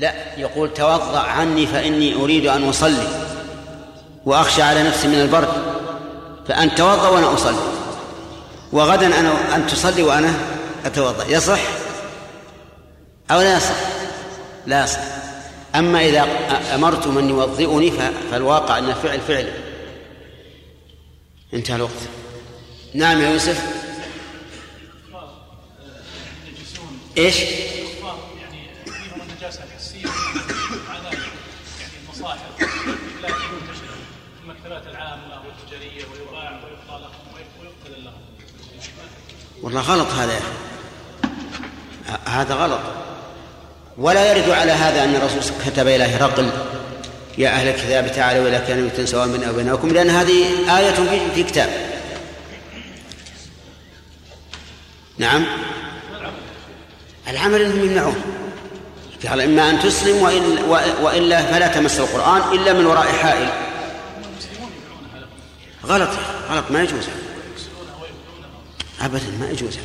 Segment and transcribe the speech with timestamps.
[0.00, 3.08] لا يقول توضأ عني فإني أريد أن أصلي
[4.24, 5.48] وأخشى على نفسي من البرد
[6.48, 7.58] فأنت توضأ وأنا أصلي.
[8.72, 10.34] وغدا أنا أن تصلي وأنا
[10.84, 11.60] أتوضأ يصح
[13.30, 13.74] أو لا يصح؟
[14.66, 15.00] لا يصح.
[15.74, 16.22] أما إذا
[16.74, 17.92] أمرت من يوضئني
[18.30, 19.52] فالواقع أن فعل فعل.
[21.54, 21.92] انتهى الوقت.
[22.94, 23.62] نعم يا يوسف.
[27.18, 27.36] إيش؟
[39.62, 40.40] والله غلط هذا
[42.26, 42.80] هذا غلط.
[43.98, 46.50] ولا يرد على هذا أن الرسول كتب إلى هرقل
[47.38, 50.44] يا أهل الكتاب تعالوا إلى كلمة سواء بيننا وبينكم لأن هذه
[50.78, 50.94] آية
[51.34, 51.68] في كتاب.
[55.18, 55.46] نعم.
[57.28, 58.22] العمل إنهم يمنعون.
[59.28, 60.22] قال إما أن تسلم
[61.02, 63.65] وإلا فلا تمس القرآن إلا من وراء حائل.
[65.88, 66.10] غلط.
[66.50, 67.04] غلط ما يجوز.
[69.00, 69.78] ابدا ما يجوز.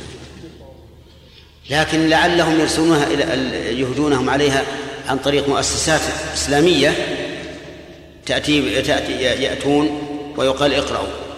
[1.70, 4.62] لكن لعلهم يرسلونها إلى يهدونهم عليها
[5.08, 6.00] عن طريق مؤسسات
[6.34, 7.18] إسلامية
[8.26, 11.31] تاتي تاتي يأتون ويقال اقرأوا.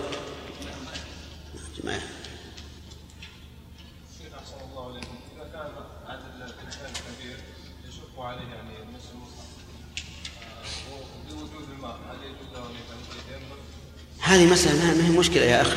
[14.24, 15.76] هذه مسألة ما هي مشكلة يا أخي.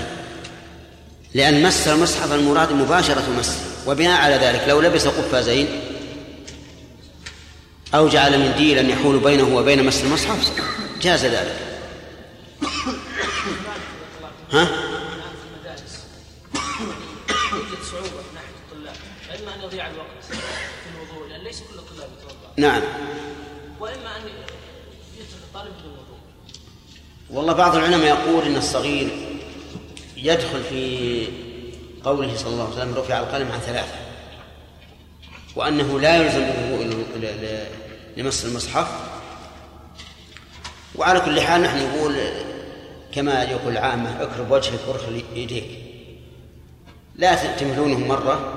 [1.34, 5.68] لأن مس المصحف المراد مباشرة مس وبناء على ذلك لو لبس قفازين
[7.94, 10.52] أو جعل منديلا يحول بينه وبين مس المصحف
[11.02, 11.56] جاز ذلك.
[14.54, 14.68] ها؟
[17.92, 18.96] صعوبة من ناحية الطلاب
[19.42, 20.34] إما أن يضيع الوقت في
[20.96, 22.82] الوضوء لأن ليس كل الطلاب يتوضأ نعم.
[23.80, 24.22] وإما أن
[25.18, 25.97] يترك الطالب بدون
[27.32, 29.10] والله بعض العلماء يقول إن الصغير
[30.18, 31.28] يدخل في
[32.04, 33.96] قوله صلى الله عليه وسلم رفع القلم عن ثلاثة
[35.56, 37.08] وأنه لا يلزم الوضوء
[38.18, 38.88] لمس المصحف.
[40.96, 42.16] وعلى كل حال نحن نقول
[43.12, 45.68] كما يقول العامة اكرب وجهك وارخل يديك.
[47.16, 48.54] لا تمهلونهم مرة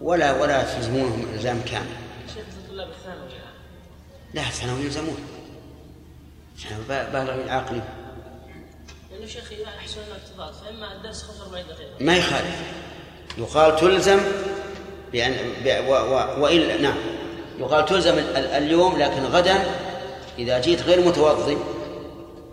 [0.00, 1.86] ولا ولا تلزمونهم إلزام كامل.
[2.34, 3.28] شيخ طلاب الثانوي
[4.34, 5.16] لا الثانوي يلزمون.
[6.88, 7.80] بالغ العاقل
[9.10, 12.62] لأنه شيخ يحصل الاعتراض فإما الدرس 45 دقيقة ما يخالف.
[13.38, 14.20] يقال تلزم
[15.12, 15.34] بأن
[15.88, 16.96] و و وإلا نعم.
[17.58, 19.64] يقال تلزم اليوم لكن غدا
[20.38, 21.58] إذا جيت غير متوضي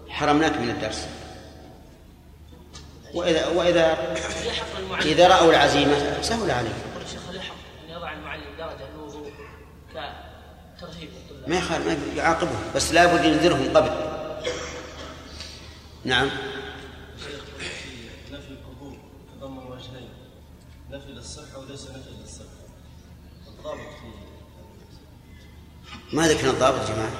[0.09, 1.07] حرمناك من الدرس.
[3.13, 4.15] وإذا وإذا
[5.01, 6.81] إذا رأوا العزيمة سهل عليهم
[7.29, 9.31] هل يحق أن يضع المعلم درجة الوضوء
[10.77, 11.09] كترهيب
[11.47, 13.91] ما يخالف ما يعاقبهم بس لابد ينذرهم قبل.
[16.05, 16.29] نعم.
[18.31, 18.97] نفي القبول
[19.39, 20.09] تضمن وجهين.
[20.91, 22.45] نفي للصحة وليس نفي للصحة
[23.47, 24.23] الضابط فيه
[26.13, 27.11] ما ذكرنا الضابط يا جماعة؟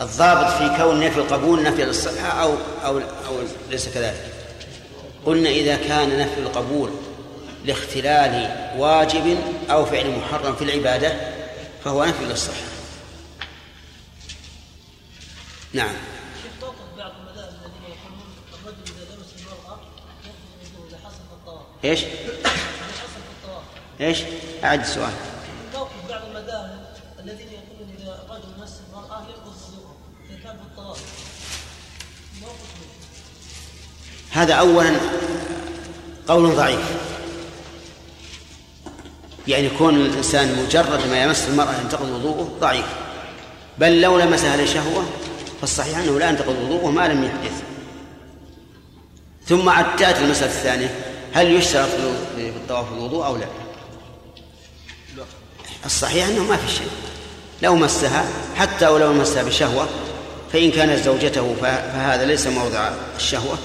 [0.00, 2.54] الضابط في كون نفي القبول نفي للصحة أو
[2.84, 3.38] أو أو
[3.70, 4.32] ليس كذلك؟
[5.26, 6.90] قلنا إذا كان نفي القبول
[7.64, 9.38] لاختلال واجب
[9.70, 11.12] أو فعل محرم في العبادة
[11.84, 12.71] فهو نفي للصحة
[15.72, 15.94] نعم
[16.98, 19.78] بعض المذاهب الذين يقولون الرجل اذا لبس المراه
[20.88, 23.62] اذا حصل في الطواف إيش؟ اذا حصل في الطواف
[24.00, 24.18] إيش؟
[24.64, 25.12] أعد السؤال
[25.74, 29.96] موقف بعض المذاهب الذين يقولون اذا الرجل مس المراه وضوءه
[30.30, 30.98] اذا كان في الطواف
[34.30, 34.96] هذا اولا
[36.28, 37.12] قول ضعيف
[39.48, 42.86] يعني يكون الإنسان مجرد ما يمس المرأة ينتقض وضوءه ضعيف
[43.78, 45.04] بل لو لمسها لشهوة
[45.62, 47.62] فالصحيح أنه لا ينتقض وضوءه ما لم يحدث
[49.46, 50.94] ثم عاد تأتي المسألة الثانية
[51.32, 51.88] هل يشترط
[52.36, 53.46] في الطواف الوضوء أو لا
[55.86, 56.90] الصحيح أنه ما في شيء
[57.62, 58.24] لو مسها
[58.56, 59.88] حتى ولو مسها بشهوة
[60.52, 63.58] فإن كانت زوجته فهذا ليس موضع الشهوة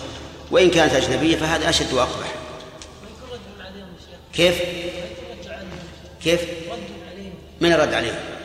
[0.51, 2.27] وإن كانت أجنبية فهذا أشد وأقبح
[4.33, 4.55] كيف؟
[6.23, 6.41] كيف؟
[7.61, 8.36] من رد عليه؟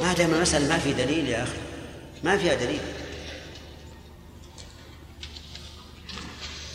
[0.00, 1.52] ما دام المسألة ما في دليل يا أخي.
[2.24, 2.80] ما فيها دليل.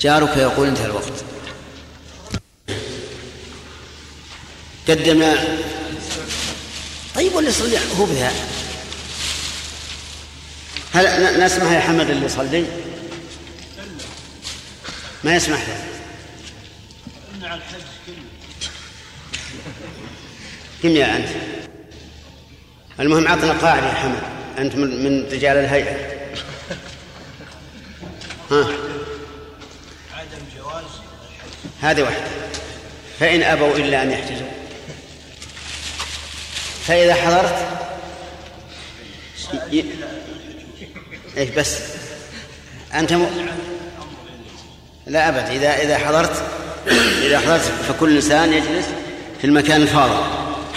[0.02, 1.24] جارك يقول انتهى الوقت.
[4.88, 5.36] قدم
[7.16, 8.32] طيب ولا يصلي هو بها.
[10.94, 12.66] هل نسمح يا حمد اللي يصلي؟
[15.24, 15.84] ما يسمح له.
[17.56, 18.16] الحج كله.
[20.84, 21.57] كم يا أنت.
[23.00, 24.20] المهم أعطنا قاعدة يا حمد.
[24.58, 25.96] أنت من, رجال الهيئة.
[28.52, 28.68] ها.
[30.14, 30.84] عدم جواز
[31.82, 32.28] هذه واحدة.
[33.20, 34.48] فإن أبوا إلا أن يحجزوا.
[36.88, 37.68] فإذا حضرت
[39.72, 39.86] ي...
[41.38, 41.80] إيه بس.
[42.94, 43.28] أنت م...
[45.08, 45.50] لا أبد.
[45.50, 46.44] إذا إذا حضرت
[47.22, 48.86] إذا حضرت فكل إنسان يجلس
[49.42, 50.24] في المكان الفاضي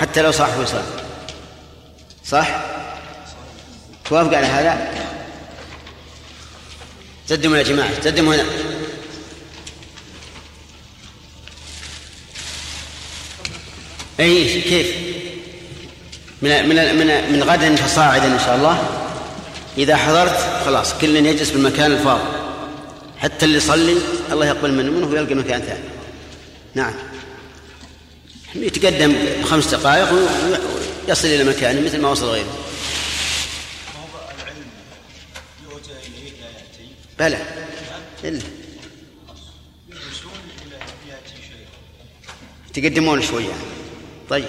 [0.01, 1.00] حتى لو صاحبه يصلي
[2.27, 2.61] صح؟
[4.05, 4.93] توافق على هذا؟
[7.31, 8.45] قدموا يا جماعة قدموا هنا
[14.21, 15.11] أي كيف؟
[16.43, 18.83] من من من من غد فصاعدا إن شاء الله
[19.79, 22.23] إذا حضرت خلاص كل يجلس بالمكان الفاضي
[23.19, 23.97] حتى اللي يصلي
[24.33, 25.81] الله يقبل منه منه ويلقى مكان ثاني
[26.75, 26.93] نعم
[28.55, 29.15] يتقدم
[29.45, 30.09] خمس دقائق
[31.09, 32.59] ويصل إلى مكانه مثل ما وصل غيره.
[37.19, 37.39] بلى.
[38.25, 38.43] إلا.
[42.75, 43.63] تقدمون شوي يعني.
[44.29, 44.45] طيب.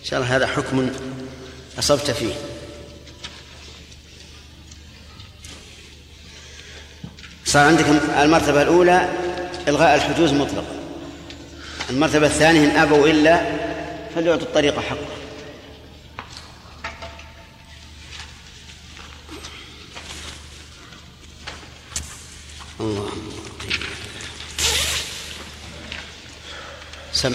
[0.00, 0.90] إن شاء الله هذا حكم
[1.78, 2.34] أصبت فيه.
[7.44, 7.84] صار عندك
[8.18, 9.08] المرتبة الأولى
[9.68, 10.82] إلغاء الحجوز مطلقا.
[11.90, 13.42] المرتبة الثانية إن أبوا إلا
[14.14, 15.21] فليعطوا الطريق حقه.
[22.82, 23.08] الله.
[27.12, 27.34] سم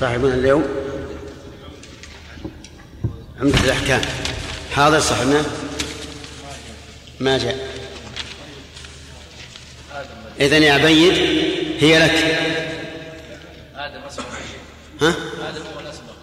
[0.00, 0.64] صاحبنا اليوم.
[3.40, 4.00] عمدة الأحكام.
[4.74, 5.44] حاضر صاحبنا.
[7.20, 7.76] ما جاء.
[10.40, 11.12] إذن يا عبيد
[11.80, 12.36] هي لك.
[15.00, 16.14] ها؟ آدم هو الاسبق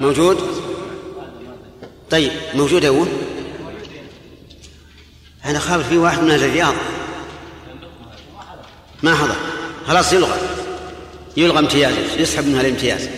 [0.00, 0.38] موجود؟
[2.10, 3.04] طيب موجود هو
[5.44, 6.74] أنا خابر في واحد من الرياض
[9.02, 9.36] ما حضر.
[9.86, 10.38] خلاص يلغى.
[11.36, 11.98] يلغى امتيازه.
[12.18, 13.08] يسحب منها الامتياز.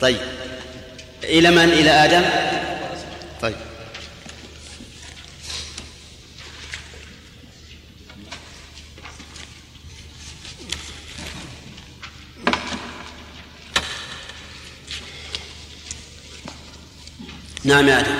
[0.00, 0.16] طيب.
[1.24, 2.22] إلى من؟ إلى آدم؟
[17.64, 18.10] نعم يا آدم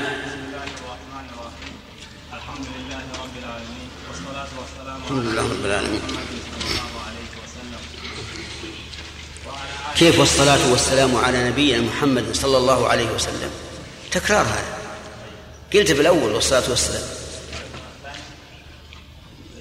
[2.33, 3.89] الحمد لله رب العالمين.
[4.09, 5.03] والصلاة والسلام
[5.43, 6.91] رب العالمين محمد صلى الله
[9.47, 13.51] وعلى آله كيف والصلاة والسلام على نبينا محمد صلى الله عليه وسلم؟
[14.11, 14.79] تكرار هذا.
[15.75, 17.09] قلت في الأول والصلاة والسلام.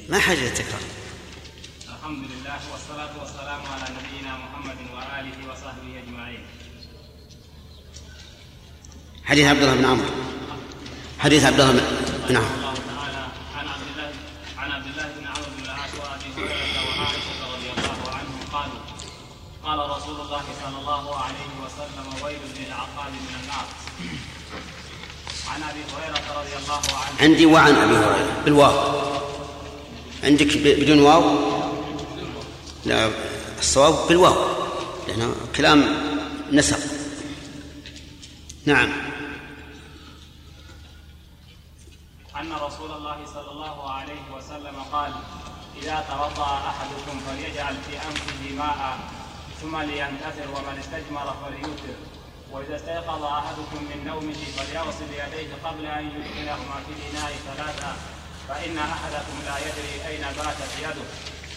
[0.09, 0.81] ما حاجة للتكرار.
[9.31, 10.09] حديث عبد الله بن عمرو.
[11.19, 11.71] حديث عبد الله
[12.29, 12.51] بن عمرو
[19.63, 23.65] قال رسول الله صلى الله عليه وسلم ويل للعقاب من النار.
[25.47, 29.01] عن أبي هريرة رضي الله عنه عندي وعن أبي هريرة بالواو.
[30.23, 31.23] عندك بدون واو؟
[32.85, 33.11] لا
[33.59, 34.35] الصواب بالواو
[35.07, 35.85] لأنه كلام
[36.51, 36.79] نسق
[38.65, 39.10] نعم.
[42.41, 45.13] أن رسول الله صلى الله عليه وسلم قال
[45.75, 48.99] إذا توضأ أحدكم فليجعل في أنفه ماء
[49.61, 51.95] ثم لينتثر ومن استجمر فليوتر.
[52.51, 57.93] وإذا استيقظ أحدكم من نومه فليغسل يديه قبل أن يدخلهما في الإناء ثلاثة
[58.47, 61.07] فإن أحدكم لا يدري أين باتت يده.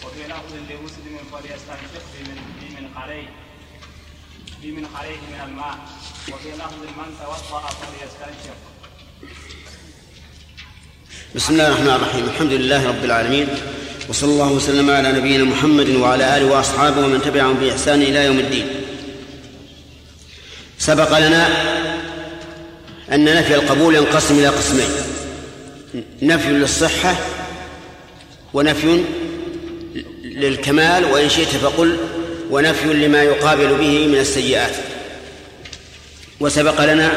[0.05, 3.29] وفي لفظ لمسلم فليستنشق بمن بمنخريه
[4.61, 5.77] بمنخريه من الماء.
[6.33, 8.57] وفي لفظ من توضأ فليستنشق
[11.33, 13.47] بسم الله الرحمن الرحيم الحمد لله رب العالمين
[14.09, 18.65] وصلى الله وسلم على نبينا محمد وعلى اله واصحابه ومن تبعهم باحسان إلى يوم الدين
[20.79, 21.47] سبق لنا
[23.11, 24.87] ان نفي القبول ينقسم إلى قسمين
[26.21, 27.15] نفي للصحه
[28.53, 29.03] ونفي
[30.23, 31.97] للكمال وان شئت فقل
[32.51, 34.71] ونفي لما يقابل به من السيئات
[36.39, 37.11] وسبق لنا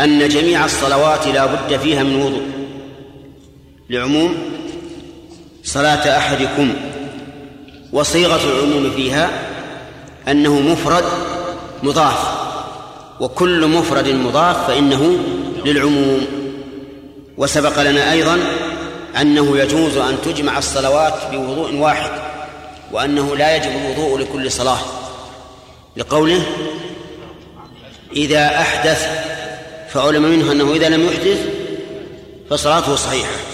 [0.00, 2.59] ان جميع الصلوات لا بد فيها من وضوء
[3.90, 4.38] لعموم
[5.64, 6.74] صلاة أحدكم
[7.92, 9.30] وصيغة العموم فيها
[10.28, 11.04] أنه مفرد
[11.82, 12.18] مضاف
[13.20, 15.18] وكل مفرد مضاف فإنه
[15.64, 16.26] للعموم.
[17.36, 18.38] وسبق لنا أيضا
[19.20, 22.10] أنه يجوز أن تجمع الصلوات بوضوء واحد
[22.92, 24.80] وأنه لا يجب الوضوء لكل صلاة.
[25.96, 26.42] لقوله
[28.16, 29.08] إذا أحدث
[29.88, 31.46] فعلم منه أنه إذا لم يحدث
[32.50, 33.49] فصلاته صحيحة.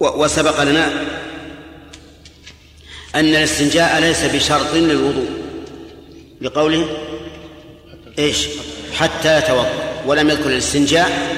[0.00, 0.92] وسبق لنا
[3.14, 5.28] أن الاستنجاء ليس بشرط للوضوء.
[6.40, 6.88] لقوله
[8.18, 8.46] إيش؟
[8.94, 10.02] حتى يتوضأ.
[10.06, 11.36] ولم يذكر الاستنجاء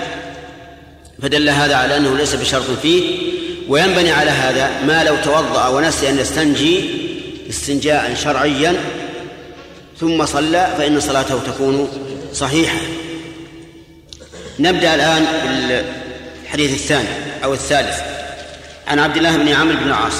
[1.22, 3.30] فدل هذا على أنه ليس بشرط فيه.
[3.68, 6.90] وينبني على هذا ما لو توضأ ونسي أن يستنجي
[7.50, 8.76] استنجاء شرعيا
[10.00, 11.88] ثم صلى فإن صلاته تكون
[12.32, 12.78] صحيحة.
[14.58, 15.26] نبدأ الآن
[16.44, 17.08] بالحديث الثاني
[17.44, 18.19] أو الثالث.
[18.90, 20.12] عن عبد الله بن عمرو بن العاص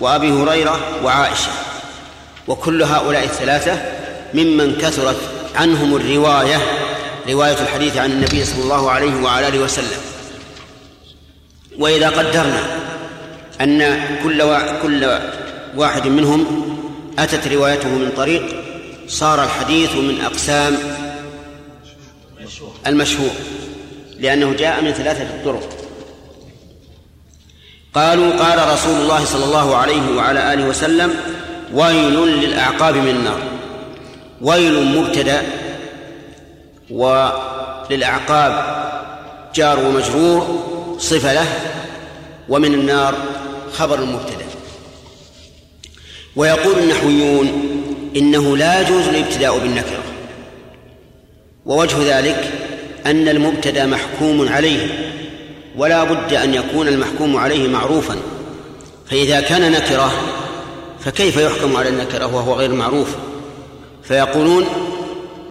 [0.00, 1.50] وأبي هريرة وعائشة
[2.48, 3.82] وكل هؤلاء الثلاثة
[4.34, 5.16] ممن كثرت
[5.54, 6.58] عنهم الرواية
[7.28, 10.00] رواية الحديث عن النبي صلى الله عليه وعلى آله وسلم.
[11.78, 12.62] وإذا قدرنا
[13.60, 15.18] أن كل كل
[15.76, 16.64] واحد منهم
[17.18, 18.64] أتت روايته من طريق
[19.08, 20.78] صار الحديث من أقسام
[22.86, 23.30] المشهور
[24.20, 25.83] لأنه جاء من ثلاثة طرق.
[27.94, 31.14] قالوا قال رسول الله صلى الله عليه وعلى آله وسلم
[31.72, 33.38] ويل للأعقاب من النار.
[34.40, 35.42] ويل مبتدأ
[36.90, 38.52] وللأعقاب
[39.54, 40.64] جار ومجرور
[40.98, 41.46] صفة له
[42.48, 43.14] ومن النار
[43.72, 44.44] خبر مبتدأ.
[46.36, 47.70] ويقول النحويون
[48.16, 50.02] إنه لا يجوز الابتداء بالنكرة
[51.66, 52.52] ووجه ذلك
[53.06, 55.03] أن المبتدأ محكوم عليه.
[55.76, 58.16] ولا بد أن يكون المحكوم عليه معروفا.
[59.10, 60.12] فإذا كان نكرة
[61.00, 63.08] فكيف يحكم على النكرة وهو غير معروف؟
[64.02, 64.66] فيقولون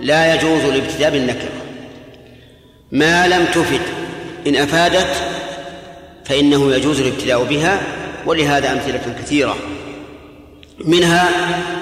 [0.02, 1.52] لا يجوز الابتداء بالنكرة
[2.92, 3.82] ما لم تفد
[4.48, 5.08] إن أفادت
[6.26, 7.82] فإنه يجوز الابتداء بها
[8.26, 9.56] ولهذا أمثلة كثيرة.
[10.80, 11.30] منها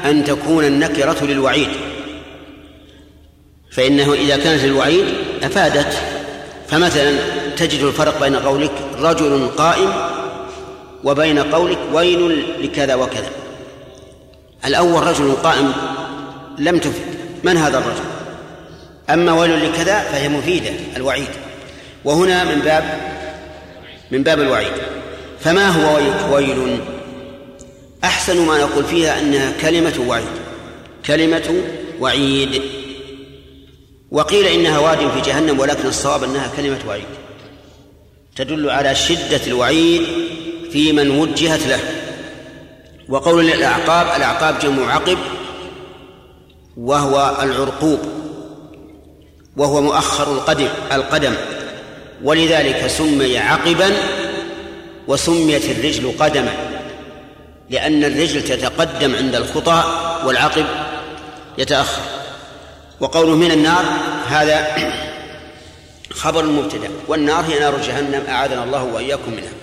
[0.10, 1.70] أن تكون النكرة للوعيد.
[3.72, 5.06] فإنه إذا كانت للوعيد
[5.44, 5.98] أفادت.
[6.68, 7.12] فمثلا
[7.56, 9.94] تجد الفرق بين قولك رجل قائم
[11.04, 13.30] وبين قولك ويل لكذا وكذا.
[14.66, 15.74] الأول رجل قائم
[16.58, 17.06] لم تفد.
[17.44, 18.04] من هذا الرجل؟
[19.10, 21.30] أما ويل لكذا فهي مفيدة الوعيد.
[22.06, 22.84] وهنا من باب
[24.12, 24.74] من باب الوعيد.
[25.40, 26.02] فما هو
[26.36, 26.80] ويل؟
[28.04, 30.26] أحسن ما نقول فيها أنها كلمة وعيد.
[31.06, 31.64] كلمة
[32.00, 32.62] وعيد.
[34.12, 37.06] وقيل إنها واد في جهنم ولكن الصواب أنها كلمة وعيد.
[38.36, 40.04] تدل على شدة الوعيد
[40.72, 41.80] في من وجهت له.
[43.10, 45.18] وقول الأعقاب الأعقاب جمع عقب
[46.78, 48.00] وهو العرقوب
[49.58, 51.34] وهو مؤخر القدم القدم.
[52.24, 53.92] ولذلك سمي عقبا
[55.08, 56.54] وسميت الرجل قدما
[57.70, 59.84] لأن الرجل تتقدم عند الخطى
[60.26, 60.66] والعقب
[61.58, 62.02] يتأخر.
[63.00, 63.86] وقوله من النار
[64.28, 64.68] هذا
[66.12, 69.54] خبر المبتدا والنار هي نار جهنم أعاذنا الله وإياكم منها.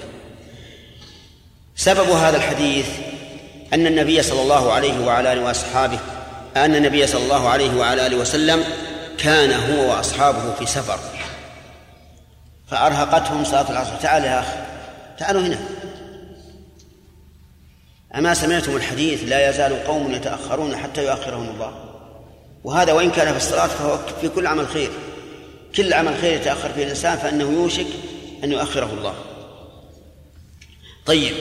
[1.77, 2.87] سبب هذا الحديث
[3.75, 5.99] أن النبي صلى الله عليه وعلى آله وأصحابه
[6.57, 8.65] أن النبي صلى الله عليه وعلى آله وسلم
[9.19, 10.99] كان هو وأصحابه في سفر.
[12.71, 13.97] فأرهقتهم صلاة العصر.
[14.03, 14.59] تعال يا أخي
[15.19, 15.59] تعالوا هنا.
[18.15, 21.73] أما سمعتم الحديث لا يزال قوم يتأخرون حتى يؤخرهم الله.
[22.65, 24.91] وهذا وإن كان في الصلاة فهو في كل عمل خير.
[25.77, 27.87] كل عمل خير يتأخر فيه الإنسان فإنه يوشك
[28.45, 29.15] أن يؤخره الله.
[31.07, 31.35] طيب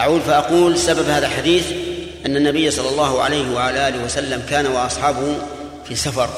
[0.00, 1.72] أعود فأقول سبب هذا الحديث
[2.26, 5.36] أن النبي صلى الله عليه وعلى آله وسلم كان وأصحابه
[5.84, 6.28] في سفر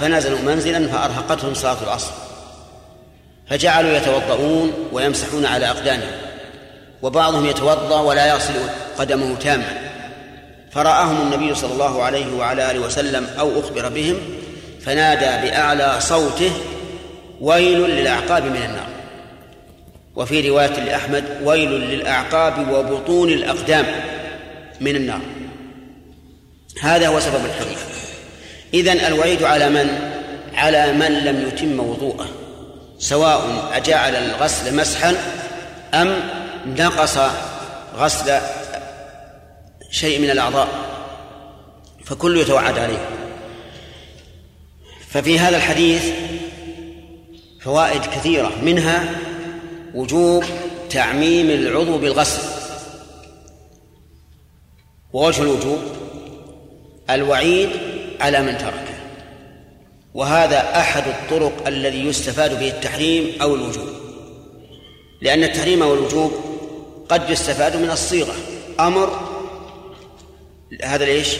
[0.00, 2.10] فنزلوا منزلا فأرهقتهم صلاة العصر.
[3.50, 6.12] فجعلوا يتوضؤون ويمسحون على أقدامهم
[7.02, 8.54] وبعضهم يتوضأ ولا يغسل
[8.98, 9.92] قدمه تاما.
[10.70, 14.16] فرآهم النبي صلى الله عليه وعلى آله وسلم أو أخبر بهم
[14.84, 16.52] فنادى بأعلى صوته
[17.40, 18.88] ويل للأعقاب من النار.
[20.16, 23.86] وفي رواية لأحمد ويل للأعقاب وبطون الأقدام
[24.80, 25.20] من النار.
[26.82, 27.78] هذا هو سبب الحديث
[28.74, 30.12] إذن الوعيد على من؟
[30.54, 32.28] على من لم يتم وضوءه
[32.98, 35.16] سواء أجعل الغسل مسحا
[35.94, 36.14] أم
[36.66, 37.18] نقص
[37.96, 38.38] غسل
[39.90, 40.68] شيء من الأعضاء
[42.04, 43.08] فكل يتوعد عليه.
[45.12, 46.04] ففي هذا الحديث
[47.60, 49.20] فوائد كثيرة منها
[49.94, 50.44] وجوب
[50.90, 52.42] تعميم العضو بالغسل.
[55.12, 55.78] ووجه الوجوب
[57.10, 57.70] الوعيد
[58.20, 58.94] على من تركه.
[60.14, 63.88] وهذا أحد الطرق الذي يستفاد به التحريم أو الوجوب.
[65.20, 66.32] لأن التحريم والوجوب
[67.08, 68.34] قد يستفاد من الصيغة.
[68.80, 69.20] أمر
[70.84, 71.36] هذا ليش؟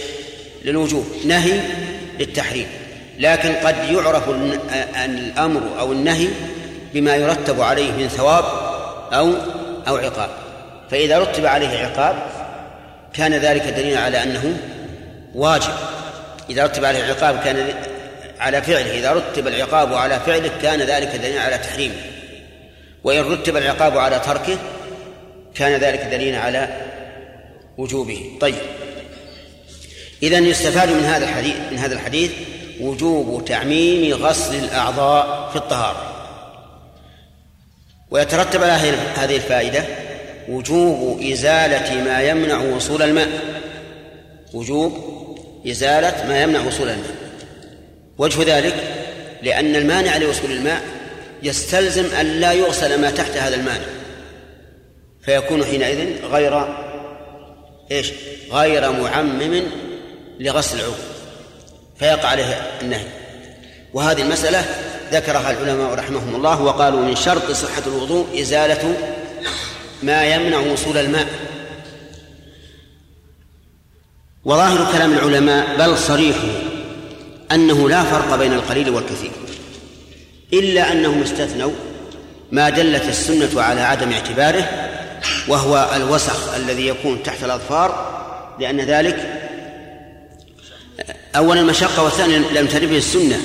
[0.65, 1.61] للوجوب نهي
[2.19, 2.82] للتحريم.
[3.23, 4.29] لكن قد يعرف
[5.05, 6.29] الأمر أو النهي
[6.95, 8.45] بما يرتب عليه من ثواب
[9.13, 9.33] أو
[9.89, 10.31] أو عقاب.
[10.91, 12.17] فإذا رتب عليه عقاب
[13.15, 14.57] كان ذلك دليلا على أنه
[15.35, 15.73] واجب.
[16.51, 17.75] إذا رتب عليه عقاب كان
[18.41, 18.99] على فعله.
[18.99, 21.95] إذا رتب العقاب على فعله كان ذلك دليلا على تحريمه.
[23.05, 24.59] وإن رتب العقاب على تركه
[25.55, 26.69] كان ذلك دليلا على
[27.79, 28.31] وجوبه.
[28.41, 28.55] طيب.
[30.23, 32.31] إذا يستفاد من هذا الحديث من هذا الحديث
[32.83, 36.09] وجوب تعميم غسل الأعضاء في الطهارة.
[38.11, 38.73] ويترتب على
[39.15, 39.85] هذه الفائدة
[40.49, 43.29] وجوب إزالة ما يمنع وصول الماء.
[44.55, 44.93] وجوب
[45.67, 47.15] إزالة ما يمنع وصول الماء.
[48.19, 48.75] وجه ذلك
[49.43, 50.83] لأن المانع لوصول الماء
[51.43, 53.87] يستلزم أن لا يغسل ما تحت هذا المانع.
[55.25, 56.77] فيكون حينئذ غير
[57.91, 58.13] إيش؟
[58.51, 59.63] غير معمم
[60.41, 61.12] لغسل العضو.
[62.03, 63.05] فيقع عليه النهي.
[63.95, 64.65] وهذه المسألة
[65.13, 68.95] ذكرها العلماء رحمهم الله وقالوا من شرط صحة الوضوء إزالة
[70.03, 71.27] ما يمنع وصول الماء.
[74.45, 76.49] وظاهر كلام العلماء بل صريحه
[77.53, 79.31] أنه لا فرق بين القليل والكثير
[80.53, 81.73] إلا أنهم استثنوا
[82.53, 84.69] ما دلت السنة على عدم اعتباره
[85.49, 88.13] وهو الوسخ الذي يكون تحت الأظفار
[88.61, 89.42] لأن ذلك
[91.37, 93.41] أولا المشقة والثانيا لم ترد به السنة.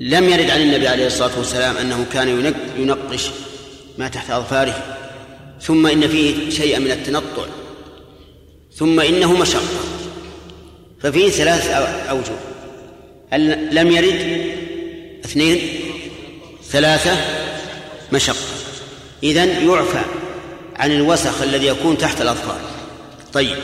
[0.00, 3.30] لم يرد عن النبي عليه الصلاة والسلام أنه كان ينقش
[3.98, 4.96] ما تحت أظفاره.
[5.62, 7.46] ثم إن فيه شيئا من التنطع.
[8.74, 9.62] ثم إنه مشقة.
[11.00, 11.66] ففيه ثلاث
[12.08, 12.32] أوجه.
[13.72, 14.46] لم يرد؟
[15.24, 15.58] اثنين.
[16.70, 17.16] ثلاثة.
[18.12, 18.36] مشقة.
[19.22, 20.02] إذن يعفى
[20.76, 22.60] عن الوسخ الذي يكون تحت الأظفار.
[23.32, 23.56] طيب.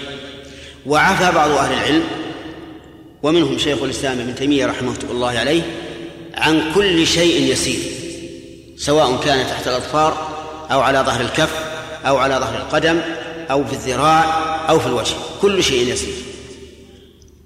[0.86, 2.04] وعفى بعض أهل العلم
[3.24, 5.62] ومنهم شيخ الإسلام ابن تيمية رحمه الله عليه
[6.34, 7.78] عن كل شيء يسير
[8.76, 10.28] سواء كان تحت الأظفار
[10.70, 11.50] أو على ظهر الكف
[12.06, 13.00] أو على ظهر القدم
[13.50, 14.24] أو في الذراع
[14.70, 16.14] أو في الوجه كل شيء يسير.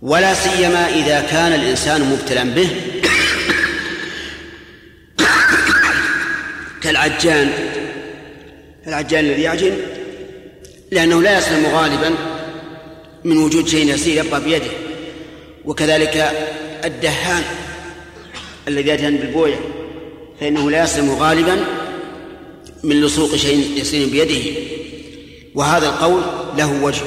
[0.02, 2.68] ولا سيما إذا كان الإنسان مبتلا به
[6.82, 7.52] كالعجان
[8.86, 9.76] العجان الذي يعجن
[10.90, 12.14] لأنه لا يسلم غالبا
[13.24, 14.87] من وجود شيء يسير يبقى بيده.
[15.64, 16.32] وكذلك
[16.84, 17.42] الدهان
[18.68, 19.60] الذي يدهن بالبوية
[20.40, 21.64] فإنه لا يسلم غالبا
[22.82, 24.60] من لصوق شيء يسير بيده.
[25.54, 26.22] وهذا القول
[26.58, 27.02] له وجه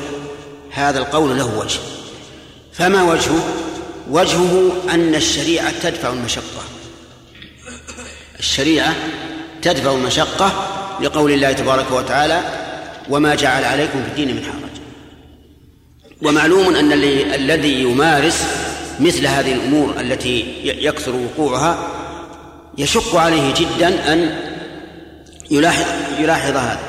[0.72, 1.80] هذا القول له وجه.
[2.74, 3.44] فما وجهه؟
[4.10, 6.64] وجهه أن الشريعة تدفع المشقة.
[8.40, 8.96] الشريعة
[9.62, 10.68] تدفع المشقة
[11.02, 12.42] لقول الله تبارك وتعالى
[13.10, 14.71] وما جعل عليكم في الدين من حرج
[16.22, 16.92] ومعلوم أن
[17.34, 18.44] الذي يمارس
[19.00, 21.88] مثل هذه الأمور التي يكثر وقوعها
[22.78, 24.40] يشق عليه جدا أن
[25.52, 25.86] يلاحظ
[26.20, 26.80] يلاحظ هذا.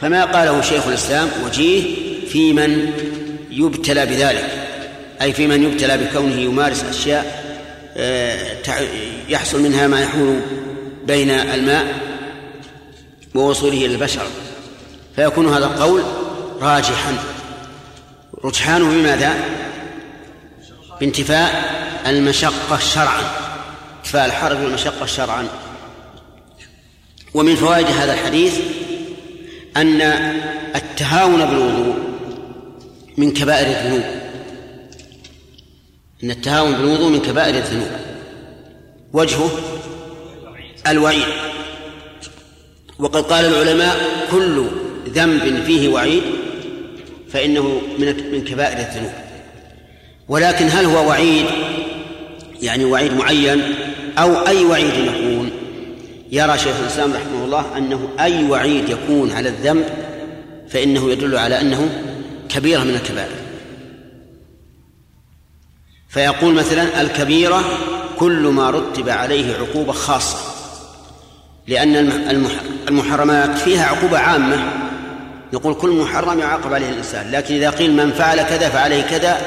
[0.00, 1.82] فما قاله شيخ الإسلام وجيه
[2.28, 2.92] في من
[3.50, 4.50] يبتلى بذلك
[5.22, 7.44] أي في من يبتلى بكونه يمارس أشياء
[7.96, 8.56] آه،
[9.28, 10.40] يحصل منها ما يحول
[11.06, 11.86] بين الماء
[13.34, 14.26] ووصوله إلى البشر.
[15.16, 16.02] فيكون هذا القول
[16.60, 17.33] راجحا.
[18.44, 19.34] رجحانه بماذا؟
[21.00, 21.74] بانتفاء
[22.06, 23.22] المشقة شرعا
[23.98, 25.48] انتفاء الحرج والمشقة شرعا.
[27.34, 28.58] ومن فوائد هذا الحديث
[29.76, 30.00] أن
[30.76, 31.94] التهاون بالوضوء
[33.16, 34.04] من كبائر الذنوب.
[36.24, 37.90] أن التهاون بالوضوء من كبائر الذنوب.
[39.12, 39.50] وجهه
[40.86, 41.26] الوعيد.
[42.98, 43.96] وقد قال العلماء
[44.30, 44.66] كل
[45.08, 46.22] ذنب فيه وعيد
[47.34, 49.12] فإنه من من كبائر الذنوب.
[50.28, 51.46] ولكن هل هو وعيد؟
[52.62, 53.74] يعني وعيد معين
[54.18, 55.50] أو أي وعيد يكون؟
[56.32, 59.84] يرى شيخ الإسلام رحمه الله أنه أي وعيد يكون على الذنب
[60.68, 61.88] فإنه يدل على أنه
[62.48, 63.36] كبيرة من الكبائر.
[66.08, 67.64] فيقول مثلا الكبيرة
[68.18, 70.38] كل ما رتب عليه عقوبة خاصة
[71.66, 71.96] لأن
[72.88, 74.83] المحرمات فيها عقوبة عامة.
[75.52, 79.40] نقول كل محرم يعاقب عليه الإنسان لكن إذا قيل من فعل كذا فعليه كذا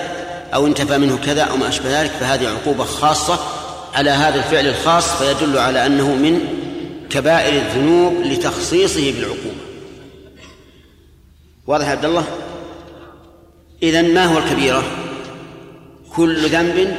[0.54, 3.40] أو انتفى منه كذا أو ما أشبه ذلك فهذه عقوبة خاصة
[3.94, 6.42] على هذا الفعل الخاص فيدل على أنه من
[7.10, 9.58] كبائر الذنوب لتخصيصه بالعقوبة.
[11.68, 12.24] واضح عبد الله؟
[13.84, 14.84] إذن ما هو الكبيرة؟
[16.16, 16.98] كل ذنب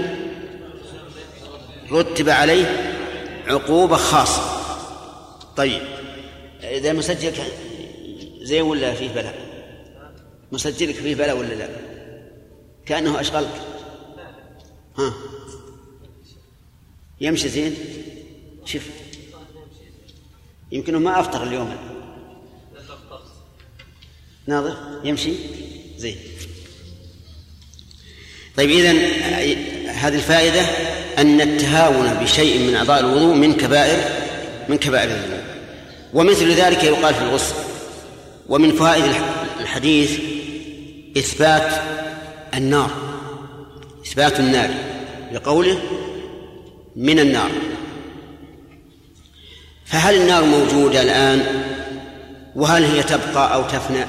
[1.93, 2.95] رتب عليه
[3.49, 4.43] عقوبة خاصة.
[5.57, 5.83] طيب
[6.63, 7.43] إذا مسجلك
[8.49, 9.39] زين ولا فيه بلاء؟
[10.53, 11.69] مسجلك فيه بلاء ولا لا؟
[12.87, 13.63] كأنه أشغلك.
[14.99, 15.13] ها؟
[17.21, 17.75] يمشي زين؟
[18.65, 18.83] شوف.
[20.73, 21.77] يمكنه ما أفطر اليوم.
[24.47, 24.77] ناظر.
[25.05, 25.33] يمشي؟
[25.97, 26.17] زين.
[28.57, 28.97] طيب إذن
[29.89, 30.61] هذه الفائدة
[31.19, 33.99] أن التهاون بشيء من أعضاء الوضوء من كبائر
[34.69, 35.45] من كبائر الذنوب.
[36.15, 37.68] ومثل ذلك يقال في الغسل.
[38.49, 39.05] ومن فوائد
[39.61, 40.21] الحديث
[41.19, 41.73] إثبات
[42.55, 42.91] النار
[44.07, 44.71] إثبات النار
[45.33, 45.79] لقوله
[46.97, 47.51] من النار.
[49.85, 51.65] فهل النار موجودة الآن؟
[52.57, 54.05] وهل هي تبقى أو تفنى؟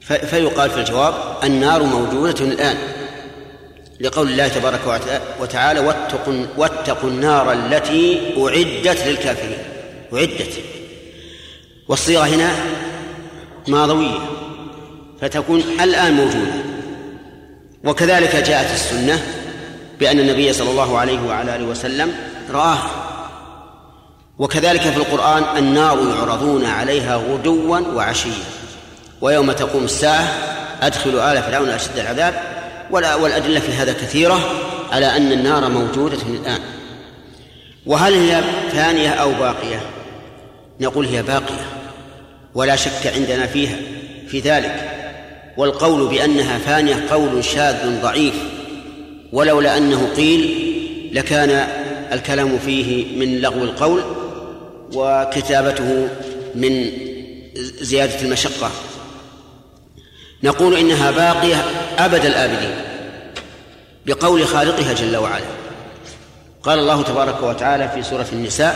[0.00, 1.14] فيقال في الجواب
[1.44, 2.76] النار موجودة الآن
[4.00, 5.02] لقول الله تبارك
[5.40, 9.58] وتعالى واتقوا واتقوا النار التي أعدت للكافرين
[10.12, 10.52] أعدت.
[11.88, 12.50] والصيغة هنا
[13.68, 14.18] ماضوية
[15.20, 16.52] فتكون الآن موجودة.
[17.84, 19.22] وكذلك جاءت السنة
[20.00, 22.12] بأن النبي صلى الله عليه وعلى آله وسلم
[22.50, 22.78] رآه
[24.38, 28.44] وكذلك في القرآن النار يعرضون عليها غدوا وعشيا
[29.20, 30.28] ويوم تقوم الساعة
[30.82, 32.42] أدخلوا آل فرعون أشد العذاب.
[32.90, 34.38] والأدلة في هذا كثيرة
[34.92, 36.60] على أن النار موجودة الآن.
[37.86, 39.80] وهل هي ثانية أو باقية؟
[40.80, 41.77] نقول هي باقية.
[42.54, 43.76] ولا شك عندنا فيها
[44.28, 44.90] في ذلك.
[45.56, 48.34] والقول بأنها فانية قول شاذ ضعيف.
[49.32, 50.68] ولولا أنه قيل
[51.12, 51.68] لكان
[52.12, 54.02] الكلام فيه من لغو القول
[54.94, 56.08] وكتابته
[56.54, 56.90] من
[57.80, 58.70] زيادة المشقة.
[60.42, 61.64] نقول إنها باقية
[61.98, 62.74] أبد الآبدين
[64.06, 65.44] بقول خالقها جل وعلا.
[66.62, 68.74] قال الله تبارك وتعالى في سورة النساء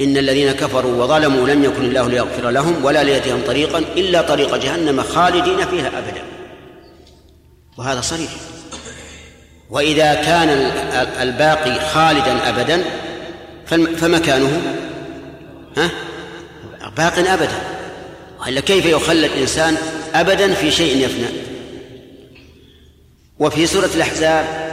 [0.00, 5.02] إن الذين كفروا وظلموا لم يكن الله ليغفر لهم ولا ليهديهم طريقا إلا طريق جهنم
[5.02, 6.22] خالدين فيها أبدا.
[7.78, 8.30] وهذا صريح.
[9.70, 10.48] وإذا كان
[11.20, 12.84] الباقي خالدا أبدا
[13.96, 14.62] فمكانه؟
[15.76, 15.90] ها؟
[16.96, 17.58] باق أبدا.
[18.40, 19.76] وإلا كيف يخلد الإنسان
[20.14, 21.26] أبدا في شيء يفنى؟
[23.38, 24.65] وفي سورة الأحزاب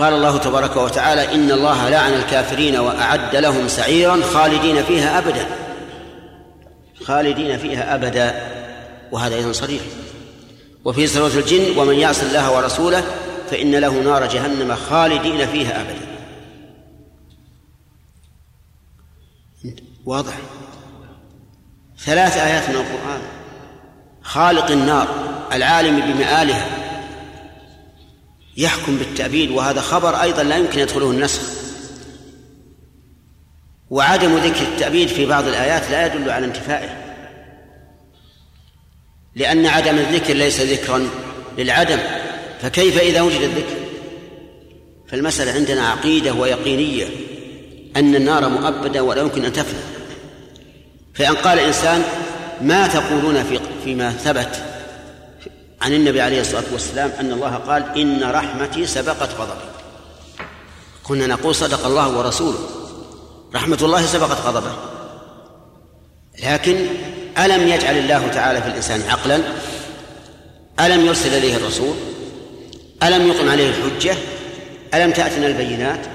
[0.00, 5.46] قال الله تبارك وتعالى إن الله لعن الكافرين وأعد لهم سعيرا خالدين فيها أبدا.
[7.04, 8.50] خالدين فيها أبدا.
[9.12, 9.82] وهذا أيضا صريح.
[10.84, 13.04] وفي سورة الجن ومن يعص الله ورسوله
[13.50, 16.06] فإن له نار جهنم خالدين فيها أبدا.
[20.06, 20.34] واضح.
[21.98, 23.20] ثلاث آيات من القرآن.
[24.22, 25.08] خالق النار
[25.52, 26.79] العالم بمآلها.
[28.60, 31.42] يحكم بالتأبيد وهذا خبر أيضا لا يمكن يدخله النسخ.
[33.90, 36.88] وعدم ذكر التأبيد في بعض الآيات لا يدل على انتفائه.
[39.36, 41.08] لأن عدم الذكر ليس ذكرا
[41.58, 41.98] للعدم
[42.62, 43.80] فكيف إذا وجد الذكر؟
[45.08, 47.06] فالمسألة عندنا عقيدة ويقينية
[47.96, 49.80] أن النار مؤبدة ولا يمكن أن تفنى.
[51.14, 52.02] فإن قال إنسان
[52.60, 54.69] ما تقولون في فيما ثبت
[55.82, 59.70] عن النبي عليه الصلاة والسلام أن الله قال إن رحمتي سبقت غضبي
[61.02, 62.58] كنا نقول صدق الله ورسوله.
[63.54, 64.72] رحمة الله سبقت غضبه
[66.44, 66.86] لكن
[67.38, 69.40] ألم يجعل الله تعالى في الإنسان عقلا؟
[70.80, 71.94] ألم يرسل إليه الرسول؟
[73.02, 74.14] ألم يقم عليه الحجة؟
[74.94, 76.06] ألم تأتنا البينات؟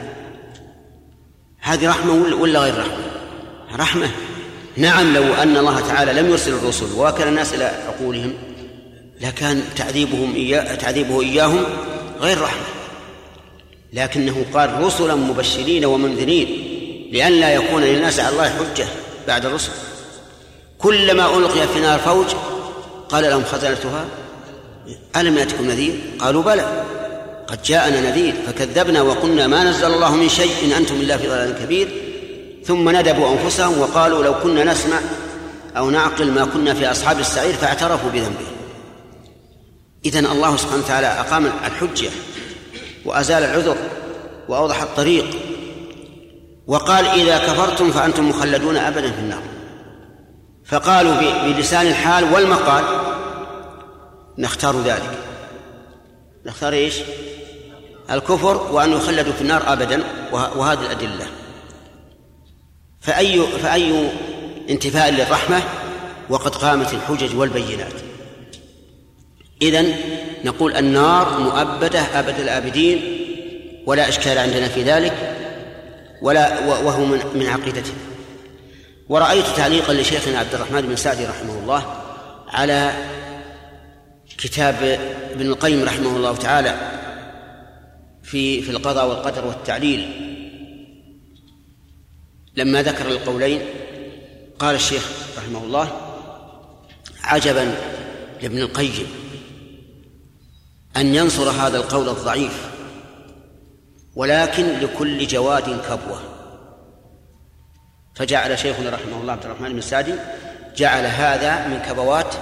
[1.59, 3.05] هذه رحمة ولا غير رحمة؟
[3.75, 4.09] رحمة.
[4.77, 8.33] نعم لو أن الله تعالى لم يرسل الرسل ووكل الناس إلى عقولهم.
[9.21, 11.63] لكان تعذيبهم إياه تعذيبه إياهم
[12.21, 12.63] غير رحمة.
[13.93, 16.47] لكنه قال رسلا مبشرين ومنذرين
[17.11, 18.87] لئلا يكون للناس على الله حجة
[19.27, 19.71] بعد الرسل.
[20.77, 22.25] كلما ألقي في نار فوج
[23.09, 24.05] قال لهم خزنتها؟
[25.15, 26.83] ألم يأتكم نذير؟ قالوا بلى.
[27.47, 31.55] قد جاءنا نذير فكذبنا وقلنا ما نزل الله من شيء إن أنتم إلا في ضلال
[31.63, 31.87] كبير.
[32.65, 34.99] ثم ندبوا أنفسهم وقالوا لو كنا نسمع
[35.77, 38.54] أو نعقل ما كنا في أصحاب السعير فاعترفوا بذنبهم
[40.05, 42.09] إذن الله سبحانه وتعالى أقام الحجة
[43.05, 43.77] وأزال العذر
[44.49, 45.25] وأوضح الطريق
[46.67, 49.41] وقال إذا كفرتم فأنتم مخلدون أبدا في النار.
[50.65, 51.13] فقالوا
[51.53, 52.83] بلسان الحال والمقال
[54.37, 55.17] نختار ذلك.
[56.45, 56.95] نختار إيش؟
[58.11, 61.25] الكفر وأن يخلدوا في النار أبدا وهذه الأدلة.
[63.01, 64.09] فأي فأي
[64.69, 65.61] انتفاء للرحمة
[66.29, 68.04] وقد قامت الحجج والبينات.
[69.61, 69.95] إذن
[70.45, 73.01] نقول النار مؤبدة أبد الآبدين
[73.85, 75.35] ولا إشكال عندنا في ذلك
[76.21, 77.95] ولا وهو من من عقيدتنا.
[79.09, 82.01] ورأيت تعليقا لشيخنا عبد الرحمن بن سعدي رحمه الله
[82.47, 82.93] على
[84.37, 84.99] كتاب
[85.31, 86.75] ابن القيم رحمه الله تعالى
[88.23, 90.09] في في القضاء والقدر والتعليل.
[92.55, 93.61] لما ذكر القولين
[94.59, 95.91] قال الشيخ رحمه الله
[97.23, 97.75] عجبا
[98.41, 99.24] لابن القيم
[100.97, 102.67] أن ينصر هذا القول الضعيف
[104.15, 106.19] ولكن لكل جواد كبوة.
[108.15, 110.13] فجعل شيخنا رحمه الله عبد الرحمن بن سعدي
[110.75, 112.35] جعل هذا من كبوات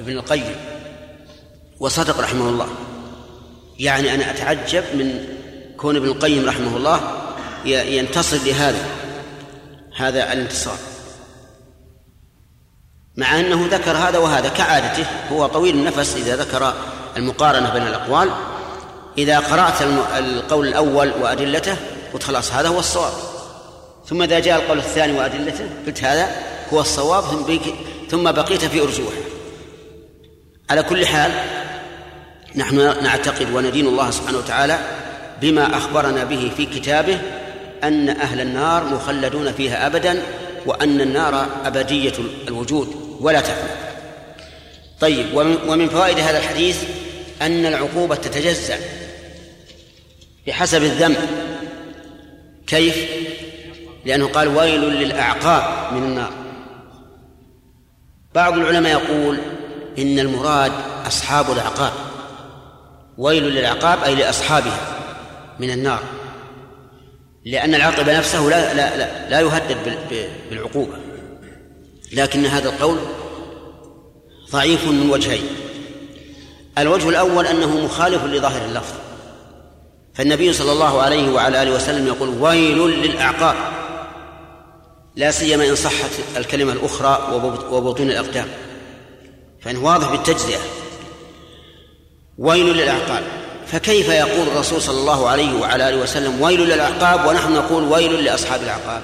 [0.00, 0.56] ابن القيم.
[1.80, 2.68] وصدق رحمه الله.
[3.78, 5.24] يعني أنا أتعجب من
[5.76, 7.00] كون ابن القيم رحمه الله
[7.64, 8.84] ينتصر لهذا
[9.96, 10.78] هذا الانتصار.
[13.16, 16.74] مع أنه ذكر هذا وهذا كعادته هو طويل النفس إذا ذكر
[17.16, 18.28] المقارنة بين الأقوال.
[19.18, 19.82] إذا قرأت
[20.18, 21.76] القول الأول وأدلته
[22.12, 23.12] قلت خلاص هذا هو الصواب.
[24.06, 26.36] ثم إذا جاء القول الثاني وأدلته قلت هذا
[26.72, 27.24] هو الصواب
[28.10, 29.22] ثم بقيت في أرجوحه
[30.70, 31.32] على كل حال
[32.56, 34.78] نحن نعتقد وندين الله سبحانه وتعالى
[35.40, 37.18] بما أخبرنا به في كتابه
[37.84, 40.22] أن أهل النار مخلدون فيها أبدا
[40.66, 42.12] وأن النار أبدية
[42.48, 43.70] الوجود ولا تفنى.
[45.00, 45.26] طيب
[45.66, 46.82] ومن فوائد هذا الحديث
[47.46, 48.78] أن العقوبة تتجزأ
[50.46, 51.16] بحسب الذنب.
[52.66, 52.96] كيف؟
[54.04, 56.32] لأنه قال ويل للأعقاب من النار.
[58.34, 59.38] بعض العلماء يقول
[59.98, 60.72] إن المراد
[61.06, 61.92] أصحاب الأعقاب
[63.18, 64.98] ويل للعقاب أي لأصحابها
[65.60, 66.02] من النار.
[67.44, 69.98] لأن العاقب نفسه لا لا لا, لا يهدد
[70.50, 70.96] بالعقوبة.
[72.12, 72.98] لكن هذا القول
[74.50, 75.61] ضعيف من وجهين.
[76.78, 78.94] الوجه الأول أنه مخالف لظاهر اللفظ.
[80.14, 83.56] فالنبي صلى الله عليه وعلى آله وسلم يقول ويل للأعقاب.
[85.16, 88.48] لا سيما إن صحت الكلمة الأخرى وبطون الأقدام.
[89.60, 90.60] فإنه واضح بالتجزئة.
[92.38, 93.22] ويل للأعقاب.
[93.66, 98.62] فكيف يقول الرسول صلى الله عليه وعلى آله وسلم ويل للأعقاب ونحن نقول ويل لأصحاب
[98.62, 99.02] الأعقاب؟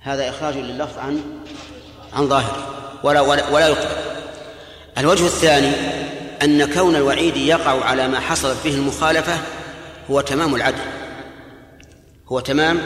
[0.00, 1.20] هذا إخراج لللفظ عن
[2.12, 2.66] عن ظاهره.
[3.02, 4.03] ولا ولا, ولا يقبل.
[4.98, 5.72] الوجه الثاني
[6.42, 9.38] أن كون الوعيد يقع على ما حصلت به المخالفة
[10.10, 10.84] هو تمام العدل.
[12.28, 12.80] هو تمام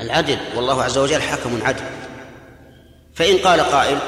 [0.00, 1.84] العدل والله عز وجل حكم عدل
[3.14, 3.98] فإن قال قائل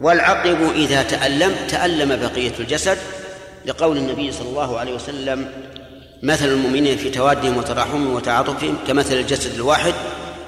[0.00, 2.98] والعقب إذا تألم تألم بقية الجسد
[3.66, 5.52] لقول النبي صلى الله عليه وسلم
[6.22, 9.94] مثل المؤمنين في توادهم وتراحمهم وتعاطفهم كمثل الجسد الواحد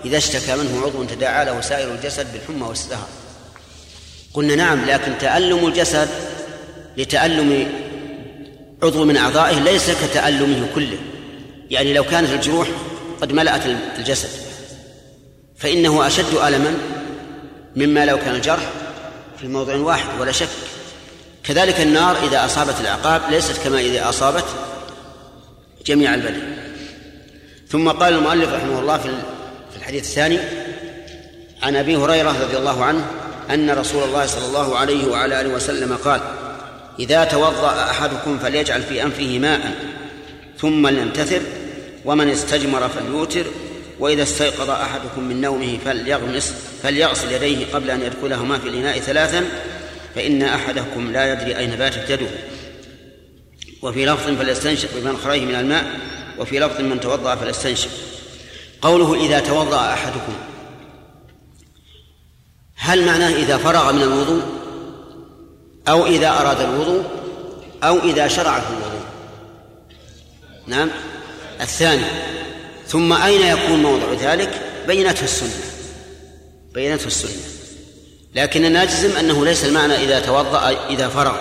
[0.04, 3.08] إذا اشتكى منه عضو تداعى له سائر الجسد بالحمى والسهر.
[4.34, 6.08] قلنا نعم لكن تألم الجسد
[6.96, 7.68] لتألم
[8.82, 10.98] عضو من أعضائه ليس كتألمه كله.
[11.70, 12.68] يعني لو كانت الجروح
[13.20, 13.62] قد ملأت
[13.98, 14.28] الجسد
[15.56, 16.74] فإنه أشد ألما
[17.76, 18.70] مما لو كان الجرح
[19.40, 20.48] في موضع واحد ولا شك.
[21.44, 24.44] كذلك النار إذا أصابت العقاب ليست كما إذا أصابت
[25.86, 26.42] جميع البدن.
[27.68, 30.38] ثم قال المؤلف رحمه الله في الحديث الثاني
[31.62, 33.06] عن أبي هريرة رضي الله عنه
[33.50, 36.20] أن رسول الله صلى الله عليه وعلى آله وسلم قال
[36.98, 39.74] إذا توضأ أحدكم فليجعل في أنفه ماء
[40.60, 41.40] ثم لينتثر
[42.04, 43.44] ومن استجمر فليوتر
[43.98, 49.44] وإذا استيقظ أحدكم من نومه فليغمس فليغسل يديه قبل أن يدخلهما في الإناء ثلاثا
[50.14, 52.26] فإن أحدكم لا يدري أين باتت يده.
[53.82, 55.84] وفي لفظ فليستنشق بمن خريه من الماء
[56.38, 57.90] وفي لفظ من توضأ فليستنشق.
[58.82, 60.32] قوله إذا توضأ أحدكم
[62.84, 64.42] هل معناه إذا فرغ من الوضوء؟
[65.88, 67.04] أو إذا أراد الوضوء؟
[67.82, 69.04] أو إذا شرع في الوضوء؟
[70.66, 70.90] نعم.
[71.60, 72.04] الثاني
[72.86, 75.60] ثم أين يكون موضع ذلك؟ بينته السنة.
[76.74, 77.42] بينته السنة.
[78.34, 81.36] لكننا نجزم أنه ليس المعنى إذا توضأ إذا فرغ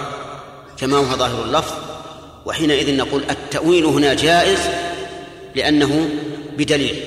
[0.77, 1.73] كما هو ظاهر اللفظ.
[2.45, 4.60] وحينئذ نقول التأويل هنا جائز
[5.56, 6.10] لأنه
[6.58, 7.03] بدليل.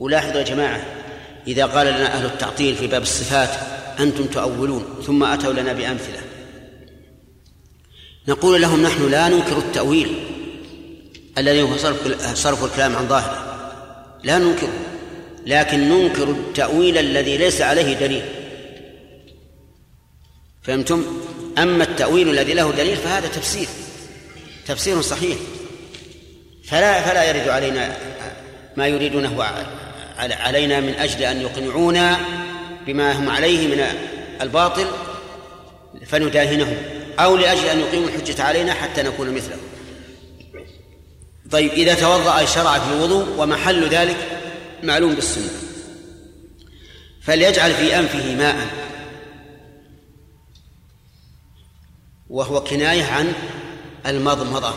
[0.00, 0.99] ولاحظوا يا جماعة
[1.46, 3.50] إذا قال لنا أهل التعطيل في باب الصفات
[4.00, 6.20] أنتم تؤولون ثم أتوا لنا بأمثلة.
[8.28, 10.14] نقول لهم نحن لا ننكر التأويل
[11.38, 13.46] الذي هو صرف صرف الكلام عن ظاهره.
[14.24, 14.72] لا ننكره
[15.46, 18.22] لكن ننكر التأويل الذي ليس عليه دليل.
[20.62, 21.04] فهمتم؟
[21.58, 23.68] أما التأويل الذي له دليل فهذا تفسير
[24.66, 25.36] تفسير صحيح.
[26.64, 27.96] فلا فلا يرد علينا
[28.76, 29.38] ما يريدونه
[30.20, 32.20] علينا من أجل أن يقنعونا
[32.86, 33.84] بما هم عليه من
[34.40, 34.86] الباطل
[36.06, 36.76] فنداهنهم
[37.18, 39.60] أو لأجل أن يقيموا الحجة علينا حتى نكون مثلهم.
[41.50, 44.16] طيب إذا توضأ شرع في الوضوء ومحل ذلك
[44.82, 45.50] معلوم بالسنة.
[47.22, 48.66] فليجعل في أنفه ماء
[52.30, 53.32] وهو كناية عن
[54.06, 54.74] المضمضة.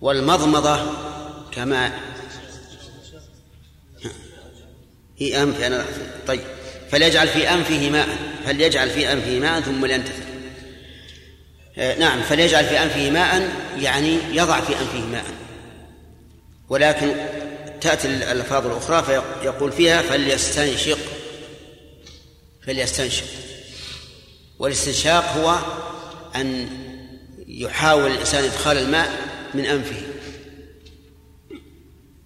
[0.00, 0.78] والمضمضة
[1.52, 1.92] كما
[5.18, 5.84] في أنف أنا
[6.26, 6.40] طيب.
[6.90, 8.08] فليجعل في أنفه ماء.
[8.46, 10.22] فليجعل في أنفه ماء ثم لينتثر
[11.78, 12.22] آه، نعم.
[12.22, 15.24] فليجعل في أنفه ماء يعني يضع في أنفه ماء.
[16.68, 17.14] ولكن
[17.80, 19.02] تأتي الألفاظ الأخرى
[19.42, 20.98] فيقول فيها فليستنشق.
[22.66, 23.24] فليستنشق.
[24.58, 25.58] والاستنشاق هو
[26.36, 26.68] أن
[27.48, 29.10] يحاول الإنسان إدخال الماء
[29.54, 30.02] من أنفه.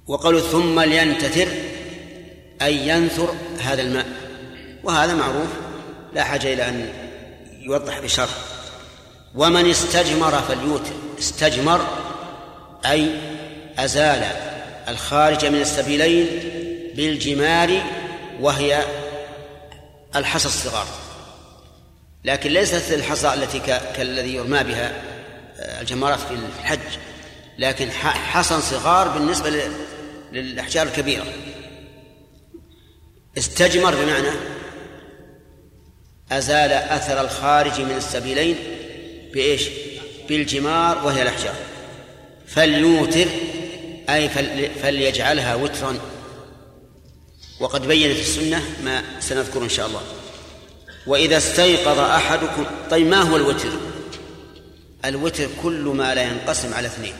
[0.07, 1.48] وقالوا ثم لينتثر
[2.64, 4.07] أي ينثر هذا الماء.
[4.83, 5.48] وهذا معروف
[6.14, 6.88] لا حاجة إلى أن
[7.61, 8.31] يوضح بشرح.
[9.35, 10.92] ومن استجمر فليوتر.
[11.18, 11.87] استجمر
[12.87, 13.11] أي
[13.79, 14.25] أزال
[14.88, 16.27] الخارج من السبيلين
[16.96, 17.83] بالجمار
[18.40, 18.85] وهي
[20.16, 20.87] الحصى الصغار.
[22.25, 23.59] لكن ليست الحصى التي
[23.96, 24.92] كالذي يرمى بها
[25.61, 26.79] آه، الجمارات في الحج
[27.59, 29.62] لكن حصى صغار بالنسبة
[30.33, 31.25] للأحجار الكبيرة.
[33.38, 34.31] استجمر بمعنى
[36.33, 38.57] أزال أثر الخارج من السبيلين
[39.33, 39.68] بإيش؟
[40.29, 41.55] بالجمار وهي الأحجار.
[42.47, 43.27] فليوتر
[44.09, 44.29] أي
[44.83, 45.99] فليجعلها وترا.
[47.61, 50.03] وقد بينت السنة ما سنذكر إن شاء الله.
[51.07, 53.68] وإذا استيقظ أحدكم طيب ما هو الوتر؟
[55.05, 57.14] الوتر كل ما لا ينقسم على اثنين.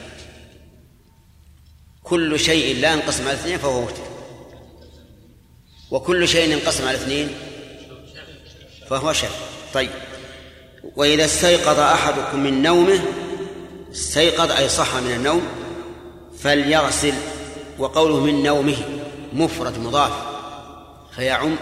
[2.03, 4.12] كل شيء لا ينقسم على اثنين فهو وتر.
[5.93, 7.29] وكل شيء ينقسم على اثنين؟
[8.91, 9.29] فهو شر
[9.75, 9.91] طيب.
[10.97, 13.01] وإذا استيقظ أحدكم من نومه
[13.93, 15.43] استيقظ أي صح من النوم
[16.39, 17.15] فليغسل
[17.79, 18.77] وقوله من نومه
[19.33, 20.13] مفرد مضاف
[21.17, 21.57] فيعم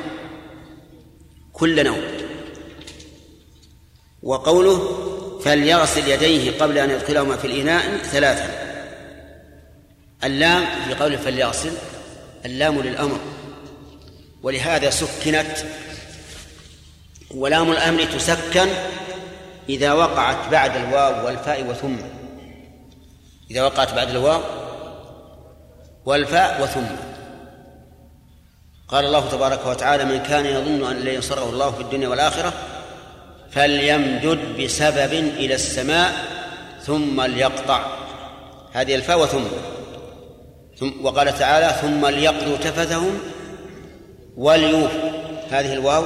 [1.53, 2.03] كل نوم.
[4.23, 4.97] وقوله
[5.45, 8.51] فليغسل يديه قبل أن يدخلهما في الإناء ثلاثا.
[10.25, 11.73] اللام في قوله فليغسل
[12.45, 13.19] اللام للأمر.
[14.42, 15.57] ولهذا سكنت
[17.35, 18.68] ولام الأمر تسكن
[19.68, 21.96] إذا وقعت بعد الواو والفاء وثم.
[23.50, 24.40] إذا وقعت بعد الواو
[26.05, 26.87] والفاء وثم.
[28.88, 32.53] قال الله تبارك وتعالى من كان يظن أن لن ينصره الله في الدنيا والآخرة
[33.50, 36.12] فليمدد بسبب إلى السماء
[36.83, 37.87] ثم ليقطع.
[38.72, 39.44] هذه الفاء وثم.
[40.79, 43.20] ثم وقال تعالى ثم ليقضوا تفثهم
[44.37, 44.90] وليوف
[45.51, 46.05] هذه الواو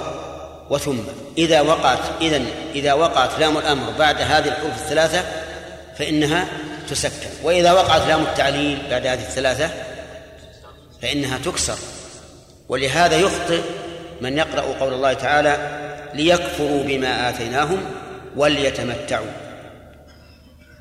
[0.70, 0.98] وثم.
[1.38, 5.24] إذا وقعت إذن إذا وقعت لام الأمر بعد هذه الحروف الثلاثة
[5.98, 6.46] فإنها
[6.90, 9.70] تسكن وإذا وقعت لام التعليل بعد هذه الثلاثة
[11.02, 11.78] فإنها تكسر.
[12.68, 13.60] ولهذا يخطئ
[14.20, 15.80] من يقرأ قول الله تعالى
[16.14, 17.78] ليكفروا بما آتيناهم
[18.36, 19.32] وليتمتعوا.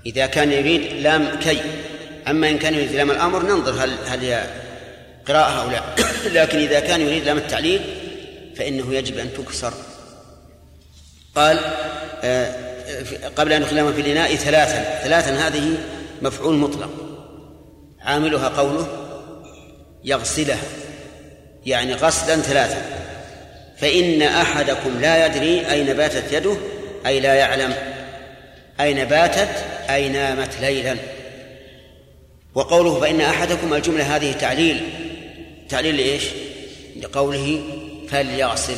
[0.05, 1.59] إذا كان يريد لام كي
[2.27, 4.23] أما إن كان يريد لام الأمر ننظر هل هل
[5.27, 5.81] قراءة لا
[6.41, 7.81] لكن إذا كان يريد لام التعليل
[8.55, 9.73] فإنه يجب أن تكسر.
[11.35, 11.59] قال
[12.23, 12.55] آه،
[13.35, 15.03] قبل أن يخلما في الإناء ثلاثا.
[15.03, 15.77] ثلاثا هذه
[16.21, 16.89] مفعول مطلق.
[18.01, 18.87] عاملها قوله
[20.03, 20.63] يغسلها.
[21.65, 22.81] يعني غسلا ثلاثا.
[23.77, 26.57] فإن أحدكم لا يدري أين باتت يده
[27.05, 27.73] أي لا يعلم
[28.79, 30.97] أين باتت أي نامت ليلا.
[32.55, 35.02] وقوله فإن أحدكم الجملة هذه تعليل.
[35.69, 36.23] تعليل لإيش؟
[36.99, 37.63] لقوله
[38.09, 38.77] فليغسل.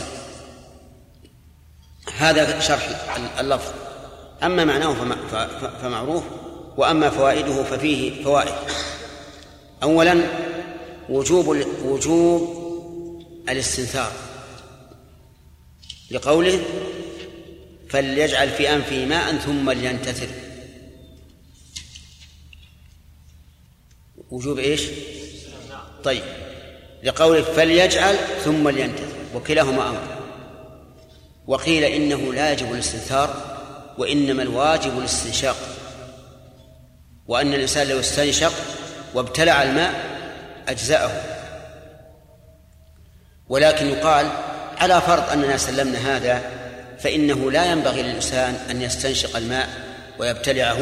[2.17, 3.74] هذا شرح اللفظ.
[4.43, 4.93] أما معناه
[5.82, 6.24] فمعروف
[6.78, 8.56] وأما فوائده ففيه فوائد.
[9.84, 10.24] أولا
[11.10, 11.48] وجوب
[11.84, 12.65] وجوب
[13.50, 14.12] الاستنثار.
[16.12, 16.63] لقوله
[17.89, 20.28] فليجعل في أنفه ماء ثم لينتثر.
[24.32, 24.82] وجوب إيش؟
[26.04, 26.44] طيب.
[27.06, 30.01] لقوله فليجعل ثم لينتثر وكلاهما أمر.
[31.47, 33.35] وقيل إنه لا يجب الاستنثار
[33.97, 35.56] وإنما الواجب الاستنشاق.
[37.27, 38.53] وأن الإنسان لو استنشق
[39.13, 39.93] وابتلع الماء
[40.67, 41.12] أجزأه.
[43.49, 44.29] ولكن يقال
[44.77, 46.41] على فرض أننا سلمنا هذا
[46.99, 49.69] فإنه لا ينبغي للإنسان أن يستنشق الماء
[50.19, 50.79] ويبتلعه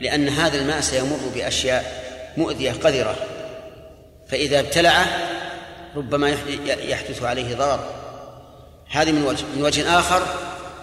[0.00, 2.04] لأن هذا الماء سيمر بأشياء
[2.36, 3.16] مؤذية قذرة.
[4.28, 5.27] فإذا ابتلعه
[5.98, 6.28] ربما
[6.66, 7.80] يحدث عليه ضرر.
[8.90, 10.22] هذه من وجه من وجه آخر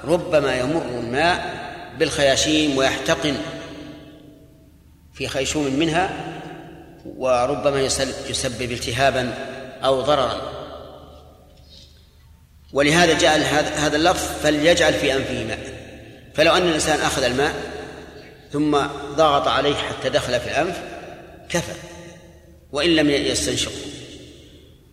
[0.04, 1.66] ربما يمر الماء
[2.00, 3.36] بالخياشيم ويحتقن
[5.14, 6.10] في خيشوم منها
[7.06, 7.82] وربما
[8.30, 9.34] يسبب التهابا
[9.84, 10.42] أو ضررا.
[12.74, 13.42] ولهذا جعل
[13.76, 15.60] هذا اللفظ فليجعل في أنفه ماء.
[16.34, 17.54] فلو أن الإنسان أخذ الماء
[18.52, 18.78] ثم
[19.16, 20.82] ضغط عليه حتى دخل في الأنف
[21.50, 21.74] كفى
[22.72, 23.72] وإن لم يستنشق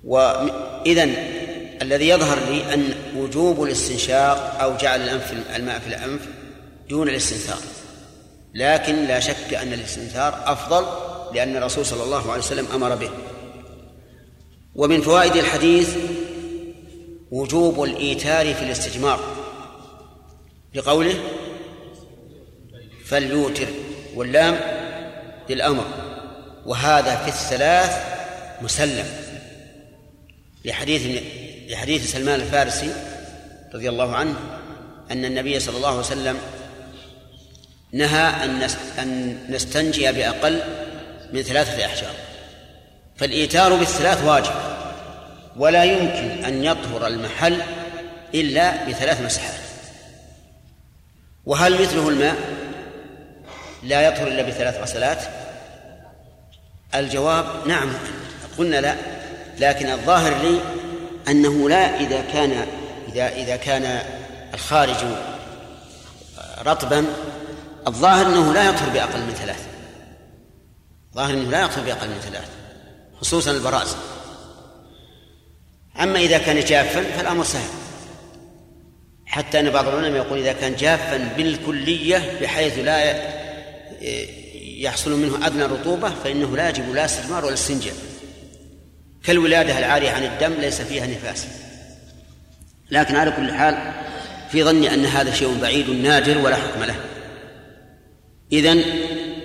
[0.04, 1.08] وإذا
[1.82, 6.20] الذي يظهر لي أن وجوب الاستنشاق أو جعل الأنف الماء في الأنف
[6.88, 7.58] دون الاستنثار.
[8.54, 10.86] لكن لا شك أن الاستنثار أفضل
[11.34, 13.10] لأن الرسول صلى الله عليه وسلم أمر به.
[14.74, 15.96] ومن فوائد الحديث
[17.30, 19.20] وجوب الإيتار في الاستجمار.
[20.74, 21.14] بقوله
[23.04, 23.66] فليوتر
[24.14, 24.60] واللام
[25.48, 25.84] للأمر.
[26.66, 27.96] وهذا في الثلاث
[28.62, 29.21] مسلم.
[30.64, 31.22] لحديث
[31.68, 32.92] لحديث سلمان الفارسي
[33.74, 34.34] رضي الله عنه
[35.10, 36.38] أن النبي صلى الله عليه وسلم
[37.92, 40.62] نهى أن أن نستنجي بأقل
[41.32, 42.14] من ثلاثة أحجار.
[43.16, 44.52] فالإيتار بالثلاث واجب
[45.56, 47.62] ولا يمكن أن يطهر المحل
[48.34, 49.54] إلا بثلاث مسحات.
[51.44, 52.36] وهل مثله الماء؟
[53.82, 55.18] لا يطهر إلا بثلاث غسلات؟
[56.94, 57.92] الجواب نعم
[58.58, 58.96] قلنا لا.
[59.58, 60.60] لكن الظاهر لي
[61.28, 62.66] أنه لا إذا كان
[63.12, 64.02] إذا إذا كان
[64.54, 64.96] الخارج
[66.66, 67.06] رطبا
[67.86, 69.66] الظاهر أنه لا يطهر بأقل من ثلاث
[71.14, 72.48] ظاهر أنه لا يطهر بأقل من ثلاث
[73.20, 73.96] خصوصا البراز.
[76.00, 77.68] أما إذا كان جافا فالأمر سهل.
[79.26, 83.22] حتى أن بعض العلماء يقول إذا كان جافا بالكلية بحيث لا
[84.78, 87.94] يحصل منه أدنى رطوبة فإنه لا يجب لا استجمار ولا استنجاء.
[89.24, 91.46] كالولادة العارية عن الدم ليس فيها نفاس.
[92.90, 93.92] لكن على كل حال
[94.50, 96.94] في ظني أن هذا شيء بعيد نادر ولا حكم له.
[98.52, 98.84] إذن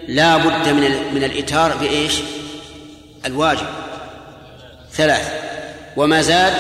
[0.07, 2.13] لا بد من من الإتار بإيش
[3.25, 3.67] الواجب.
[4.91, 5.34] ثلاث.
[5.97, 6.53] وما زاد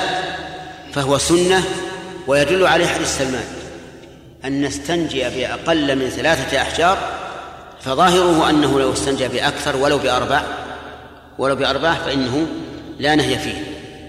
[0.93, 1.63] فهو سنة
[2.27, 3.45] ويدل عليه حديث سلمان.
[4.45, 6.97] أن نستنجي بأقل من ثلاثة أحجار
[7.81, 10.41] فظاهره أنه لو استنجى بأكثر ولو بأربع
[11.37, 12.47] ولو بأربع فإنه
[12.99, 13.63] لا نهي فيه.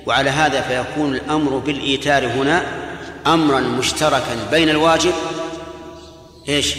[0.06, 2.62] وعلى هذا فيكون الأمر بالإيتار هنا
[3.26, 5.12] أمرا مشتركا بين الواجب
[6.48, 6.74] إيش؟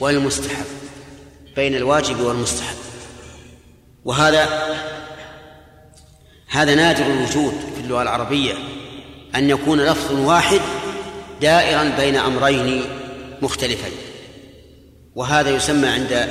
[0.00, 0.64] والمستحب.
[1.56, 2.76] بين الواجب والمستحب.
[4.04, 4.48] وهذا
[6.48, 8.54] هذا نادر الوجود في اللغة العربية
[9.34, 10.60] أن يكون لفظ واحد
[11.40, 12.82] دائرا بين أمرين
[13.42, 13.92] مختلفين.
[15.14, 16.28] وهذا يسمى عند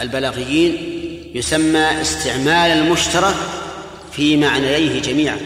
[0.00, 0.76] البلاغيين
[1.34, 3.34] يسمى استعمال المشترك
[4.16, 5.40] في معنييه جميعا.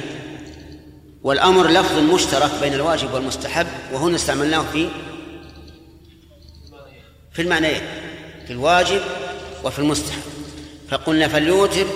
[1.23, 4.89] والأمر لفظ مشترك بين الواجب والمستحب وهنا استعملناه في
[7.33, 7.83] في المعنيين
[8.47, 9.01] في الواجب
[9.65, 10.23] وفي المستحب.
[10.91, 11.87] فقلنا فليوتر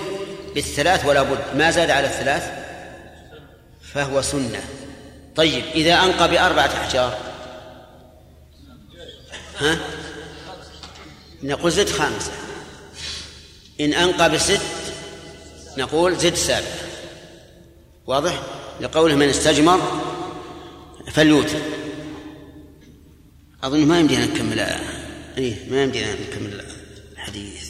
[0.55, 1.57] بالثلاث ولا بد.
[1.57, 2.43] ما زاد على الثلاث؟
[3.93, 4.61] فهو سنة.
[5.35, 7.17] طيب إذا أنقى بأربعة أحجار
[9.59, 9.77] ها؟
[11.43, 12.31] نقول زد خامسة.
[13.81, 14.61] إن أنقى بست
[15.77, 16.67] نقول زد سابع
[18.07, 18.41] واضح؟
[18.81, 20.01] لقوله من استجمر
[21.11, 21.59] فليوتر.
[23.63, 24.59] أظن ما يمدينا نكمل
[25.37, 26.65] إيه ما يمدينا نكمل
[27.11, 27.69] الحديث.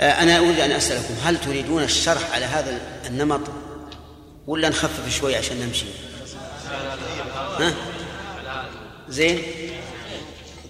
[0.00, 3.40] آه، أنا أريد أن أسألكم هل تريدون الشرح على هذا النمط
[4.46, 5.86] ولا نخفف شوي عشان نمشي؟
[7.58, 7.74] ها؟
[9.08, 9.42] زين؟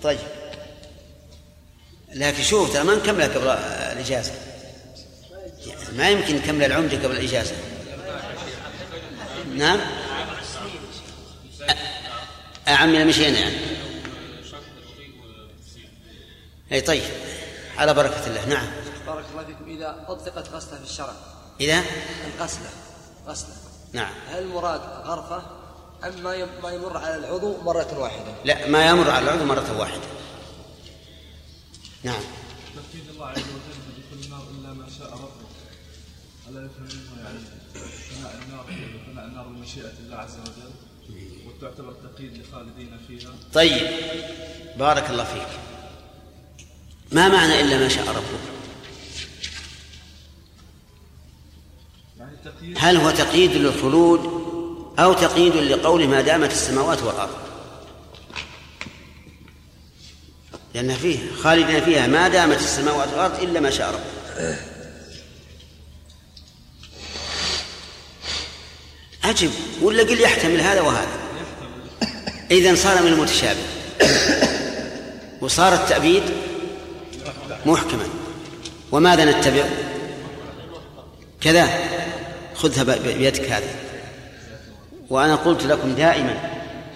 [0.03, 0.19] طيب.
[2.15, 3.49] لكن شوف ترى ما نكملها قبل
[3.93, 4.50] الإجازة.
[5.97, 7.55] ما يمكن نكمل العمدة قبل الإجازة.
[9.55, 9.81] نعم.
[12.69, 13.57] أعمل مشينا يعني.
[16.73, 17.03] أي طيب.
[17.79, 18.47] على بركة الله.
[18.47, 18.67] نعم.
[19.07, 19.71] بارك الله فيكم.
[19.71, 21.13] إذا أطلقت غسلة في الشرع.
[21.61, 21.85] إذا؟
[22.37, 22.71] الغسلة.
[23.27, 23.55] غسلة.
[23.93, 24.13] نعم.
[24.29, 25.43] هل المراد غرفة؟
[26.05, 26.23] أم
[26.63, 30.03] ما يمر على العضو مرة واحدة؟ لا ما يمر على العضو مرة واحدة.
[32.03, 32.23] نعم.
[33.21, 35.51] الله عز وجل بدخول النار إلا ما شاء ربه
[36.51, 36.89] ألا يفهم
[37.25, 37.39] يعني
[37.75, 38.65] فناء النار
[39.13, 40.73] فناء النار بمشيئة الله عز وجل
[41.47, 43.31] وتعتبر تقييد لخالدين فيها.
[43.53, 43.91] طيب.
[44.79, 45.49] بارك الله فيك.
[47.13, 48.61] ما معنى إلا ما شاء ربك؟
[52.77, 54.21] هل هو تقييد للخلود
[54.99, 57.37] أو تقييد لقوله ما دامت السماوات والأرض؟
[60.75, 64.01] لأن فيه خالدين فيها ما دامت السماوات والأرض إلا ما شاء رب
[69.31, 69.51] عجب
[69.83, 71.09] ولا قل يحتمل هذا وهذا.
[72.51, 73.61] إذا صار من المتشابه.
[75.41, 76.23] وصار التأبيد
[77.67, 78.05] محكما.
[78.93, 79.65] وماذا نتبع؟
[81.41, 81.69] كذا.
[82.55, 83.75] خذها بيدك هذه
[85.11, 86.35] وأنا قلت لكم دائما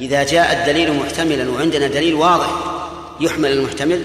[0.01, 2.51] إذا جاء الدليل محتملا وعندنا دليل واضح
[3.21, 4.03] يحمل المحتمل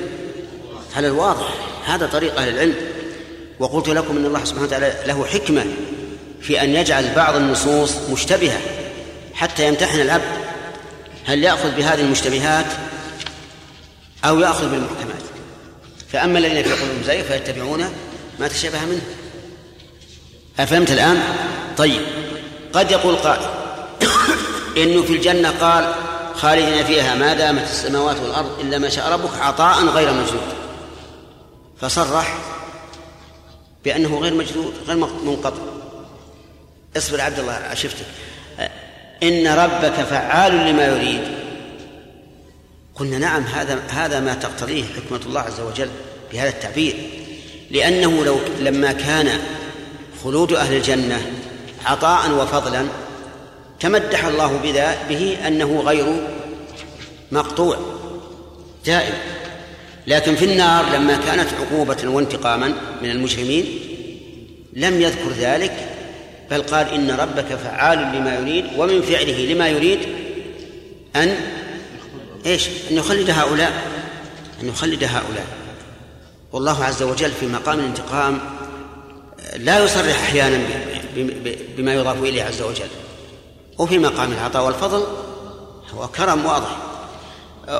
[0.95, 1.53] على الواضح؟
[1.85, 2.75] هذا طريق أهل العلم.
[3.59, 5.65] وقلت لكم أن الله سبحانه وتعالى له حكمة
[6.41, 8.59] في أن يجعل بعض النصوص مشتبهة
[9.33, 10.39] حتى يمتحن العبد
[11.25, 12.65] هل يأخذ بهذه المشتبهات
[14.25, 15.21] أو يأخذ بالمحكمات؟
[16.11, 17.89] فأما الذين في قلوبهم زيغ فيتبعون
[18.39, 19.01] ما تشابه منه.
[20.59, 21.23] أفهمت الآن؟
[21.77, 22.01] طيب.
[22.73, 23.41] قد يقول قائل
[24.77, 25.93] إنه في الجنة قال
[26.35, 30.53] خالدين فيها ما دامت السماوات والأرض إلا ما شاء ربك عطاء غير مجدود
[31.81, 32.37] فصرح
[33.85, 35.68] بأنه غير مجدود غير منقطع.
[36.97, 38.05] اصبر عبد الله شفتك.
[39.23, 41.21] إن ربك فعال لما يريد.
[42.95, 45.89] قلنا نعم هذا هذا ما تقتضيه حكمة الله عز وجل
[46.31, 46.95] بهذا التعبير.
[47.71, 49.39] لأنه لو لما كان
[50.23, 51.31] خلود أهل الجنة
[51.85, 52.85] عطاء وفضلا
[53.79, 56.27] تمدح الله بذا به أنه غير
[57.31, 57.77] مقطوع
[58.85, 59.13] دائم
[60.07, 63.65] لكن في النار لما كانت عقوبة وانتقاما من المجرمين
[64.73, 65.89] لم يذكر ذلك
[66.51, 69.99] بل قال إن ربك فعال لما يريد ومن فعله لما يريد
[71.15, 71.35] أن
[72.45, 73.83] إيش؟ أن يخلد هؤلاء
[74.63, 75.45] أن يخلد هؤلاء.
[76.51, 78.39] والله عز وجل في مقام الانتقام
[79.55, 80.59] لا يصرح أحيانا
[81.77, 82.87] بما يضاف إليه عز وجل.
[83.77, 85.03] وفي مقام العطاء والفضل
[85.93, 86.77] هو كرم واضح.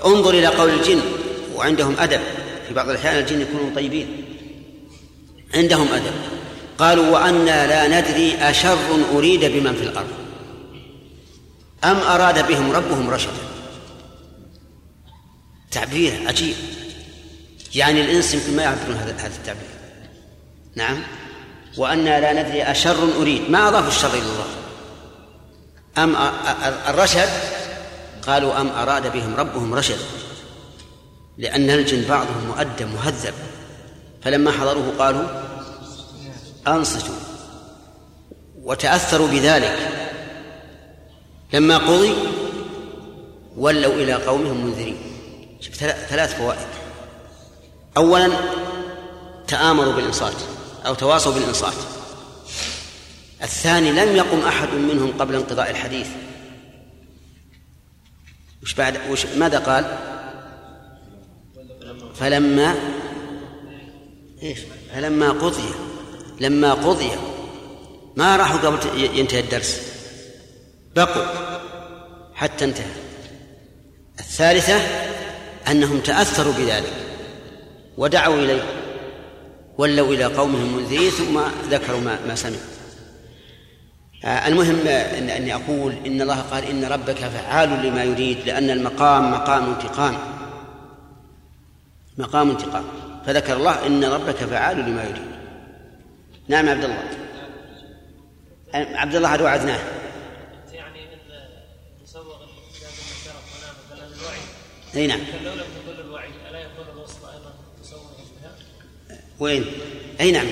[0.05, 1.01] انظر إلى قول الجن
[1.55, 2.21] وعندهم أدب.
[2.67, 4.25] في بعض الأحيان الجن يكونون طيبين.
[5.53, 6.13] عندهم أدب.
[6.79, 8.77] قالوا وأنا لا ندري أشر
[9.13, 10.07] أريد بمن في الأرض.
[11.83, 13.31] أم أراد بهم ربهم رشدا.
[15.71, 16.55] تعبير عجيب.
[17.75, 19.69] يعني الإنس يمكن ما يعبرون هذا هذا التعبير.
[20.75, 20.97] نعم.
[21.77, 23.49] وأنا لا ندري أشر أريد.
[23.49, 24.47] ما أضافوا الشر إلى الله؟
[25.97, 26.15] أم
[26.89, 27.29] الرشد؟
[28.27, 29.99] قالوا أم أراد بهم ربهم رشد.
[31.37, 33.33] لأن الجن بعضهم مؤدب مهذب.
[34.23, 35.48] فلما حضروه قالوا
[36.75, 37.15] أنصتوا
[38.63, 39.99] وتأثروا بذلك
[41.53, 42.13] لما قضي
[43.57, 44.97] ولوا إلى قومهم منذرين
[46.09, 46.67] ثلاث فوائد
[47.97, 48.29] أولا
[49.47, 50.35] تآمروا بالإنصات
[50.85, 51.73] أو تواصوا بالإنصات
[53.43, 56.07] الثاني لم يقم أحد منهم قبل انقضاء الحديث
[58.63, 59.97] وش بعد وش ماذا قال؟
[62.15, 62.75] فلما
[64.43, 64.59] إيش؟
[64.93, 65.88] فلما قضي
[66.39, 67.09] لما قضي.
[68.15, 69.81] ما راحوا قبل ينتهي الدرس.
[70.95, 71.25] بقوا.
[72.35, 72.91] حتى انتهى.
[74.19, 74.81] الثالثة
[75.71, 76.93] أنهم تأثروا بذلك.
[77.97, 78.63] ودعوا إليه.
[79.77, 82.79] ولوا إلى قومهم منذرين ثم ذكروا ما, ما سمعوا.
[84.25, 89.31] آه، المهم إن أني أقول إن الله قال إن ربك فعال لما يريد لأن المقام
[89.31, 90.17] مقام انتقام.
[92.17, 92.83] مقام انتقام.
[93.25, 95.38] فذكر الله إن ربك فعال لما يريد.
[96.49, 97.03] نعم عبد الله.
[98.73, 99.79] عبد الله هذا وعدناه.
[100.73, 100.99] يعني
[102.03, 102.91] مسوغ الكتاب
[103.91, 104.37] الوعي.
[104.95, 105.19] أي نعم.
[105.43, 105.65] لو لم
[105.99, 107.53] الوعي ألا يكون الوصف أيضا
[108.41, 108.51] بها؟
[109.39, 109.65] وين؟
[110.19, 110.47] أي نعم.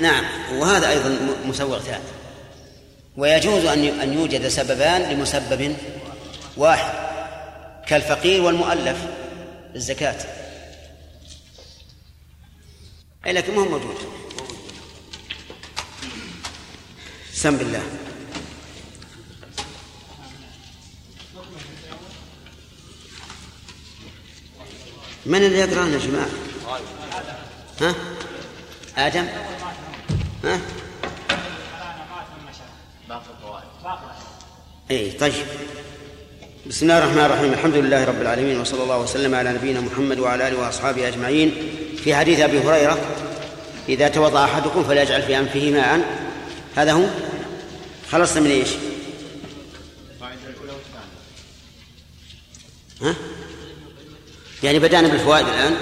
[0.00, 2.12] نعم وهذا أيضا مسوغ ثالث.
[3.16, 5.76] ويجوز أن أن يوجد سببان لمسبب
[6.56, 6.92] واحد.
[7.86, 9.06] كالفقير والمؤلف
[9.74, 10.26] الزكاة.
[13.26, 14.23] أي لكن ما هو موجود.
[17.44, 17.82] سم بالله
[25.26, 26.28] من اللي يقرأ يا جماعة؟
[27.80, 27.94] ها؟
[29.06, 29.26] آدم؟
[30.44, 30.60] ها؟
[34.90, 35.32] اي طيب
[36.66, 40.48] بسم الله الرحمن الرحيم الحمد لله رب العالمين وصلى الله وسلم على نبينا محمد وعلى
[40.48, 41.54] آله وأصحابه أجمعين
[42.04, 42.98] في حديث أبي هريرة
[43.88, 46.24] إذا توضأ أحدكم فليجعل في أنفه ماء
[46.76, 47.04] هذا هو
[48.14, 48.68] خلصنا من إيش؟
[53.02, 53.14] ها؟
[54.62, 55.76] يعني بدأنا بالفوائد الآن؟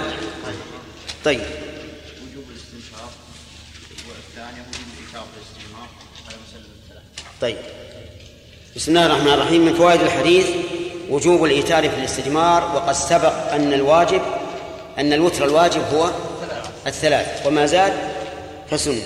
[1.25, 1.41] طيب.
[1.41, 1.51] وجوب
[2.33, 2.45] وجوب
[6.85, 7.03] الثلاث
[7.41, 7.57] طيب.
[8.77, 9.65] بسم الله الرحمن الرحيم.
[9.65, 10.47] من فوائد الحديث
[11.11, 14.23] وجوب الإيتار في الاستجمار وقد سبق أن الواجب
[14.99, 16.11] أن الوتر الواجب هو
[16.87, 17.93] الثلاث وما زاد
[18.71, 19.03] فسنة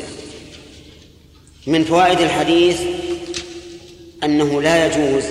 [1.67, 2.81] من فوائد الحديث
[4.27, 5.25] أنه لا يجوز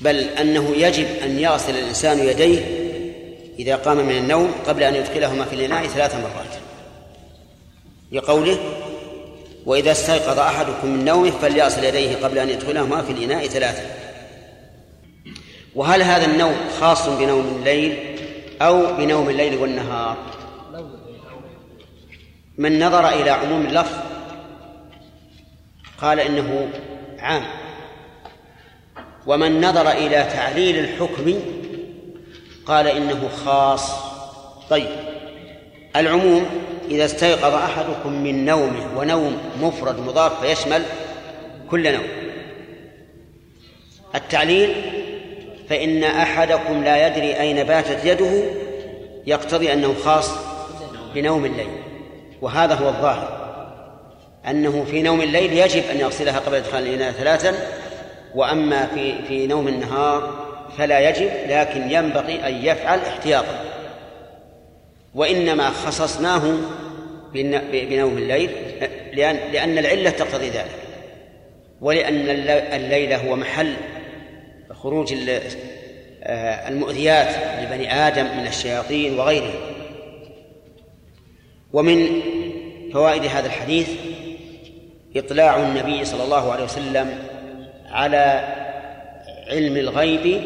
[0.00, 2.60] بل أنه يجب أن يغسل الإنسان يديه
[3.58, 6.54] إذا قام من النوم قبل أن يدخلهما في الإناء ثلاث مرات.
[8.12, 8.58] لقوله
[9.66, 13.82] وإذا استيقظ أحدكم من نومه فليصل يديه قبل أن يدخلهما في الإناء ثلاثة.
[15.74, 18.18] وهل هذا النوم خاص بنوم الليل
[18.62, 20.16] أو بنوم الليل والنهار؟
[22.58, 23.96] من نظر إلى عموم اللفظ
[26.00, 26.68] قال إنه
[27.24, 27.44] عام.
[29.26, 31.34] ومن نظر إلى تعليل الحكم
[32.66, 33.90] قال إنه خاص.
[34.70, 34.90] طيب.
[35.96, 36.46] العموم
[36.90, 40.82] إذا استيقظ أحدكم من نومه ونوم مفرد مضاف فيشمل
[41.70, 42.06] كل نوم.
[44.14, 44.74] التعليل
[45.68, 48.42] فإن أحدكم لا يدري أين باتت يده
[49.26, 50.30] يقتضي أنه خاص
[51.14, 51.70] بنوم الليل.
[52.42, 53.43] وهذا هو الظاهر.
[54.50, 57.54] أنه في نوم الليل يجب أن يغسلها قبل إدخال الإناء ثلاثا
[58.34, 60.44] وأما في في نوم النهار
[60.78, 63.64] فلا يجب لكن ينبغي أن يفعل احتياطا.
[65.14, 66.42] وإنما خصصناه
[67.72, 68.50] بنوم الليل
[69.12, 70.78] لأن لأن العلة تقتضي ذلك.
[71.80, 72.28] ولأن
[72.72, 73.74] الليل هو محل
[74.72, 75.14] خروج
[76.22, 79.54] آه، المؤذيات لبني آدم من الشياطين وغيرهم.
[81.72, 82.20] ومن
[82.92, 83.88] فوائد هذا الحديث
[85.16, 87.18] إطلاع النبي صلى الله عليه وسلم
[87.90, 88.54] على
[89.50, 90.42] علم الغيب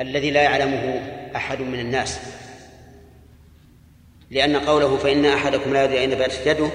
[0.00, 1.02] الذي لا يعلمه
[1.36, 2.20] أحد من الناس.
[4.30, 6.70] لأن قوله فإن أحدكم لا يدري أين باتت يده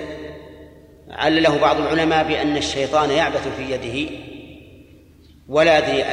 [1.10, 4.12] علله بعض العلماء بأن الشيطان يعبث في يده
[5.48, 6.04] ولا يدري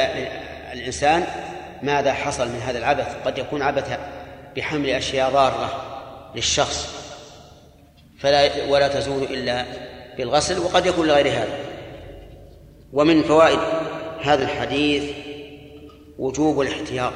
[0.72, 1.24] الإنسان
[1.82, 3.16] ماذا حصل من هذا العبث.
[3.24, 3.98] قد يكون عبث
[4.56, 5.82] بحمل أشياء ضارة
[6.34, 7.02] للشخص
[8.18, 9.64] فلا ولا تزول إلا
[10.16, 11.58] بالغسل وقد يكون لغير هذا.
[12.92, 13.58] ومن فوائد
[14.22, 15.04] هذا الحديث
[16.18, 17.12] وجوب الاحتياط.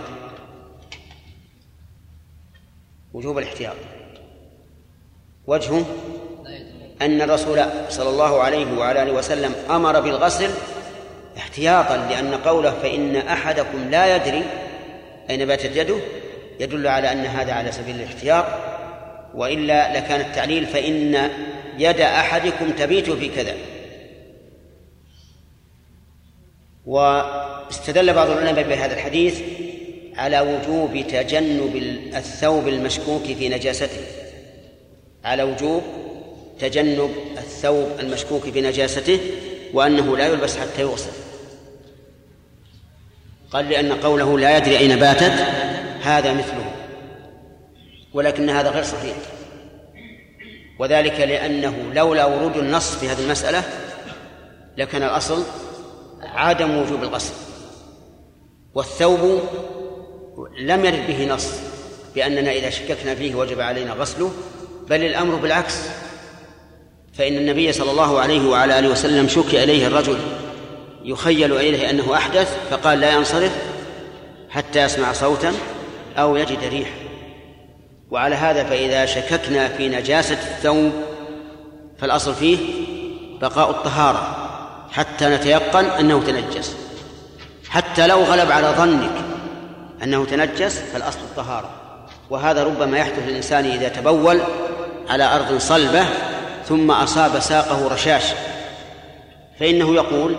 [3.12, 3.76] وجوب الاحتياط.
[5.46, 5.84] وجهه
[7.02, 10.50] أن الرسول صلى الله عليه وعلى آله وسلم أمر بالغسل
[11.36, 14.42] احتياطا لأن قوله فإن أحدكم لا يدري
[15.30, 15.96] أين باتت يده
[16.60, 18.44] يدل على أن هذا على سبيل الاحتياط
[19.34, 21.30] وإلا لكان التعليل فإن
[21.78, 23.54] يد أحدكم تبيت في كذا.
[26.86, 29.40] واستدل بعض العلماء بهذا الحديث
[30.16, 31.76] على وجوب تجنب
[32.16, 34.04] الثوب المشكوك في نجاسته.
[35.24, 35.82] على وجوب
[36.60, 39.20] تجنب الثوب المشكوك في نجاسته
[39.72, 41.12] وأنه لا يلبس حتى يغسل.
[43.50, 45.46] قال لأن قوله لا يدري أين باتت
[46.02, 46.72] هذا مثله.
[48.14, 49.16] ولكن هذا غير صحيح.
[50.78, 53.62] وذلك لأنه لولا ورود النص في هذه المسألة
[54.76, 55.42] لكان الأصل
[56.22, 57.32] عدم وجوب الغسل.
[58.74, 59.40] والثوب
[60.60, 61.48] لم يرد به نص
[62.14, 64.30] بأننا إذا شككنا فيه وجب علينا غسله
[64.88, 65.74] بل الأمر بالعكس.
[67.14, 70.18] فإن النبي صلى الله عليه وعلى آله وسلم شكي إليه الرجل
[71.04, 73.52] يخيل إليه أنه أحدث فقال لا ينصرف
[74.50, 75.52] حتى يسمع صوتا
[76.16, 77.05] أو يجد ريح.
[78.10, 80.92] وعلى هذا فإذا شككنا في نجاسة الثوب
[81.98, 82.58] فالأصل فيه
[83.40, 84.36] بقاء الطهارة
[84.90, 86.76] حتى نتيقن أنه تنجس.
[87.68, 89.12] حتى لو غلب على ظنك
[90.02, 91.70] أنه تنجس فالأصل الطهارة.
[92.30, 94.40] وهذا ربما يحدث للإنسان إذا تبول
[95.08, 96.04] على أرض صلبة
[96.68, 98.24] ثم أصاب ساقه رشاش.
[99.60, 100.36] فإنه يقول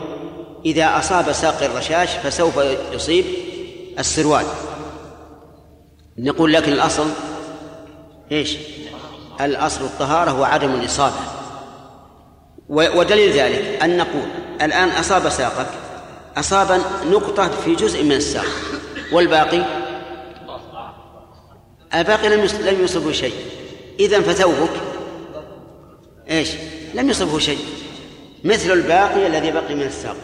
[0.65, 2.59] إذا أصاب ساق الرشاش فسوف
[2.93, 3.25] يصيب
[3.99, 4.45] السروال.
[6.17, 7.07] نقول لكن الأصل
[8.31, 8.57] إيش؟
[9.41, 11.15] الأصل الطهارة وعدم الإصابة.
[12.69, 14.27] ودليل ذلك أن نقول
[14.61, 15.67] الآن أصاب ساقك
[16.37, 18.45] أصاب نقطة في جزء من الساق
[19.11, 19.65] والباقي؟
[21.93, 23.33] الباقي لم لم يصبه شيء.
[23.99, 24.69] إذا فثوبك؟
[26.29, 26.49] إيش؟
[26.93, 27.59] لم يصبه شيء.
[28.43, 30.17] مثل الباقي الذي بقي من الساق.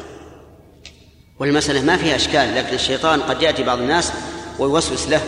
[1.40, 4.14] والمسألة ما فيها إشكال لكن الشيطان قد يأتي بعض الناس
[4.60, 5.22] ويوسوس له.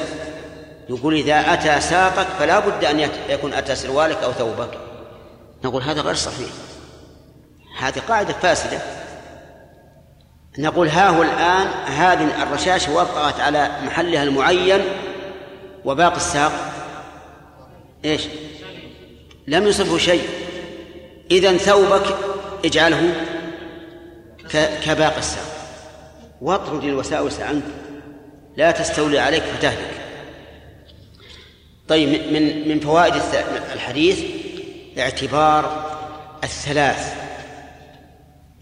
[0.90, 4.70] يقول إذا أتى ساقك فلا بد أن يكون أتى سروالك أو ثوبك.
[5.64, 6.50] نقول هذا غير صحيح.
[7.80, 8.80] هذه قاعدة فاسدة.
[10.58, 14.82] نقول ها هو الآن هذه الرشاش وقعت على محلها المعين
[15.86, 16.52] وباقي الساق.
[18.06, 18.28] إيش؟
[19.48, 20.30] لم يصبه شيء.
[21.32, 22.16] إذا ثوبك
[22.66, 23.14] اجعله
[24.86, 25.46] كباقي الساق.
[26.42, 27.64] واطرد الوساوس عنك.
[28.58, 30.05] لا تستولي عليك فتهلك.
[31.88, 33.14] طيب من من فوائد
[33.74, 34.24] الحديث
[34.98, 35.86] اعتبار
[36.44, 37.16] الثلاث.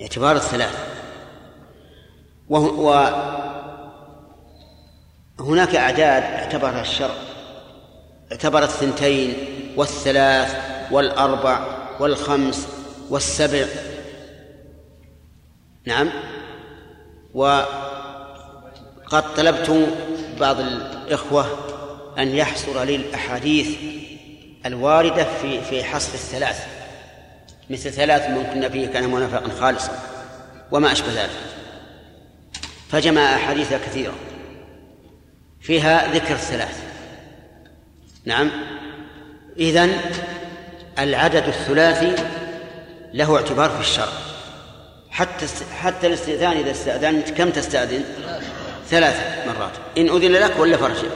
[0.01, 0.77] اعتبار الثلاث.
[5.39, 7.15] وهناك أعداد اعتبرها الشرع.
[8.31, 9.33] اعتبر الثنتين
[9.77, 10.55] والثلاث
[10.91, 11.59] والأربع
[11.99, 12.67] والخمس
[13.09, 13.65] والسبع.
[15.85, 16.09] نعم.
[17.33, 17.63] وقد
[19.37, 19.89] طلبت
[20.39, 21.72] بعض الإخوة
[22.19, 23.67] أن يحصر لي الأحاديث
[24.65, 26.65] الواردة في في حصر الثلاث.
[27.69, 29.99] مثل ثلاث من كنا فيه كان منافقا خالصا
[30.71, 31.29] وما أشبه ذلك.
[32.89, 34.13] فجمع أحاديث كثيرة
[35.61, 36.83] فيها ذكر الثلاث.
[38.25, 38.51] نعم.
[39.59, 40.01] إذن
[40.99, 42.15] العدد الثلاثي
[43.13, 44.13] له اعتبار في الشرع.
[45.09, 45.45] حتى
[45.81, 48.03] حتى الاستئذان إذا استأذنت كم تستأذن؟
[48.89, 49.71] ثلاث مرات.
[49.97, 51.07] إن أذن لك ولا فرجع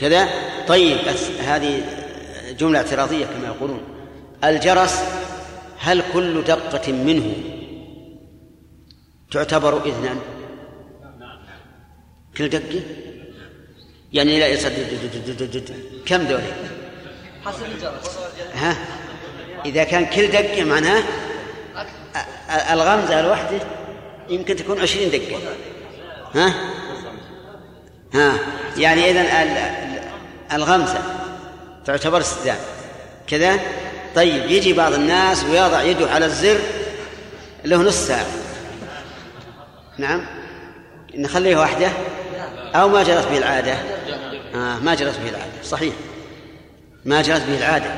[0.00, 0.28] كذا.
[0.68, 0.98] طيب
[1.40, 1.82] هذه
[2.58, 3.80] جملة اعتراضية كما يقولون.
[4.44, 5.02] الجرس
[5.78, 7.34] هل كل دقة منه
[9.32, 10.16] تعتبر إذنا؟
[12.36, 12.80] كل دقة؟
[14.12, 14.72] يعني لا يصد
[16.06, 16.52] كم ذولي
[17.44, 18.18] حسب الجرس.
[18.54, 18.76] ها؟
[19.64, 21.02] إذا كان كل دقة معناه
[22.72, 23.58] الغمزة الواحدة
[24.28, 25.38] يمكن تكون عشرين دقة.
[26.34, 26.54] ها؟
[28.14, 28.38] ها؟
[28.76, 29.26] يعني إذن
[30.52, 30.98] الغمزة
[31.84, 32.56] تعتبر استدام
[33.26, 33.60] كذا؟
[34.14, 36.58] طيب يجي بعض الناس ويضع يده على الزر
[37.64, 38.26] له نص ساعة.
[39.98, 40.26] نعم؟
[41.14, 41.88] نخليه واحدة
[42.74, 43.74] أو ما جرت به العادة.
[44.54, 45.62] آه ما جرت به العادة.
[45.64, 45.94] صحيح.
[47.04, 47.90] ما جرت به العادة.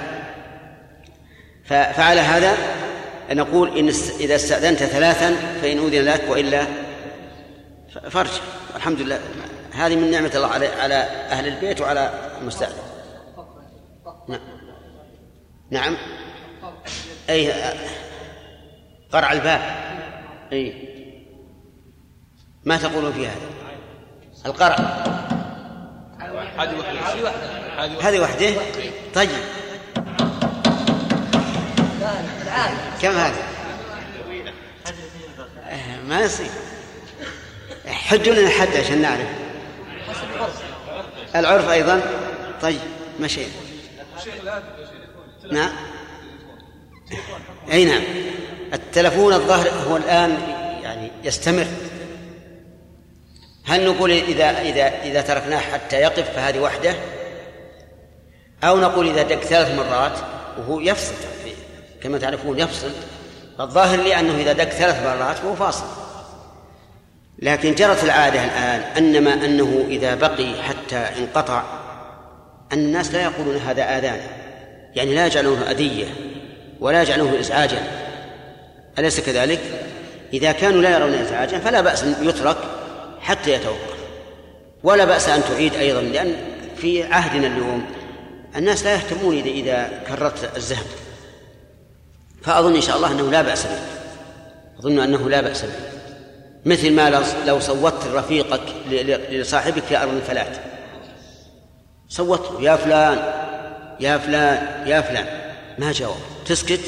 [1.69, 2.57] فعلى هذا
[3.31, 3.89] نقول إن
[4.21, 6.67] إذا استأذنت ثلاثا فإن أذن لك وإلا
[8.11, 8.31] فرج.
[8.77, 9.21] الحمد لله.
[9.73, 10.95] هذه من نعمة الله على على
[11.31, 12.75] أهل البيت وعلى المستأذن.
[14.29, 14.41] نعم.
[15.71, 15.97] نعم.
[17.31, 17.53] أي
[19.13, 19.61] قرع الباب.
[20.53, 20.89] أي.
[22.65, 23.37] ما تقولون في هذا؟
[24.47, 24.77] القرع.
[28.03, 28.55] هذه وحده.
[29.15, 29.31] طيب.
[33.03, 33.43] كم هذا
[36.09, 36.51] ما يصير.
[37.87, 39.42] حجوا لنا حد عشان نعرف.
[41.35, 42.01] العرف أيضا؟
[42.63, 42.81] طيب
[43.21, 43.41] مشي
[45.53, 45.71] نعم.
[47.73, 48.03] أي نعم.
[48.73, 50.39] التلفون الظاهر هو الآن
[50.83, 51.67] يعني يستمر.
[53.67, 56.95] هل نقول إذا إذا إذا تركناه حتى يقف فهذه وحده؟
[58.65, 60.19] أو نقول إذا دق ثلاث مرات
[60.59, 61.15] وهو يفصل
[62.03, 62.91] كما تعرفون يفصل.
[63.61, 66.02] الظاهر لي أنه إذا دق ثلاث مرات فهو فاصل.
[67.43, 71.63] لكن جرت العادة الآن أنما أنه إذا بقي حتى انقطع
[72.73, 74.21] الناس لا يقولون هذا آذان
[74.95, 76.07] يعني لا يجعلونه أذية
[76.81, 77.83] ولا يجعلونه إزعاجا.
[78.99, 79.61] أليس كذلك؟
[80.33, 82.57] إذا كانوا لا يرون إزعاجا فلا بأس أن يترك
[83.21, 83.99] حتى يتوقف
[84.83, 86.37] ولا بأس أن تعيد أيضا لأن
[86.77, 87.87] في عهدنا اليوم
[88.57, 90.87] الناس لا يهتمون إذا إذا كررت الزهد.
[92.43, 93.79] فأظن إن شاء الله أنه لا بأس به
[94.79, 96.02] أظن أنه لا بأس به.
[96.65, 98.63] مثل ما لو صوتت رفيقك
[99.31, 100.53] لصاحبك في أرض الفلاة
[102.09, 103.19] صوت يا فلان
[104.01, 105.27] يا فلان يا فلان.
[105.79, 106.17] ما جاوب.
[106.47, 106.81] تسكت؟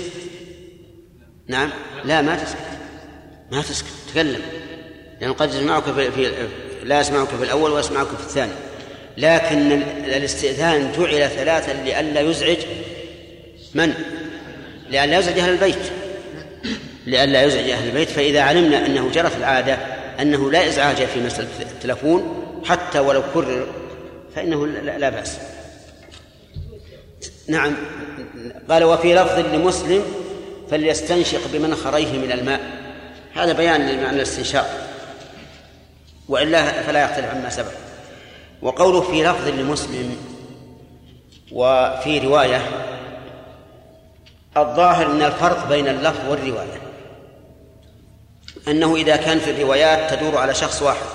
[1.49, 1.71] نعم.
[2.05, 2.59] لا ما تسكت.
[3.53, 3.89] ما تسكت.
[4.13, 4.43] تكلم.
[5.21, 6.49] لأنه قد يسمعك في, في
[6.83, 8.53] لا يسمعك في الأول ويسمعك في الثاني.
[9.17, 9.73] لكن
[10.05, 12.59] الاستئذان جعل ثلاثا لئلا يزعج
[13.75, 13.95] من؟
[14.91, 15.93] لئلا يزعج أهل البيت.
[17.07, 19.79] لئلا يزعج أهل البيت فإذا علمنا أنه جرت العادة
[20.21, 23.67] أنه لا إزعاج في مسألة التلفون حتى ولو كرر
[24.35, 25.39] فإنه لا بأس.
[27.49, 27.75] نعم.
[28.71, 30.05] قال وفي لفظ لمسلم
[30.71, 32.61] فليستنشق بمنخريه من الماء.
[33.35, 34.89] هذا بيان لمعنى الاستنشاق.
[36.29, 37.73] وإلا فلا يختلف عما سبق.
[38.63, 40.17] وقوله في لفظ لمسلم
[41.53, 42.63] وفي رواية
[44.57, 46.84] الظاهر أن الفرق بين اللفظ والرواية.
[48.69, 51.07] أنه إذا كان في الروايات تدور على شخص واحد.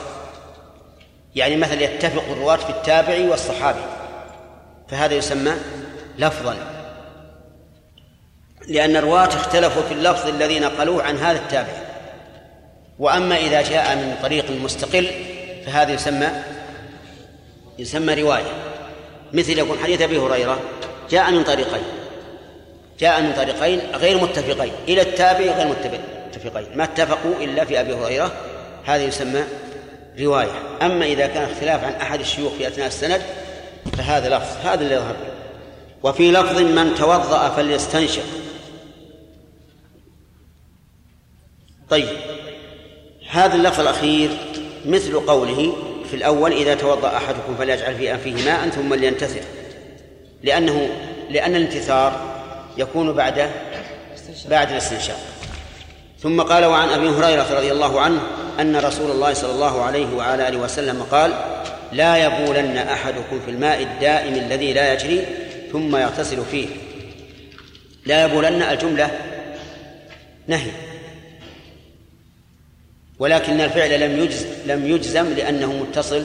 [1.36, 3.80] يعني مثلا يتفق الرواة في التابعي والصحابي.
[4.90, 5.52] فهذا يسمى
[6.18, 6.56] لفظا.
[8.68, 11.82] لأن الرواة اختلفوا في اللفظ الذي نقلوه عن هذا التابعي
[13.00, 15.08] وأما إذا جاء من طريق مستقل
[15.66, 16.30] فهذا يسمى
[17.80, 18.54] يسمى رواية.
[19.34, 20.60] مثل يكون حديث أبي هريرة
[21.10, 21.84] جاء من طريقين.
[23.00, 24.74] جاء من طريقين غير متفقين.
[24.88, 25.68] إلى التابع غير
[26.30, 26.78] متفقين.
[26.78, 28.32] ما اتفقوا إلا في أبي هريرة
[28.86, 29.44] هذا يسمى
[30.20, 30.52] رواية.
[30.82, 33.22] أما إذا كان اختلاف عن أحد الشيوخ في أثناء السند
[33.98, 35.16] فهذا لفظ هذا اللي يظهر.
[36.04, 38.24] وفي لفظ من توضأ فليستنشق.
[41.90, 42.08] طيب
[43.30, 44.30] هذا اللفظ الأخير
[44.86, 45.76] مثل قوله
[46.10, 49.42] في الأول إذا توضأ أحدكم فليجعل في أنفه ماء ثم لينتثر.
[50.44, 50.90] لأنه
[51.30, 52.40] لأن الانتثار
[52.78, 53.50] يكون بعد
[54.50, 55.20] بعد الاستنشاق.
[56.24, 58.22] ثم قال وعن أبي هريرة رضي الله عنه
[58.60, 61.34] أن رسول الله صلى الله عليه وعلى آله وسلم قال
[61.92, 65.26] لا يبولن أحدكم في الماء الدائم الذي لا يجري
[65.72, 66.68] ثم يغتسل فيه.
[68.06, 69.12] لا يبولن الجملة
[70.48, 70.72] نهي
[73.20, 76.24] ولكن الفعل لم يجز لم يجزم لأنه متصل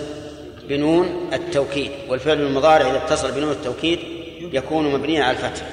[0.68, 3.98] بنون التوكيد والفعل المضارع إذا اتصل بنون التوكيد
[4.52, 5.66] يكون مبنيا على الفتح.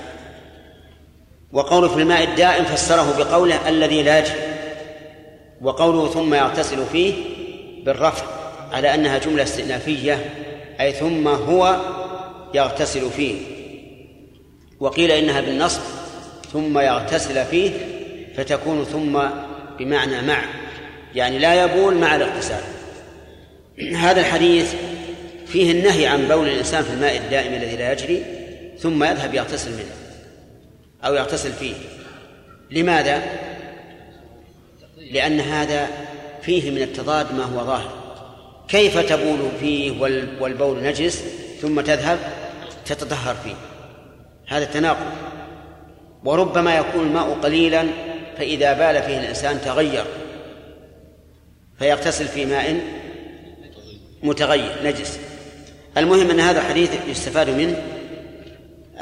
[1.54, 4.52] وقوله في الماء الدائم فسره بقوله الذي لا يجري
[5.62, 7.14] وقوله ثم يغتسل فيه
[7.86, 8.26] بالرفع
[8.72, 10.26] على أنها جملة استئنافية
[10.80, 11.80] أي ثم هو
[12.54, 13.36] يغتسل فيه.
[14.80, 15.82] وقيل إنها بالنصب
[16.54, 17.72] ثم يغتسل فيه
[18.38, 19.20] فتكون ثم
[19.80, 20.44] بمعنى مع
[21.16, 22.64] يعني لا يبول مع الاغتسال.
[23.96, 24.74] هذا الحديث
[25.48, 28.24] فيه النهي عن بول الإنسان في الماء الدائم الذي لا يجري
[28.80, 30.01] ثم يذهب يغتسل منه.
[31.06, 31.74] أو يغتسل فيه.
[32.72, 33.24] لماذا؟
[34.98, 35.88] لأن هذا
[36.42, 37.92] فيه من التضاد ما هو ظاهر.
[38.68, 40.02] كيف تبول فيه
[40.40, 41.24] والبول نجس
[41.62, 42.20] ثم تذهب؟
[42.86, 43.56] تتطهر فيه.
[44.48, 45.12] هذا التناقض
[46.24, 47.88] وربما يكون الماء قليلا
[48.38, 50.06] فإذا بال فيه الإنسان تغير.
[51.80, 52.82] فيغتسل في ماء
[54.24, 55.20] متغير نجس.
[55.98, 57.84] المهم أن هذا الحديث يستفاد منه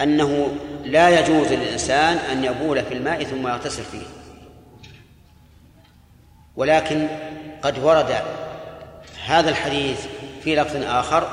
[0.03, 4.05] أنه لا يجوز للإنسان أن يبول في الماء ثم يغتسل فيه.
[6.55, 7.07] ولكن
[7.61, 8.15] قد ورد
[9.25, 9.99] هذا الحديث
[10.43, 11.27] في لفظ آخر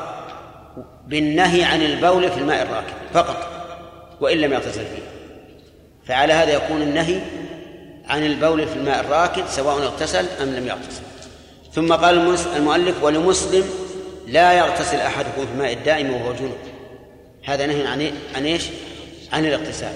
[1.07, 3.49] بالنهي عن البول في الماء الراكد فقط
[4.21, 5.03] وإن لم يغتسل فيه.
[6.07, 7.21] فعلى هذا يكون النهي
[8.09, 11.03] عن البول في الماء الراكد سواء اغتسل أم لم يغتسل.
[11.73, 13.65] ثم قال المؤلف ولمسلم
[14.27, 16.76] لا يغتسل أحدكم في الماء الدائم وهو جنوب
[17.47, 18.65] هذا نهي عن عن إيش؟
[19.33, 19.93] عن الاغتسال.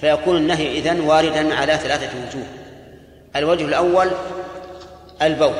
[0.00, 2.46] فيكون النهي إذن واردا على ثلاثة وجوه.
[3.36, 4.10] الوجه الأول
[5.22, 5.54] البول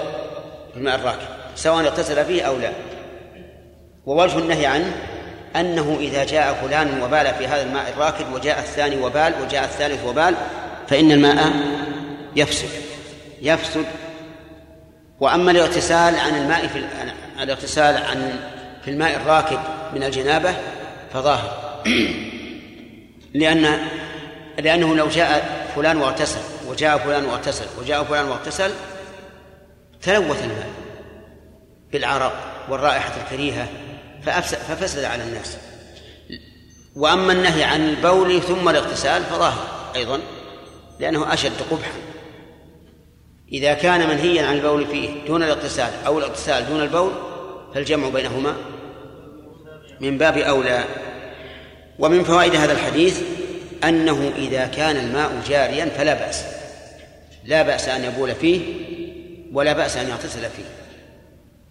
[0.77, 1.27] الماء الراكد
[1.57, 2.73] سواء اغتسل فيه أو لا.
[4.07, 4.93] ووجه النهي عنه
[5.57, 10.35] أنه إذا جاء فلان وبال في هذا الماء الراكد وجاء الثاني وبال وجاء الثالث وبال
[10.89, 11.53] فإن الماء
[12.37, 12.69] يفسد
[13.43, 13.85] يفسد.
[15.21, 16.85] وأما الاغتسال عن الماء في
[17.43, 18.39] الاغتسال عن
[18.85, 19.59] في الماء الراكد
[19.95, 20.55] من الجنابة
[21.15, 21.81] فظاهر.
[23.35, 23.79] لأن
[24.59, 28.71] لأنه لو جاء فلان واغتسل وجاء فلان واغتسل وجاء فلان واغتسل
[30.03, 30.71] تلوث الماء
[31.93, 32.33] بالعرق
[32.69, 33.69] والرائحة الكريهة
[34.69, 35.57] ففسد على الناس.
[36.97, 40.21] وأما النهي عن البول ثم الاغتسال فظاهر أيضا
[41.01, 41.93] لأنه أشد قبحا.
[43.53, 47.13] إذا كان منهيا عن البول فيه دون الاغتسال أو الاغتسال دون البول
[47.75, 48.57] فالجمع بينهما
[50.01, 50.85] من باب أولى.
[51.99, 53.23] ومن فوائد هذا الحديث
[53.85, 56.45] أنه إذا كان الماء جاريا فلا بأس.
[57.45, 58.61] لا بأس أن يبول فيه
[59.53, 60.65] ولا بأس أن يغتسل فيه.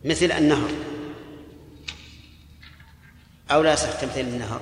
[0.03, 0.69] مثل النهر.
[3.51, 4.61] أو لا يصح تمثيل النهر؟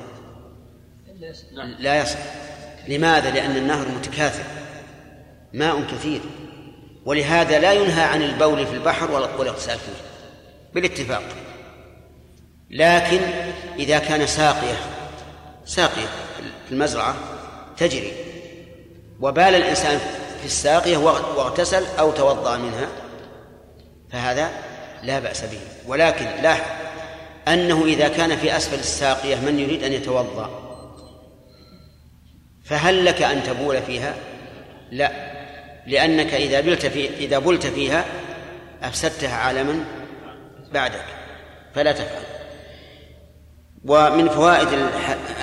[1.79, 2.19] لا يصح.
[2.87, 4.43] لماذا؟ لأن النهر متكاثر.
[5.53, 6.21] ماء كثير.
[7.05, 10.01] ولهذا لا ينهى عن البول في البحر والإغتسال فيه.
[10.73, 11.23] بالاتفاق.
[12.69, 13.19] لكن
[13.79, 14.77] إذا كان ساقية
[15.71, 16.07] ساقية.
[16.65, 17.15] في المزرعة
[17.77, 18.13] تجري.
[19.21, 19.99] وبال الإنسان
[20.39, 22.87] في الساقية واغتسل أو توضأ منها
[24.11, 24.49] فهذا
[25.03, 25.59] لا بأس به.
[25.87, 26.65] ولكن لاحظ
[27.47, 30.49] أنه إذا كان في أسفل الساقية من يريد أن يتوضأ
[32.63, 34.15] فهل لك أن تبول فيها؟
[34.91, 35.11] لا
[35.87, 38.05] لأنك إذا بلت في إذا بلت فيها
[38.83, 39.83] أفسدتها على من
[40.73, 41.05] بعدك
[41.75, 42.30] فلا تفعل.
[43.85, 44.67] ومن فوائد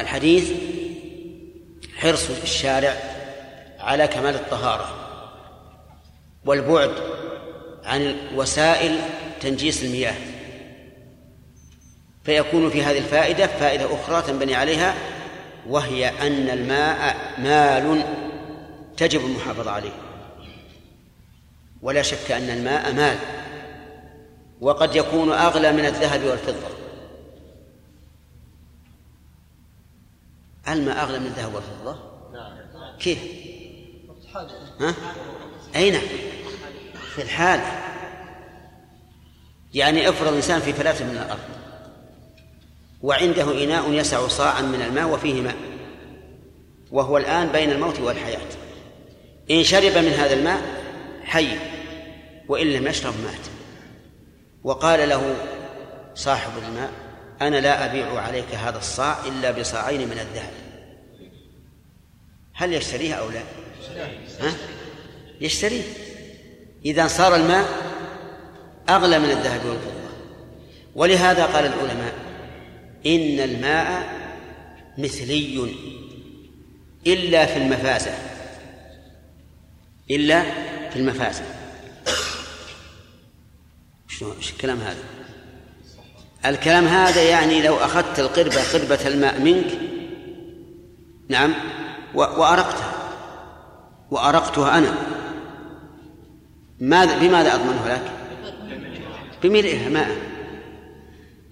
[0.00, 0.52] الحديث
[1.96, 2.96] حرص الشارع
[3.80, 4.94] على كمال الطهارة
[6.44, 6.92] والبعد
[7.84, 8.98] عن وسائل
[9.40, 10.14] تنجيس المياه.
[12.24, 14.94] فيكون في هذه الفائدة فائدة أخرى تنبني عليها
[15.68, 18.02] وهي أن الماء مال
[18.96, 19.92] تجب المحافظة عليه.
[21.82, 23.18] ولا شك أن الماء مال
[24.60, 26.77] وقد يكون أغلى من الذهب والفضة.
[30.72, 31.96] الماء أغلى من الذهب والفضة؟
[32.98, 33.18] كيف؟
[34.80, 34.94] ها؟
[35.76, 36.02] أين؟ نعم
[37.14, 37.60] في الحال.
[39.74, 41.40] يعني افرض الإنسان في فلاة من الأرض
[43.02, 45.56] وعنده إناء يسع صاعا من الماء وفيه ماء
[46.90, 48.48] وهو الآن بين الموت والحياة.
[49.50, 50.62] إن شرب من هذا الماء
[51.24, 51.48] حي
[52.48, 53.46] وإن لم يشرب مات.
[54.64, 55.36] وقال له
[56.14, 57.07] صاحب الماء
[57.40, 60.52] أنا لا أبيع عليك هذا الصاع إلا بصاعين من الذهب.
[62.54, 63.42] هل يشتريها أو لا؟
[64.40, 64.54] ها؟
[65.40, 65.82] يشتريه.
[66.84, 67.68] إذا صار الماء
[68.88, 70.08] أغلى من الذهب والفضة.
[70.94, 72.14] ولهذا قال العلماء
[73.06, 74.18] إن الماء
[74.98, 75.74] مثلي
[77.06, 78.14] إلا في المفازة.
[80.10, 80.42] إلا
[80.90, 81.44] في المفازة.
[84.08, 85.17] شو الكلام هذا؟
[86.46, 89.78] الكلام هذا يعني لو أخذت القربة قربة الماء منك
[91.28, 91.54] نعم
[92.14, 92.92] وأرقتها
[94.10, 94.94] وأرقتها أنا
[96.80, 98.12] ماذا بماذا أضمنها لك؟
[99.42, 100.16] بملئها ماء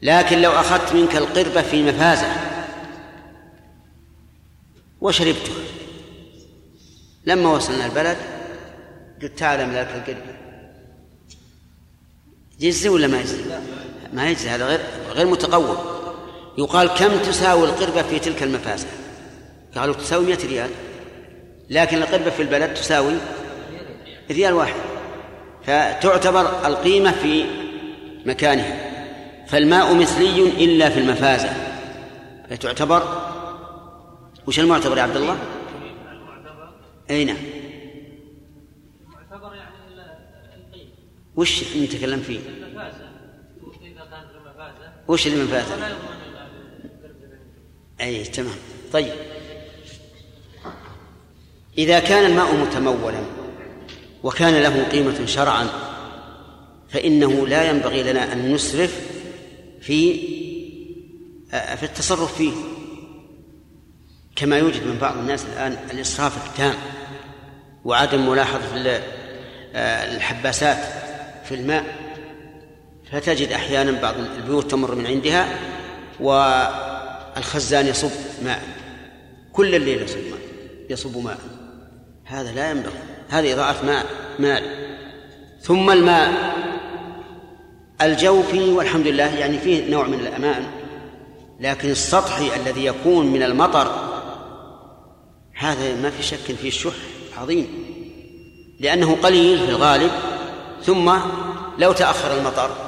[0.02, 2.26] لكن لو أخذت منك القربة في مفازة
[5.00, 5.54] وشربتها
[7.26, 8.16] لما وصلنا البلد
[9.22, 10.36] قلت تعال لك القربة
[12.60, 13.42] يجزي ولا ما يجزي؟
[14.16, 15.76] ما يجزي هذا غير غير متقوم
[16.58, 18.86] يقال كم تساوي القربة في تلك المفازة؟
[19.76, 20.70] قالوا تساوي 100 ريال
[21.70, 23.14] لكن القربة في البلد تساوي
[24.30, 24.74] ريال واحد
[25.62, 27.44] فتعتبر القيمة في
[28.26, 28.76] مكانها
[29.46, 31.50] فالماء مثلي إلا في المفازة
[32.50, 33.02] فتعتبر
[34.46, 35.38] وش المعتبر يا عبد الله؟
[37.10, 37.36] أي نعم
[39.54, 39.76] يعني
[41.36, 43.06] وش نتكلم فيه؟ المفازة
[43.96, 45.96] إذا كانت المفازة وش اللي؟ ولا يضمن
[48.00, 48.54] أي تمام.
[48.92, 49.12] طيب.
[51.78, 53.20] إذا كان الماء متمولا
[54.22, 55.68] وكان له قيمة شرعا
[56.88, 59.00] فإنه لا ينبغي لنا أن نسرف
[59.80, 60.16] في
[61.50, 62.52] في التصرف فيه.
[64.36, 66.74] كما يوجد من بعض الناس الآن الإسراف التام
[67.84, 69.00] وعدم ملاحظة
[69.74, 70.78] الحباسات
[71.44, 72.05] في الماء.
[73.12, 75.58] فتجد أحيانا بعض البيوت تمر من عندها
[76.20, 78.10] والخزان يصب
[78.44, 78.62] ماء.
[79.52, 80.40] كل الليل يصب ماء
[80.90, 81.38] يصب ماء.
[82.24, 82.98] هذا لا ينبغي.
[83.28, 84.06] هذه إضاعة ماء
[84.38, 84.62] مال
[85.60, 86.56] ثم الماء.
[88.02, 90.66] الجوفي والحمد لله يعني فيه نوع من الأمان
[91.60, 93.90] لكن السطحي الذي يكون من المطر
[95.54, 96.92] هذا ما في شك فيه الشح
[97.38, 97.68] عظيم.
[98.80, 100.10] لأنه قليل في الغالب
[100.82, 101.12] ثم
[101.78, 102.85] لو تأخر المطر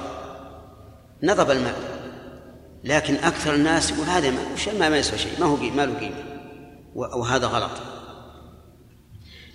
[1.22, 1.74] نضب الماء
[2.84, 6.14] لكن أكثر الناس يقول هذا ما ما يسوى شيء؟ ما هو ما له قيمة.
[6.94, 7.70] وهذا غلط.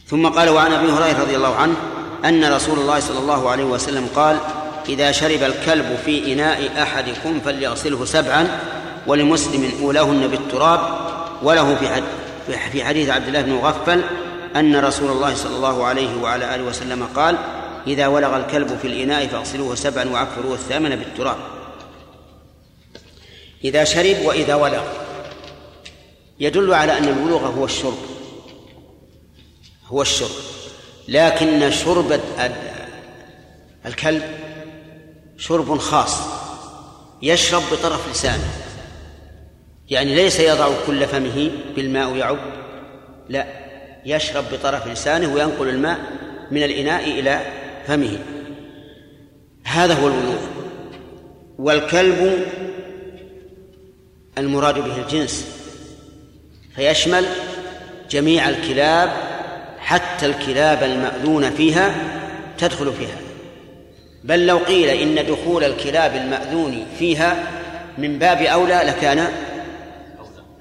[0.07, 1.75] ثم قال وعن أبي هريرة رضي الله عنه
[2.25, 4.37] أن رسول الله صلى الله عليه وسلم قال
[4.89, 8.59] إذا شرب الكلب في إناء أحدكم فليغسله سبعا
[9.07, 10.79] ولمسلم أولاهن بالتراب.
[11.43, 12.03] وله في
[12.71, 14.03] في حديث عبد الله بن مغفل
[14.55, 17.37] أن رسول الله صلى الله عليه وعلى آله وسلم قال
[17.87, 21.37] إذا ولغ الكلب في الإناء فاغسلوه سبعا وعفروه الثامن بالتراب.
[23.63, 24.83] إذا شرب وإذا ولغ
[26.39, 27.97] يدل على أن الولوغ هو الشرب.
[29.85, 30.29] هو الشرب.
[31.07, 32.19] لكن شرب
[33.85, 34.23] الكلب
[35.37, 36.17] شرب خاص
[37.21, 38.53] يشرب بطرف لسانه.
[39.89, 42.39] يعني ليس يضع كل فمه بالماء ويعب.
[43.29, 43.47] لا
[44.05, 45.99] يشرب بطرف لسانه وينقل الماء
[46.51, 47.41] من الإناء إلى
[47.87, 48.19] فمه.
[49.63, 50.41] هذا هو الولوغ
[51.59, 52.45] والكلب
[54.37, 55.45] المراد به الجنس.
[56.75, 57.25] فيشمل
[58.09, 59.11] جميع الكلاب
[59.79, 61.95] حتى الكلاب المأذون فيها
[62.57, 63.17] تدخل فيها.
[64.23, 67.43] بل لو قيل إن دخول الكلاب المأذون فيها
[67.97, 69.27] من باب أولى لكان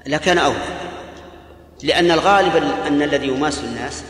[0.06, 0.58] لكان أولى.
[1.82, 2.56] لأن الغالب
[2.86, 4.02] أن الذي يماس الناس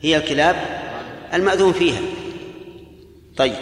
[0.00, 0.56] هي الكلاب
[1.34, 2.00] المأذون فيها.
[3.36, 3.54] طيب.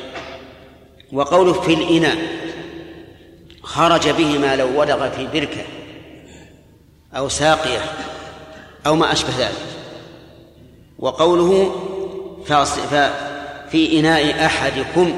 [1.12, 2.43] وقوله في الإناء.
[3.64, 5.62] خرج به ما لو ودغ في بركة
[7.16, 7.80] أو ساقية
[8.86, 9.52] أو ما أشبه ذلك.
[10.98, 11.74] وقوله
[13.70, 15.12] في إناء أحدكم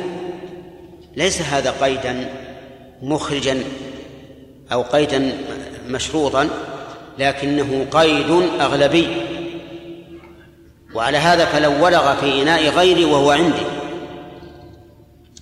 [1.17, 2.31] ليس هذا قيدا
[3.03, 3.65] مخرجا
[4.73, 5.33] أو قيدا
[5.89, 6.49] مشروطا
[7.19, 8.31] لكنه قيد
[8.61, 9.17] أغلبي.
[10.95, 13.67] وعلى هذا فلو ولغ في إناء غيري وهو عندي.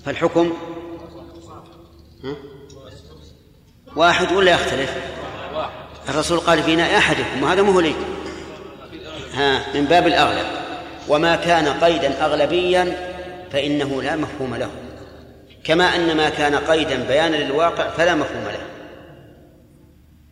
[0.04, 0.52] فالحكم
[3.96, 4.94] واحد ولا يختلف؟
[6.08, 7.94] الرسول قال في إناء أحدكم وهذا مو لي
[9.34, 10.46] ها من باب الأغلب.
[11.08, 13.12] وما كان قيدا أغلبيا
[13.52, 14.70] فإنه لا مفهوم له.
[15.64, 18.66] كما أن ما كان قيدا بيانا للواقع فلا مفهوم له.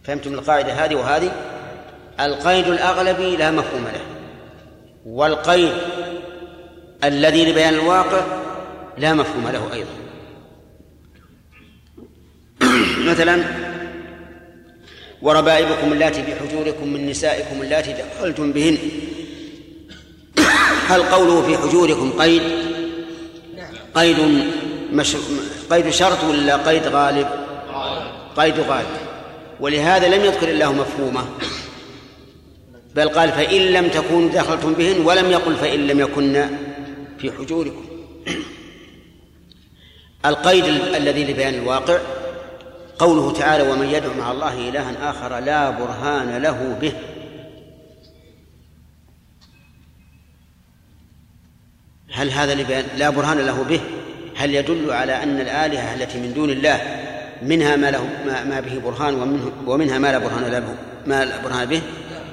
[0.05, 1.33] فهمتم القاعدة هذه وهذه؟
[2.21, 4.01] القيد الأغلبي لا مفهوم له.
[5.07, 5.73] والقيد
[7.05, 8.21] الذي لبيان الواقع
[8.99, 10.02] لا مفهوم له أيضا.
[13.13, 13.45] مثلا
[15.23, 18.79] وربائبكم اللاتي في حجوركم من نسائكم اللاتي دخلتم بهن.
[20.89, 22.43] هل قوله في حجوركم قيد؟
[23.95, 24.17] قيد
[24.93, 25.17] مش...
[25.71, 27.29] قيد شرط ولا قيد غالب؟
[28.37, 28.97] قيد غالب.
[29.61, 31.25] ولهذا لم يذكر الله مفهومه.
[32.95, 36.47] بل قال فإن لم تكونوا دخلتم بهن ولم يقل فإن لم يكن
[37.19, 37.85] في حجوركم.
[40.27, 41.99] القيد الذي لبيان الواقع
[42.99, 46.93] قوله تعالى ومن يدعو مع الله إلها آخر لا برهان له به
[52.13, 53.81] هل هذا لبيان لا برهان له به
[54.37, 56.81] هل يدل على أن الآلهة التي من دون الله
[57.43, 60.75] منها ما له ما, ما به برهان ومنه ومنها ما لا برهان له
[61.07, 61.83] ما لا برهان به؟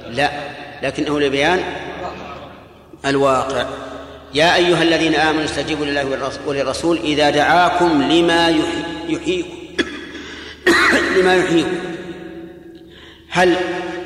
[0.09, 0.31] لا
[0.83, 1.59] لكنه لبيان
[3.05, 3.65] الواقع.
[4.33, 8.49] يا أيها الذين آمنوا استجيبوا لله وللرسول إذا دعاكم لما
[9.07, 9.58] يحييكم.
[11.17, 11.77] لما يحييكم
[13.29, 13.55] هل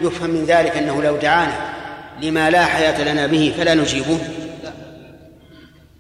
[0.02, 1.74] يفهم من ذلك أنه لو دعانا
[2.22, 4.20] لما لا حياة لنا به فلا نجيبه؟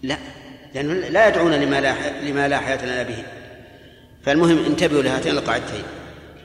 [0.03, 0.17] لا.
[0.75, 3.23] لأنه لا يدعون لما لا لما لا حياة لنا به.
[4.25, 5.83] فالمهم انتبهوا لهاتين القاعدتين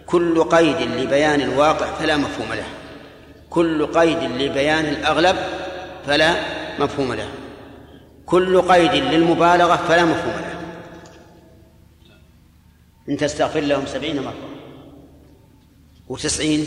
[0.07, 2.65] كل قيد لبيان الواقع فلا مفهوم له.
[3.51, 5.37] كل قيد لبيان الأغلب
[6.07, 6.35] فلا
[6.79, 7.29] مفهوم له.
[8.27, 10.58] كل قيد للمبالغة فلا مفهوم له.
[13.09, 14.49] إن تستغفر لهم سبعين مرة.
[16.09, 16.67] وتسعين؟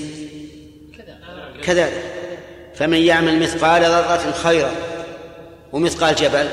[1.63, 2.03] كذلك
[2.75, 4.71] فمن يعمل مثقال ذرة خيرا
[5.71, 6.49] ومثقال جبل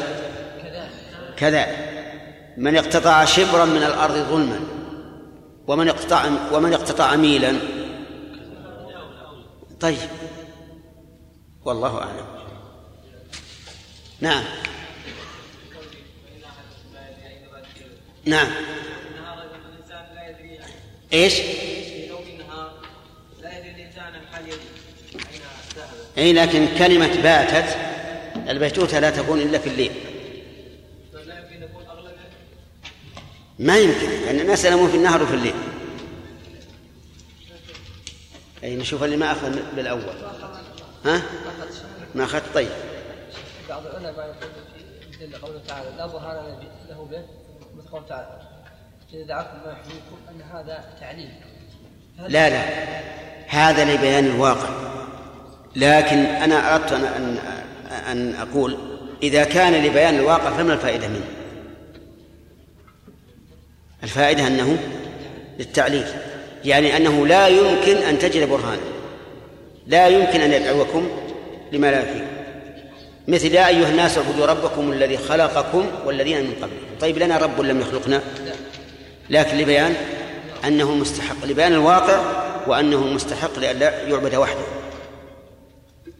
[1.36, 1.88] كذلك
[2.56, 4.60] من اقتطع شبرا من الأرض ظلما
[5.66, 7.58] ومن اقتطع ومن اقتطع ميلا.
[9.80, 9.98] طيب.
[11.64, 12.26] والله أعلم.
[14.20, 14.44] نعم.
[18.24, 18.48] نعم.
[21.12, 21.40] إيش؟
[26.18, 27.76] إي لكن كلمة باتت
[28.48, 29.92] البيتوتة لا تكون إلا في الليل
[33.58, 35.54] ما يمكن لأن الناس ينامون في النهر وفي الليل.
[38.64, 40.14] أي نشوف اللي ما أخذ بالأول.
[41.04, 41.22] ها؟
[42.14, 42.68] ما أخذت؟ طيب.
[43.68, 44.34] بعض العلماء يقول
[45.18, 47.22] في قوله تعالى لا برهان له به
[47.76, 48.47] مثل قوله تعالى.
[49.12, 51.28] دعاكم ما يحييكم أن هذا تعليل
[52.28, 52.62] لا لا.
[53.46, 54.68] هذا لبيان الواقع.
[55.76, 57.38] لكن أنا أردت أن
[58.10, 58.78] أن أقول
[59.22, 61.24] إذا كان لبيان الواقع فما الفائدة منه؟
[64.02, 64.78] الفائدة أنه
[65.58, 66.06] للتعليل.
[66.64, 68.82] يعني أنه لا يمكن أن تجد برهانا
[69.86, 71.08] لا يمكن أن يدعوكم
[71.72, 72.26] لما لا فيه.
[73.28, 76.98] مثل يا أيها الناس اعبدوا ربكم الذي خلقكم والذين من قبلكم.
[77.00, 78.22] طيب لنا رب لم يخلقنا.
[79.30, 79.94] لكن لبيان
[80.64, 82.20] أنه مستحق لبيان الواقع
[82.66, 84.64] وأنه مستحق لئلا يعبد وحده.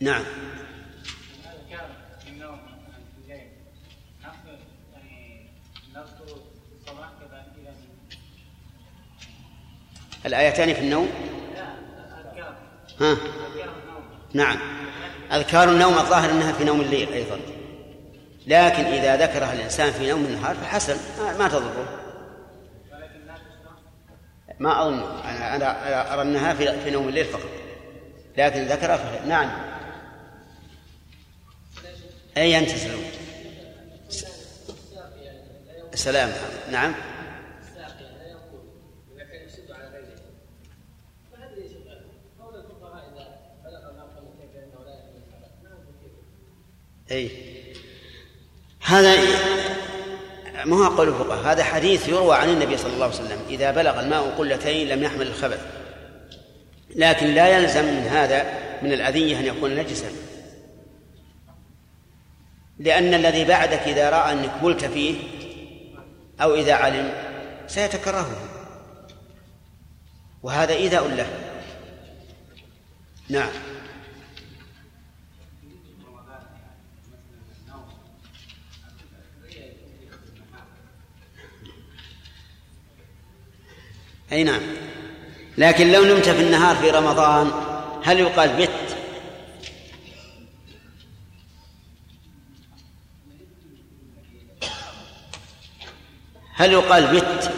[0.01, 0.25] نعم.
[10.27, 11.09] الآيتان في النوم؟
[13.01, 13.17] ها؟
[14.35, 14.59] نعم.
[15.33, 17.41] أذكار النوم الظاهر أنها في نوم الليل أيضا.
[18.47, 20.97] لكن إذا ذكرها الإنسان في نوم النهار فحسن
[21.39, 22.08] ما تضره.
[24.59, 25.01] ما أظن.
[25.25, 27.51] أنا أنا أرى أنها في في نوم الليل فقط.
[28.37, 29.51] لكن في نعم.
[32.37, 33.01] أي أنت سلام.
[35.95, 36.33] سلام.
[36.71, 36.95] نعم.
[47.11, 47.31] أي.
[48.81, 49.15] هذا
[50.65, 54.01] ما هو قول الفقهاء؟ هذا حديث يروى عن النبي صلى الله عليه وسلم إذا بلغ
[54.01, 55.61] الماء قلتين لم يحمل الخبث.
[56.97, 60.11] لكن لا يلزم من هذا من الأذية أن يكون نجسا.
[62.79, 65.17] لأن الذي بعدك إذا رأى أنك بلت فيه
[66.41, 67.13] أو إذا علم
[67.67, 68.37] سيتكرهه.
[70.43, 71.27] وهذا إيذاء له.
[73.29, 73.51] نعم.
[84.33, 84.61] أي نعم.
[85.59, 87.51] لكن لو نمت في النهار في رمضان
[88.05, 88.97] هل يقال بت؟
[96.55, 97.53] هل يقال بت؟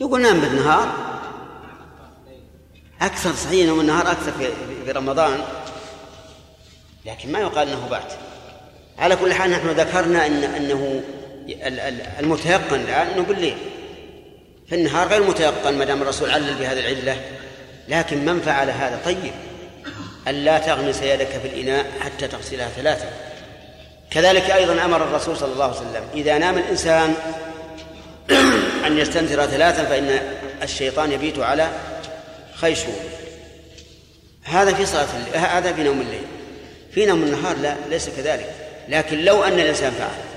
[0.00, 1.04] يقول نام بالنهار.
[3.00, 5.40] أكثر صحيح نوم النهار أكثر في, رمضان.
[7.06, 8.12] لكن ما يقال أنه بات
[8.98, 11.02] على كل حال نحن ذكرنا أن أنه
[12.20, 13.56] المتيقن الآن أنه بالليل
[14.68, 17.16] في النهار غير متيقن ما دام الرسول علل بهذه العلة.
[17.88, 19.32] لكن من فعل هذا؟ طيب.
[20.28, 23.06] أن لا تغمس يدك في الإناء حتى تغسلها ثلاثة.
[24.10, 27.14] كذلك أيضا أمر الرسول صلى الله عليه وسلم إذا نام الإنسان
[28.86, 30.20] أن يستنثر ثلاثا فإن
[30.62, 31.68] الشيطان يبيت على
[32.54, 32.96] خيشوم
[34.44, 36.26] هذا في صلاة هذا في نوم الليل.
[36.92, 38.54] في نوم النهار لا ليس كذلك.
[38.88, 40.33] لكن لو أن الإنسان فعل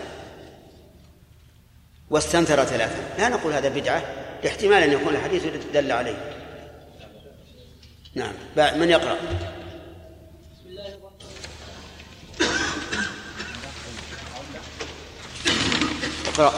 [2.09, 4.03] واستنثر ثلاثا لا نقول هذا بدعة
[4.43, 5.43] لاحتمال أن يكون الحديث
[5.73, 6.33] دل عليه.
[8.15, 8.33] نعم.
[8.79, 9.17] من يقرأ؟
[16.27, 16.53] اقرأ.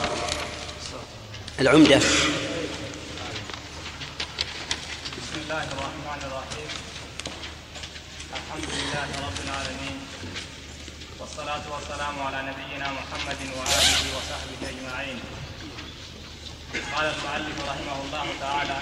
[1.60, 1.98] العمدة.
[1.98, 2.08] بسم
[5.44, 6.70] الله الرحمن الرحيم.
[8.34, 10.09] الحمد لله رب العالمين.
[11.30, 15.20] والصلاة والسلام على نبينا محمد وآله وصحبه أجمعين.
[16.96, 18.78] قال المؤلف رحمه الله تعالى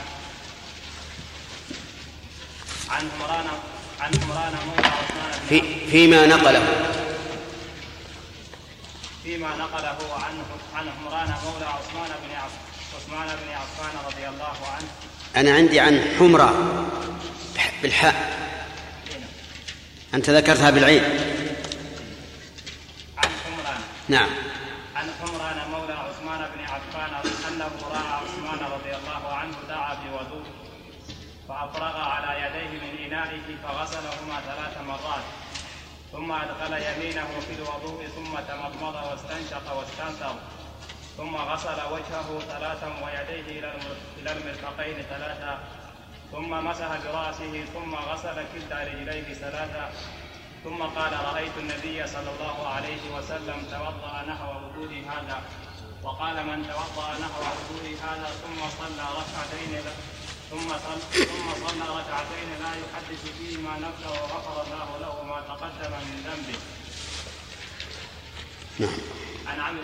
[2.89, 3.47] عن عمران
[3.99, 6.63] عن عمران مولى عثمان بن في فيما نقله.
[9.23, 10.45] فيما نقله عنه
[10.75, 12.31] عن عمران مولى عثمان بن
[12.95, 14.87] عثمان بن عفان رضي الله عنه.
[15.35, 16.49] أنا عندي عن حمرة
[17.81, 18.37] بالحاء.
[20.13, 21.03] أنت ذكرتها بالعين.
[24.09, 24.29] نعم.
[24.95, 27.13] عن حمران مولى عثمان بن عفان
[27.47, 30.45] انه راى عثمان رضي الله عنه دعا بوضوء
[31.49, 35.23] فأفرغ على يديه من انائه فغسلهما ثلاث مرات
[36.11, 40.35] ثم أدخل يمينه في الوضوء ثم تمضمض واستنشق واستنثر
[41.17, 43.59] ثم غسل وجهه ثلاثا ويديه
[44.17, 45.59] إلى المرفقين ثلاثا
[46.31, 49.91] ثم مسح برأسه ثم غسل كلتا رجليه ثلاثا
[50.67, 55.37] ثم قال رأيت النبي صلى الله عليه وسلم توضأ نحو وضوء هذا.
[56.03, 59.99] وقال من توضأ نحو وضوء هذا ثم صلى ركعتين لا-
[60.51, 66.17] ثم صلى ثم صلى ركعتين لا يحدث فيهما نفسه وغفر الله له ما تقدم من
[66.27, 66.57] ذنبه.
[68.79, 68.99] نعم.
[69.47, 69.83] عن عمرو.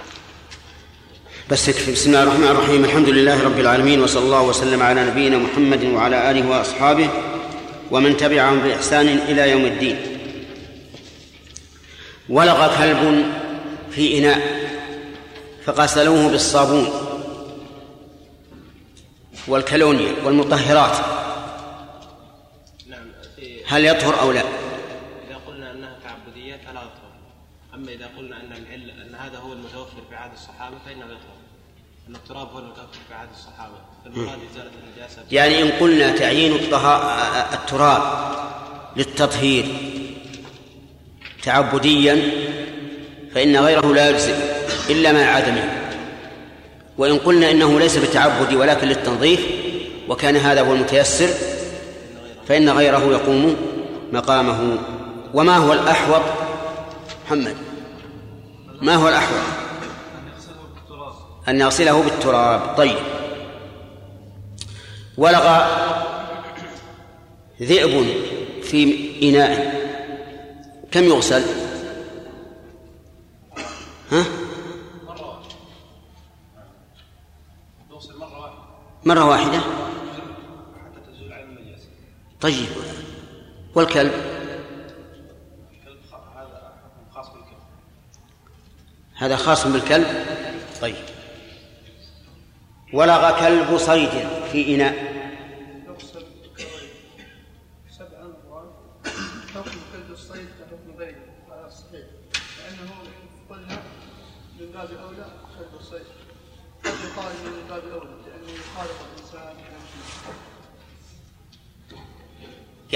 [1.50, 2.86] بس يكفي بسم الله الرحمن الرحيم.
[2.86, 7.10] الحمد لله رب العالمين وصلى الله وسلم على نبينا محمد وعلى آله وأصحابه
[7.92, 10.13] ومن تبعهم بإحسان إلى يوم الدين.
[12.30, 13.26] ولغ كلب
[13.92, 14.64] في إناء
[15.66, 16.90] فغسلوه بالصابون
[19.48, 20.98] والكلونيا والمطهرات.
[22.88, 23.08] نعم
[23.68, 27.14] هل يطهر أو لا؟ إذا قلنا أنها تعبدية فلا يطهر.
[27.74, 31.38] أما إذا قلنا أن العل أن هذا هو المتوفر في عهد الصحابة فإنه يطهر.
[32.10, 33.76] أن التراب هو المتوفر في عهد الصحابة.
[34.04, 36.54] فالمراد إزالة النجاسة يعني إن قلنا تعيين
[37.54, 38.02] التراب
[38.96, 39.66] للتطهير
[41.44, 42.22] تعبديا
[43.36, 44.36] فإن غيره لا يجزئ
[44.90, 45.84] إلا مع عدمه
[46.98, 49.40] وإن قلنا إنه ليس بتعبدي ولكن للتنظيف
[50.10, 51.30] وكان هذا هو المتيسر
[52.48, 53.56] فإن غيره يقوم
[54.14, 54.78] مقامه.
[55.34, 56.22] وما هو الأحوط؟
[57.26, 57.56] محمد
[58.82, 59.40] ما هو الأحوط؟
[61.48, 62.76] أن يغسله بالتراب.
[62.78, 62.98] طيب.
[65.18, 65.62] ولغ
[67.62, 68.06] ذئب
[68.64, 69.83] في إناء.
[70.94, 71.44] كم يغسل؟
[74.12, 74.26] ها؟
[79.06, 79.62] مرة واحدة؟
[82.42, 82.68] طيب.
[83.76, 84.12] والكلب؟
[89.16, 90.08] هذا خاص بالكلب؟
[90.82, 90.96] طيب.
[92.94, 94.10] ولغ كلب صيد
[94.52, 95.13] في إناء.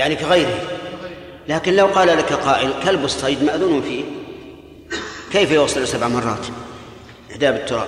[0.07, 0.61] يعني كغيره.
[1.47, 4.03] لكن لو قال لك قائل كلب الصيد مأذون فيه.
[5.31, 6.45] كيف يغسل سبع مرات؟
[7.31, 7.87] إحدى بالتراب.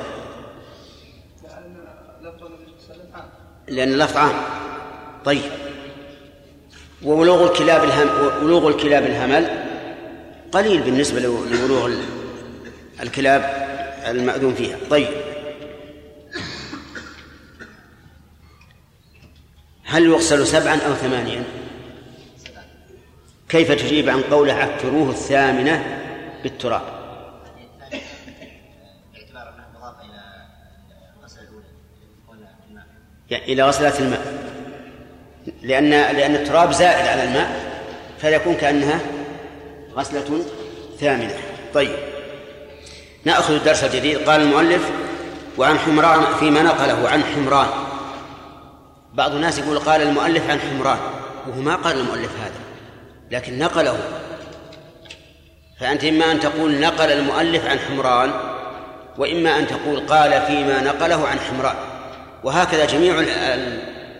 [3.67, 4.41] لأن اللفظ عام.
[5.25, 5.41] طيب.
[7.03, 8.09] وولوغ الكلاب الهم
[8.43, 9.65] ولوغ الكلاب الهمل
[10.51, 11.19] قليل بالنسبة
[11.87, 12.03] ال-
[13.01, 13.67] الكلاب
[14.07, 14.77] المأذون فيها.
[14.89, 15.07] طيب.
[19.83, 21.43] هل يغسل سبعا أو ثمانيا؟
[23.49, 25.83] كيف تجيب عن قوله عفروه الثامنة
[26.43, 26.81] بالتراب؟
[33.29, 34.49] يعني إلى غسلات الماء.
[35.61, 37.79] لأن لأن التراب زائد على الماء
[38.21, 38.99] فيكون كأنها
[39.93, 40.45] غسلة
[40.99, 41.35] ثامنة.
[41.73, 41.95] طيب.
[43.25, 44.17] نأخذ الدرس الجديد.
[44.29, 44.89] قال المؤلف
[45.57, 47.67] وعن حمران فيما نقله عن حمران.
[49.13, 50.99] بعض الناس يقول قال المؤلف عن حمران
[51.47, 52.68] وهو ما قال المؤلف هذا.
[53.31, 53.99] لكن نقله.
[55.79, 58.31] فأنت إما أن تقول نقل المؤلف عن حمران
[59.17, 61.75] وإما أن تقول قال فيما نقله عن حمران.
[62.43, 63.23] وهكذا جميع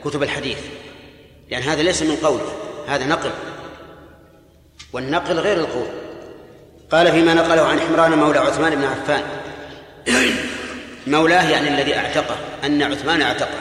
[0.03, 0.57] كتب الحديث.
[1.49, 2.39] لأن هذا ليس من قول
[2.87, 3.31] هذا نقل.
[4.93, 5.87] والنقل غير القول.
[6.91, 9.23] قال فيما نقله عن حمران مولى عثمان بن عفان.
[11.07, 13.57] مولاه يعني الذي أعتقه أن عثمان أعتقه.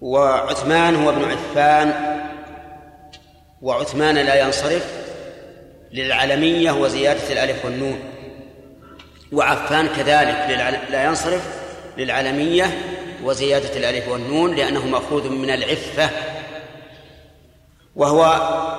[0.00, 2.11] وعثمان هو ابن عفان
[3.62, 4.86] وعثمان لا ينصرف
[5.92, 8.00] للعلمية وزيادة الألف والنون.
[9.32, 10.58] وعفان كذلك
[10.90, 11.42] لا ينصرف
[11.98, 12.78] للعلمية
[13.22, 16.10] وزيادة الألف والنون لأنه مأخوذ من العفة.
[17.96, 18.24] وهو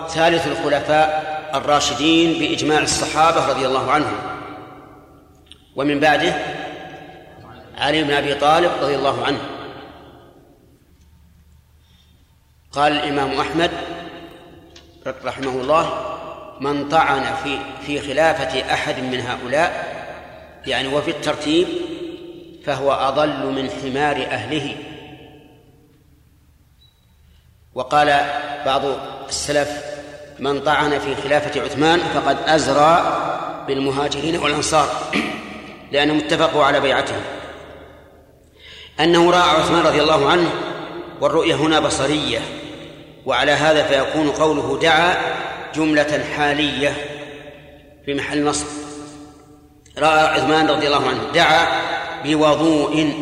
[0.10, 4.18] ثالث الخلفاء الراشدين بإجماع الصحابة رضي الله عنهم.
[5.76, 6.34] ومن بعده
[7.78, 9.40] علي بن أبي طالب رضي الله عنه.
[12.72, 13.72] قال الإمام أحمد
[15.08, 16.16] رحمه الله
[16.60, 19.94] من طعن في في خلافة أحد من هؤلاء
[20.68, 21.68] يعني وفي الترتيب
[22.66, 24.76] فهو أضل من حمار أهله.
[27.74, 28.08] وقال
[28.66, 28.82] بعض
[29.30, 29.84] السلف
[30.40, 33.20] من طعن في خلافة عثمان فقد أزرى
[33.68, 34.88] بالمهاجرين والأنصار
[35.92, 37.16] لأنهم اتفقوا على بيعته.
[39.00, 40.50] أنه رأى عثمان رضي الله عنه
[41.22, 42.63] والرؤية هنا بصرية.
[43.26, 45.18] وعلى هذا فيكون قوله دعا
[45.76, 46.94] جملة حالية
[48.06, 48.68] في محل نصب.
[49.98, 51.68] رأى عثمان رضي الله عنه دعا
[52.24, 53.14] بوضوء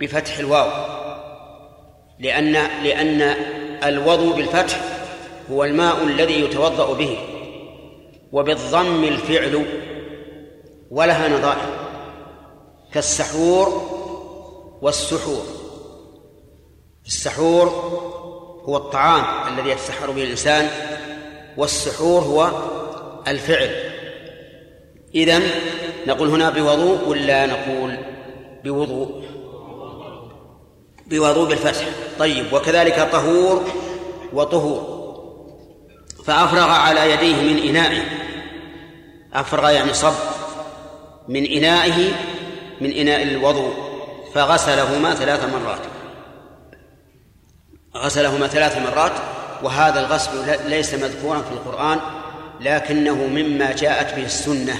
[0.00, 0.70] بفتح الواو
[2.18, 2.52] لأن
[2.84, 3.34] لأن
[3.84, 4.80] الوضوء بالفتح
[5.50, 7.18] هو الماء الذي يتوضأ به
[8.32, 9.64] وبالضم الفعل
[10.90, 11.88] ولها نظائر
[12.92, 13.68] كالسحور
[14.82, 15.44] والسحور.
[17.06, 17.68] السحور
[18.68, 20.70] هو الطعام الذي يتسحر به الإنسان
[21.56, 22.50] والسحور هو
[23.28, 23.70] الفعل.
[25.14, 25.42] إذن
[26.06, 27.96] نقول هنا بوضوء ولا نقول
[28.64, 29.24] بوضوء؟
[31.06, 31.84] بوضوء بالفتح.
[32.18, 33.64] طيب وكذلك طهور
[34.32, 34.98] وطهور.
[36.24, 38.02] فأفرغ على يديه من إنائه.
[39.34, 40.14] أفرغ يعني صب.
[41.28, 42.12] من إنائه
[42.80, 43.72] من إناء الوضوء.
[44.34, 45.80] فغسلهما ثلاث مرات.
[47.96, 49.12] غسلهما ثلاث مرات
[49.62, 51.98] وهذا الغسل ليس مذكورا في القرآن
[52.60, 54.76] لكنه مما جاءت به السنة.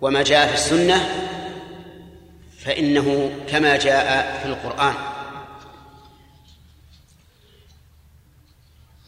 [0.00, 1.08] وما جاء في السنة
[2.58, 4.94] فإنه كما جاء في القرآن.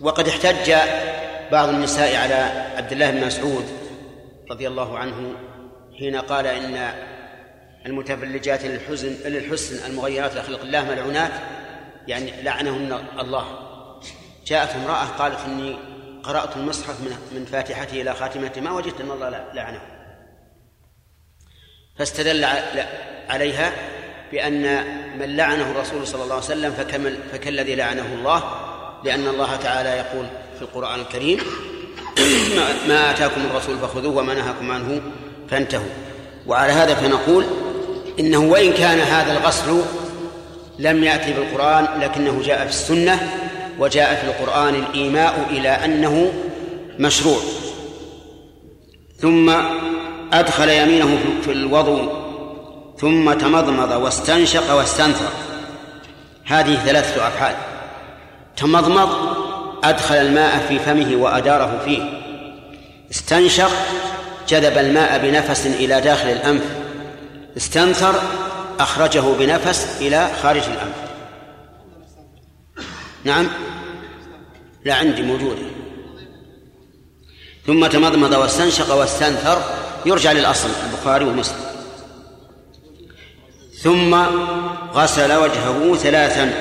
[0.01, 0.73] وقد احتج
[1.52, 2.35] بعض النساء على
[2.77, 3.64] عبد الله بن مسعود
[4.51, 5.35] رضي الله عنه
[5.98, 6.93] حين قال إن
[7.86, 11.32] المتفلجات للحزن للحسن المغيرات لخلق الله ملعونات
[12.09, 13.45] يعني لعنهن الله.
[14.47, 15.77] جاءت امرأة قالت إني
[16.23, 19.81] قرأت المصحف من من فاتحته إلى خاتمته ما وجدت أن الله لعنه.
[21.99, 22.45] فاستدل
[23.29, 23.73] عليها
[24.33, 24.85] بأن
[25.19, 28.43] من لعنه الرسول صلى الله عليه وسلم فكمل فكالذي لعنه الله
[29.05, 30.27] لأن الله تعالى يقول
[30.57, 31.39] في القرآن الكريم
[32.89, 35.03] ما آتاكم الرسول فخذوه وما نهاكم عنه
[35.51, 35.91] فانتهوا.
[36.47, 37.45] وعلى هذا فنقول
[38.19, 39.83] إنه وإن كان هذا الغسل
[40.78, 43.28] لم يأتي بالقرآن لكنه جاء في السنة
[43.78, 46.32] وجاء في القرآن الإيماء إلى أنه
[46.99, 47.39] مشروع.
[49.19, 49.53] ثم
[50.32, 52.23] أدخل يمينه في الوضوء
[52.99, 55.28] ثم تمضمض واستنشق واستنثر.
[56.44, 57.55] هذه ثلاثة أفعال.
[58.57, 59.36] تمضمض
[59.85, 62.03] أدخل الماء في فمه وأداره فيه.
[63.11, 63.70] استنشق
[64.49, 66.62] جذب الماء بنفس إلى داخل الأنف.
[67.57, 68.15] استنثر
[68.81, 70.97] أخرجه بنفس إلى خارج الأنف
[73.24, 73.49] نعم.
[74.85, 75.62] لا عندي موجودة
[77.66, 79.62] ثم تمضمض واستنشق واستنثر
[80.07, 81.61] يرجع للأصل البخاري ومسلم.
[83.82, 84.15] ثم
[84.94, 86.53] غسل وجهه ثلاثا.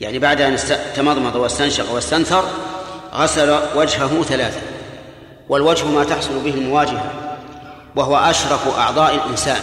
[0.00, 0.56] يعني بعد أن
[0.96, 2.44] تمضمض واستنشق واستنثر
[3.14, 4.60] غسل وجهه ثلاثا.
[5.48, 7.12] والوجه ما تحصل به المواجهة
[7.96, 9.60] وهو أشرف أعضاء الإنسان.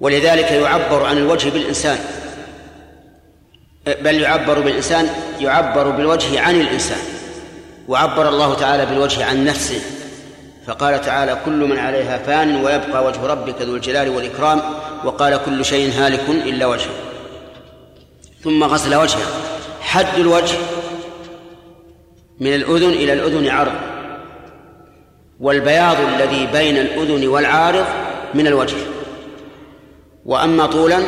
[0.00, 1.98] ولذلك يعبر عن الوجه بالإنسان.
[3.86, 5.08] بل يعبر بالإنسان
[5.40, 6.98] يعبر بالوجه عن الإنسان.
[7.88, 9.80] وعبر الله تعالى بالوجه عن نفسه.
[10.66, 14.60] فقال تعالى كل من عليها فان ويبقى وجه ربك ذو الجلال والإكرام
[15.04, 16.94] وقال كل شيء هالك إلا وجهه.
[18.44, 19.26] ثم غسل وجهه.
[19.80, 20.56] حد الوجه
[22.40, 23.72] من الأذن إلى الأذن عرض.
[25.40, 27.84] والبياض الذي بين الأذن والعارض
[28.34, 28.76] من الوجه.
[30.28, 31.02] وأما طولا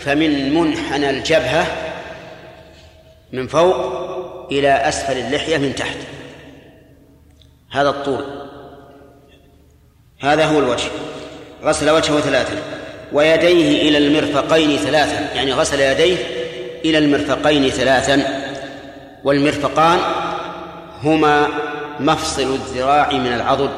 [0.00, 1.66] فمن منحنى الجبهة
[3.32, 3.76] من فوق
[4.52, 5.96] إلى أسفل اللحية من تحت.
[7.70, 8.24] هذا الطول.
[10.20, 10.88] هذا هو الوجه.
[11.64, 12.56] غسل وجهه ثلاثا.
[13.12, 15.34] ويديه إلى المرفقين ثلاثا.
[15.34, 16.16] يعني غسل يديه
[16.84, 18.22] إلى المرفقين ثلاثا.
[19.24, 19.98] والمرفقان
[21.02, 21.48] هما
[22.00, 23.70] مفصل الذراع من العضد.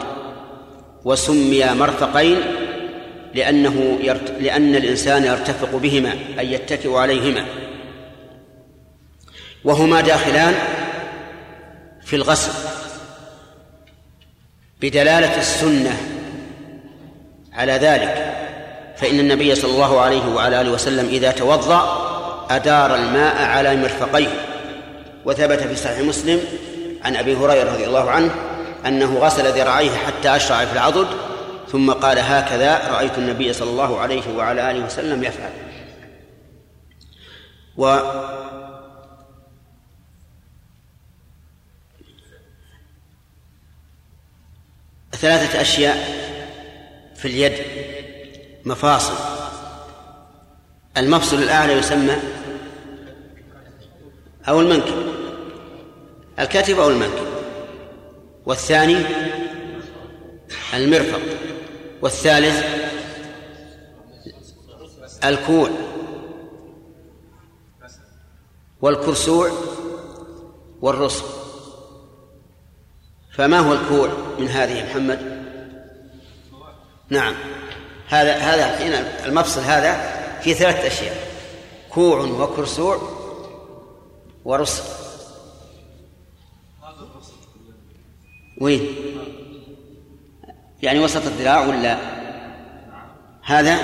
[1.04, 2.65] وسمي مرفقين
[3.36, 4.30] لأنه يرت...
[4.40, 7.44] لأن الإنسان يرتفق بهما أي يتكئ عليهما.
[9.64, 10.54] وهما داخلان
[12.04, 12.52] في الغسل
[14.80, 15.96] بدلالة السنة
[17.52, 18.32] على ذلك.
[18.96, 22.06] فإن النبي صلى الله عليه وعلى آله وسلم إذا توضأ
[22.50, 24.28] أدار الماء على مرفقيه.
[25.24, 26.40] وثبت في صحيح مسلم
[27.04, 28.30] عن أبي هريرة رضي الله عنه
[28.86, 31.06] أنه غسل ذراعيه حتى أشرع في العضد
[31.76, 35.50] ثم قال هكذا رأيت النبي صلى الله عليه وعلى آله وسلم يفعل.
[37.76, 37.98] و
[45.12, 45.96] ثلاثة أشياء
[47.16, 47.52] في اليد
[48.64, 49.14] مفاصل.
[50.96, 52.16] المفصل الأعلى يسمى
[54.48, 55.14] أو المنكب
[56.38, 57.26] الكتف أو المنكب
[58.46, 58.96] والثاني
[60.74, 61.45] المرفق.
[62.06, 62.64] والثالث
[65.24, 65.70] الكوع
[68.82, 69.50] والكرسوع
[70.80, 71.24] والرسل
[73.34, 74.08] فما هو الكوع
[74.38, 75.46] من هذه محمد؟
[77.08, 77.34] نعم.
[78.08, 78.92] هذا هذا الحين
[79.26, 79.92] المفصل هذا
[80.40, 81.16] في ثلاثة أشياء.
[81.90, 83.00] كوع وكرسوع
[84.44, 84.82] ورسل
[88.60, 89.06] وين؟
[90.82, 91.98] يعني وسط الذراع ولا
[93.42, 93.78] هذا؟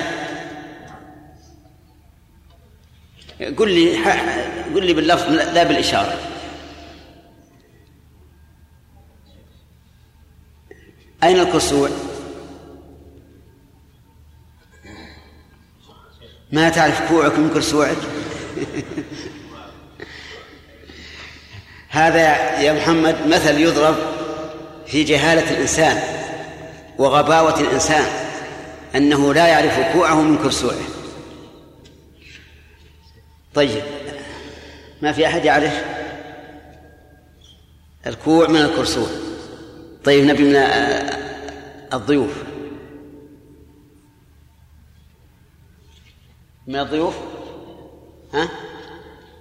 [3.57, 3.97] قل لي
[4.75, 6.19] قل لي باللفظ لا بالإشارة.
[11.23, 11.89] أين الكسوع؟
[16.51, 17.97] ما تعرف كوعك من كرسوعك
[21.89, 23.95] هذا يا محمد مثل يضرب
[24.85, 26.22] في جهالة الإنسان.
[26.97, 28.05] وغباوة الإنسان
[28.95, 30.83] أنه لا يعرف كوعه من كرسوعه.
[33.53, 33.83] طيب
[35.01, 35.83] ما في أحد يعرف
[38.07, 39.07] الكوع من الكرسوع؟
[40.03, 40.55] طيب نبي من
[41.93, 42.43] الضيوف.
[46.67, 47.15] من الضيوف؟
[48.33, 48.49] ها؟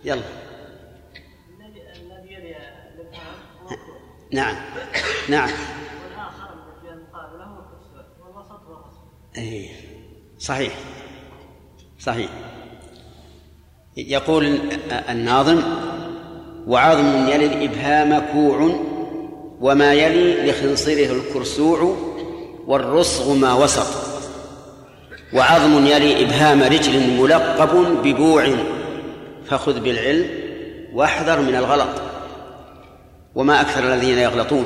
[0.05, 0.23] يلا.
[4.33, 4.57] نعم.
[5.29, 5.51] نعم.
[9.39, 9.69] إيه.
[10.39, 10.73] صحيح.
[11.99, 12.31] صحيح.
[13.97, 14.59] يقول
[15.09, 15.63] الناظم
[16.67, 18.81] وعظم يلي الإبهام كوع
[19.61, 21.97] وما يلي لخنصره الكرسوع
[22.67, 23.87] والرصغ ما وسط.
[25.33, 28.49] وعظم يلي إبهام رجل ملقب ببوع
[29.47, 30.27] فخذ بالعلم
[30.93, 32.03] واحذر من الغلط.
[33.35, 34.65] وما أكثر الذين يغلطون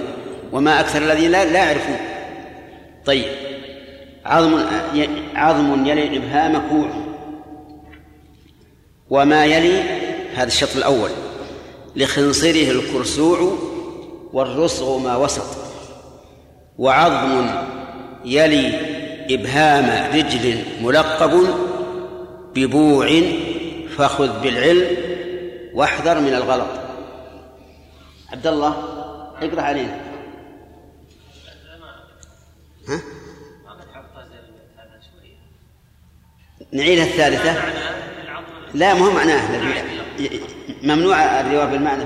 [0.52, 1.98] وما أكثر الذين لا يعرفون.
[3.05, 3.45] طيب.
[4.27, 4.66] عظم
[5.35, 6.89] عظم يلي الإبهام كوع.
[9.11, 9.81] وما يلي
[10.35, 11.11] هذا الشطر الأول.
[11.97, 13.59] لخنصره الكرسوع
[14.32, 15.57] والرصغ ما وسط.
[16.78, 17.47] وعظم
[18.24, 18.97] يلي
[19.35, 21.47] إبهام رجل ملقب
[22.55, 23.23] ببوع
[23.97, 24.97] فخذ بالعلم
[25.74, 26.70] واحذر من الغلط.
[28.32, 28.74] عبد الله
[29.43, 30.01] اقرأ علينا.
[32.89, 33.01] ها؟
[36.72, 37.55] نعيدها الثالثة.
[38.74, 39.60] لا مو معناه
[40.82, 42.05] ممنوع الرواية بالمعنى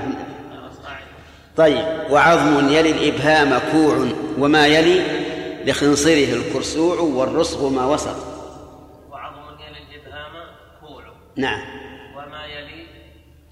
[1.57, 4.07] طيب وعظم يلي الإبهام كوع
[4.37, 5.21] وما يلي
[5.65, 8.15] لخنصره الكرسوع والرسغ ما وسط.
[9.09, 10.31] وعظم يلي الإبهام
[10.81, 11.03] كوع
[11.35, 11.61] نعم.
[12.15, 12.85] وما يلي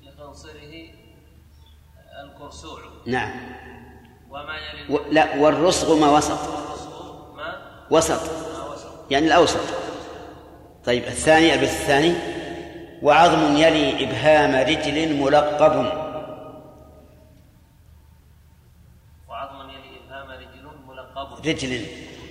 [0.04, 0.90] لخنصره
[2.24, 2.80] الكرسوع.
[3.06, 3.32] نعم.
[4.30, 5.00] وما يلي و...
[5.12, 6.40] لا والرسغ ما وسط.
[7.36, 7.58] ما
[7.92, 8.22] وسط.
[8.22, 9.12] ما وسط.
[9.12, 9.89] يعني الأوسط.
[10.90, 12.14] طيب الثاني البث الثاني.
[13.02, 15.76] وعظم يلي إبهام رجل ملقب.
[19.30, 21.48] وعظم يلي إبهام رجل ملقب.
[21.48, 21.86] رجل.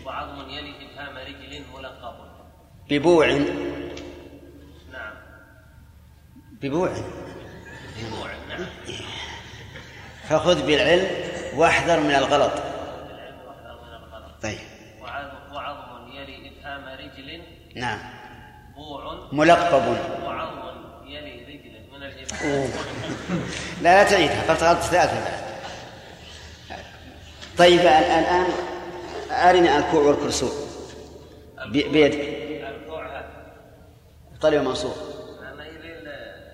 [0.07, 2.15] وعظم يلي إبهام رجل ملقب.
[2.91, 3.27] ببوع.
[4.93, 5.15] نعم.
[6.63, 6.93] ببوع.
[7.99, 8.67] ببوع نعم.
[10.29, 11.09] فخذ بالعلم
[11.57, 12.53] واحذر من الغلط.
[12.53, 14.43] بالعلم واحذر من الغلط.
[14.43, 14.59] طيب.
[15.53, 17.43] وعظم يلي إبهام رجل
[17.77, 18.18] نعم.
[19.33, 19.83] ملقب.
[21.93, 22.01] من
[23.83, 25.15] لا لا تعيدها قد غلطت ثلاثة.
[26.71, 26.79] بعد
[27.59, 28.47] طيب الآن
[29.31, 30.51] أرنا الكوع والكرسوع
[31.67, 32.21] بيدك.
[32.69, 33.31] الكوع هذا
[34.41, 34.95] طلع منصور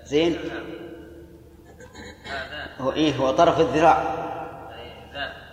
[0.03, 0.37] زين.
[2.79, 4.25] هو إيه هو طرف الذراع.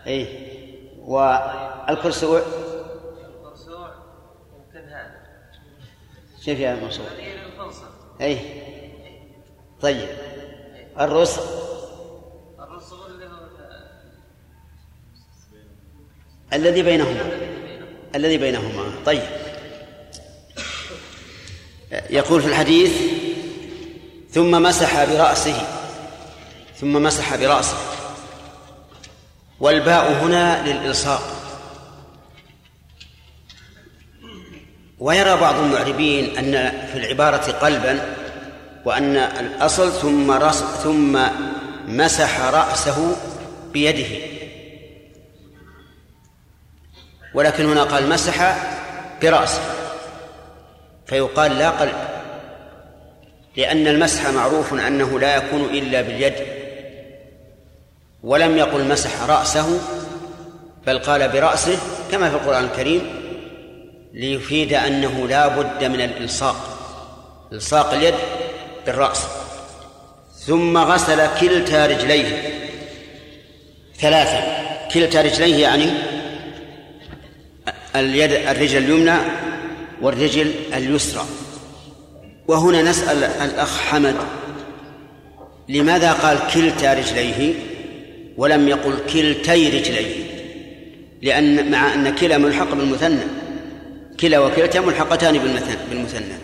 [0.06, 0.52] إيه.
[0.98, 2.42] والكرسوع
[3.40, 3.90] الكرسوع
[4.56, 5.22] يمكن هذا
[6.46, 7.06] شوف يا منصور
[8.20, 8.38] أي
[9.80, 10.08] طيب.
[11.00, 11.26] اللي
[13.26, 13.48] هو
[16.52, 17.30] الذي بينهما.
[18.14, 18.92] الذي بينهما.
[19.06, 19.22] طيب.
[22.10, 22.92] يقول في الحديث
[24.30, 25.66] ثم مسح برأسه.
[26.76, 27.76] ثم مسح برأسه.
[29.60, 31.41] والباء هنا للإلصاق.
[35.02, 38.14] ويرى بعض المعربين أن في العبارة قلبا
[38.84, 41.18] وأن الأصل ثم رأس ثم
[41.86, 43.16] مسح رأسه
[43.72, 44.24] بيده.
[47.34, 48.56] ولكن هنا قال مسح
[49.22, 49.60] برأسه.
[51.06, 51.96] فيقال لا قلب
[53.56, 56.34] لأن المسح معروف أنه لا يكون إلا باليد.
[58.22, 59.80] ولم يقل مسح رأسه
[60.86, 61.78] بل قال برأسه
[62.12, 63.21] كما في القرآن الكريم
[64.14, 66.56] ليفيد أنه لا بد من الإلصاق
[67.52, 68.14] إلصاق اليد
[68.86, 69.26] بالرأس.
[70.46, 72.52] ثم غسل كلتا رجليه.
[73.98, 74.42] ثلاثا
[74.94, 75.90] كلتا رجليه يعني
[77.96, 79.18] اليد الرجل اليمنى
[80.02, 81.24] والرجل اليسرى.
[82.48, 84.16] وهنا نسأل الأخ حمد
[85.68, 87.54] لماذا قال كلتا رجليه
[88.36, 90.24] ولم يقل كلتي رجليه؟
[91.22, 93.41] لأن مع أن كلا ملحق بالمثنى.
[94.20, 96.34] كلا وكلتا ملحقتان بالمثنى بالمثنى.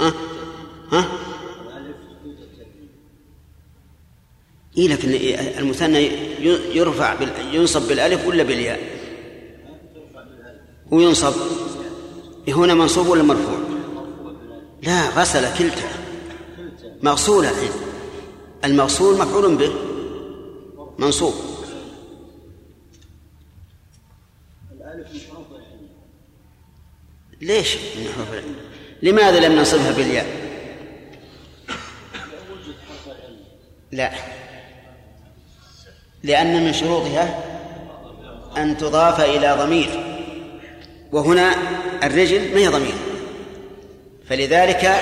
[0.00, 0.12] ها؟
[0.92, 1.08] ها؟
[4.78, 5.08] إيه لكن
[5.58, 6.10] المثنى
[6.76, 7.28] يرفع بال...
[7.52, 8.80] ينصب بالألف ولا بالياء؟
[10.90, 11.32] وينصب.
[12.48, 13.58] هنا منصوب ولا مرفوع؟
[14.82, 15.88] لا غسل كلتا.
[17.02, 17.70] مغسولة الحين.
[18.64, 19.72] المغسول مفعول به.
[20.98, 21.34] منصوب.
[27.40, 28.56] ليش؟ من حروف العلم
[29.02, 30.26] لماذا لم ننصبها بالياء؟
[33.92, 34.10] لا.
[36.22, 37.44] لأن من شروطها
[38.56, 39.88] أن تضاف إلى ضمير.
[41.12, 41.54] وهنا
[42.02, 42.94] الرجل ما هي ضمير.
[44.28, 45.00] فلذلك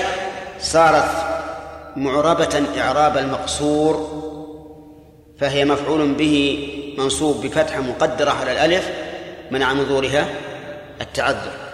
[0.59, 1.29] صارت
[1.95, 4.19] معربة إعراب المقصور
[5.39, 6.67] فهي مفعول به
[6.97, 8.89] منصوب بفتحة مقدرة على الألف
[9.51, 10.29] منع من ظهورها
[11.01, 11.68] التعذر.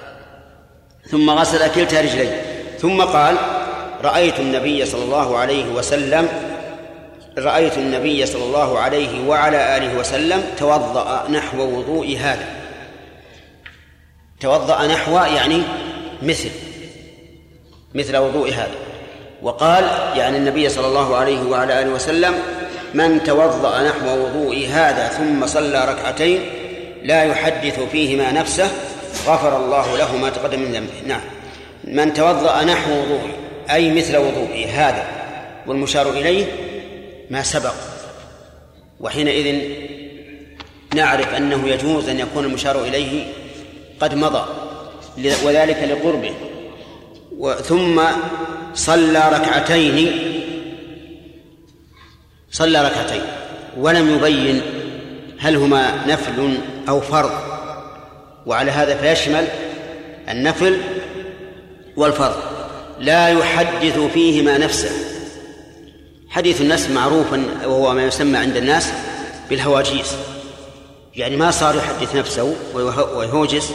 [1.11, 2.41] ثم غسل كلتا رجليه.
[2.79, 3.35] ثم قال
[4.03, 6.27] رأيت النبي صلى الله عليه وسلم
[7.37, 12.47] رأيت النبي صلى الله عليه وعلى آله وسلم توضأ نحو وضوء هذا.
[14.39, 15.61] توضأ نحو يعني
[16.21, 16.49] مثل
[17.93, 18.75] مثل وضوء هذا.
[19.41, 19.83] وقال
[20.17, 22.33] يعني النبي صلى الله عليه وعلى آله وسلم
[22.93, 26.41] من توضأ نحو وضوء هذا ثم صلى ركعتين
[27.03, 28.69] لا يحدث فيهما نفسه
[29.27, 31.07] غفر الله له ما تقدم من ذنبه.
[31.07, 31.21] نعم.
[31.83, 33.29] من توضأ نحو وضوء
[33.71, 35.07] أي مثل وضوء هذا
[35.67, 36.45] والمشار إليه
[37.29, 37.73] ما سبق.
[38.99, 39.61] وحينئذ
[40.95, 43.25] نعرف أنه يجوز أن يكون المشار إليه
[43.99, 44.45] قد مضى
[45.43, 46.33] وذلك لقربه.
[47.63, 48.01] ثم
[48.73, 50.11] صلى ركعتين
[52.51, 53.21] صلى ركعتين
[53.77, 54.61] ولم يبين
[55.39, 56.57] هل هما نفل
[56.89, 57.44] أو فرض.
[58.45, 59.47] وعلى هذا فيشمل
[60.29, 60.81] النفل
[61.97, 62.35] والفرض.
[62.99, 64.91] لا يحدث فيهما نفسه.
[66.29, 67.27] حديث النفس معروف
[67.65, 68.91] وهو ما يسمى عند الناس
[69.49, 70.15] بالهواجيس.
[71.15, 72.55] يعني ما صار يحدث نفسه
[73.15, 73.71] ويهوجس.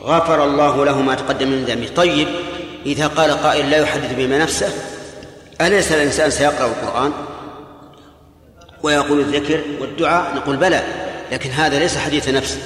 [0.00, 1.88] غفر الله له ما تقدم من ذنبه.
[1.96, 2.28] طيب
[2.86, 4.68] إذا قال قائل لا يحدث بما نفسه
[5.60, 7.12] أليس الإنسان سيقرأ القرآن
[8.82, 10.82] ويقول الذكر والدعاء؟ نقول بلى
[11.32, 12.58] لكن هذا ليس حديث نفس.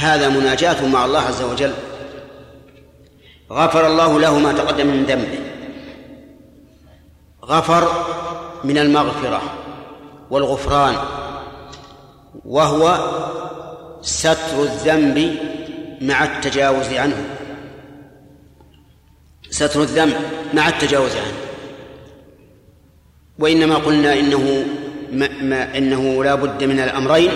[0.00, 1.72] هذا مناجاة مع الله عز وجل.
[3.50, 5.38] غفر الله له ما تقدم من ذنبه.
[7.44, 7.88] غفر
[8.64, 9.42] من المغفرة
[10.30, 10.96] والغفران
[12.44, 12.98] وهو
[14.02, 15.36] ستر الذنب
[16.00, 17.24] مع التجاوز عنه.
[19.50, 20.16] ستر الذنب
[20.54, 21.36] مع التجاوز عنه.
[23.38, 24.64] وإنما قلنا إنه
[25.12, 27.30] ما ما إنه لا بد من الأمرين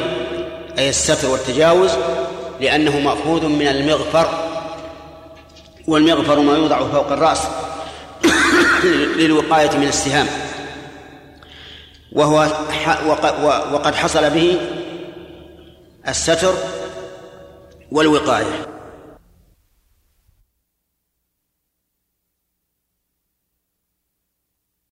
[0.78, 1.90] أي الستر والتجاوز
[2.60, 4.28] لأنه مأخوذ من المغفر
[5.88, 7.40] والمغفر ما يوضع فوق الرأس
[9.18, 10.26] للوقاية من السهام.
[12.12, 12.46] وهو
[13.72, 14.58] وقد حصل به
[16.08, 16.54] الستر
[17.92, 18.73] والوقاية.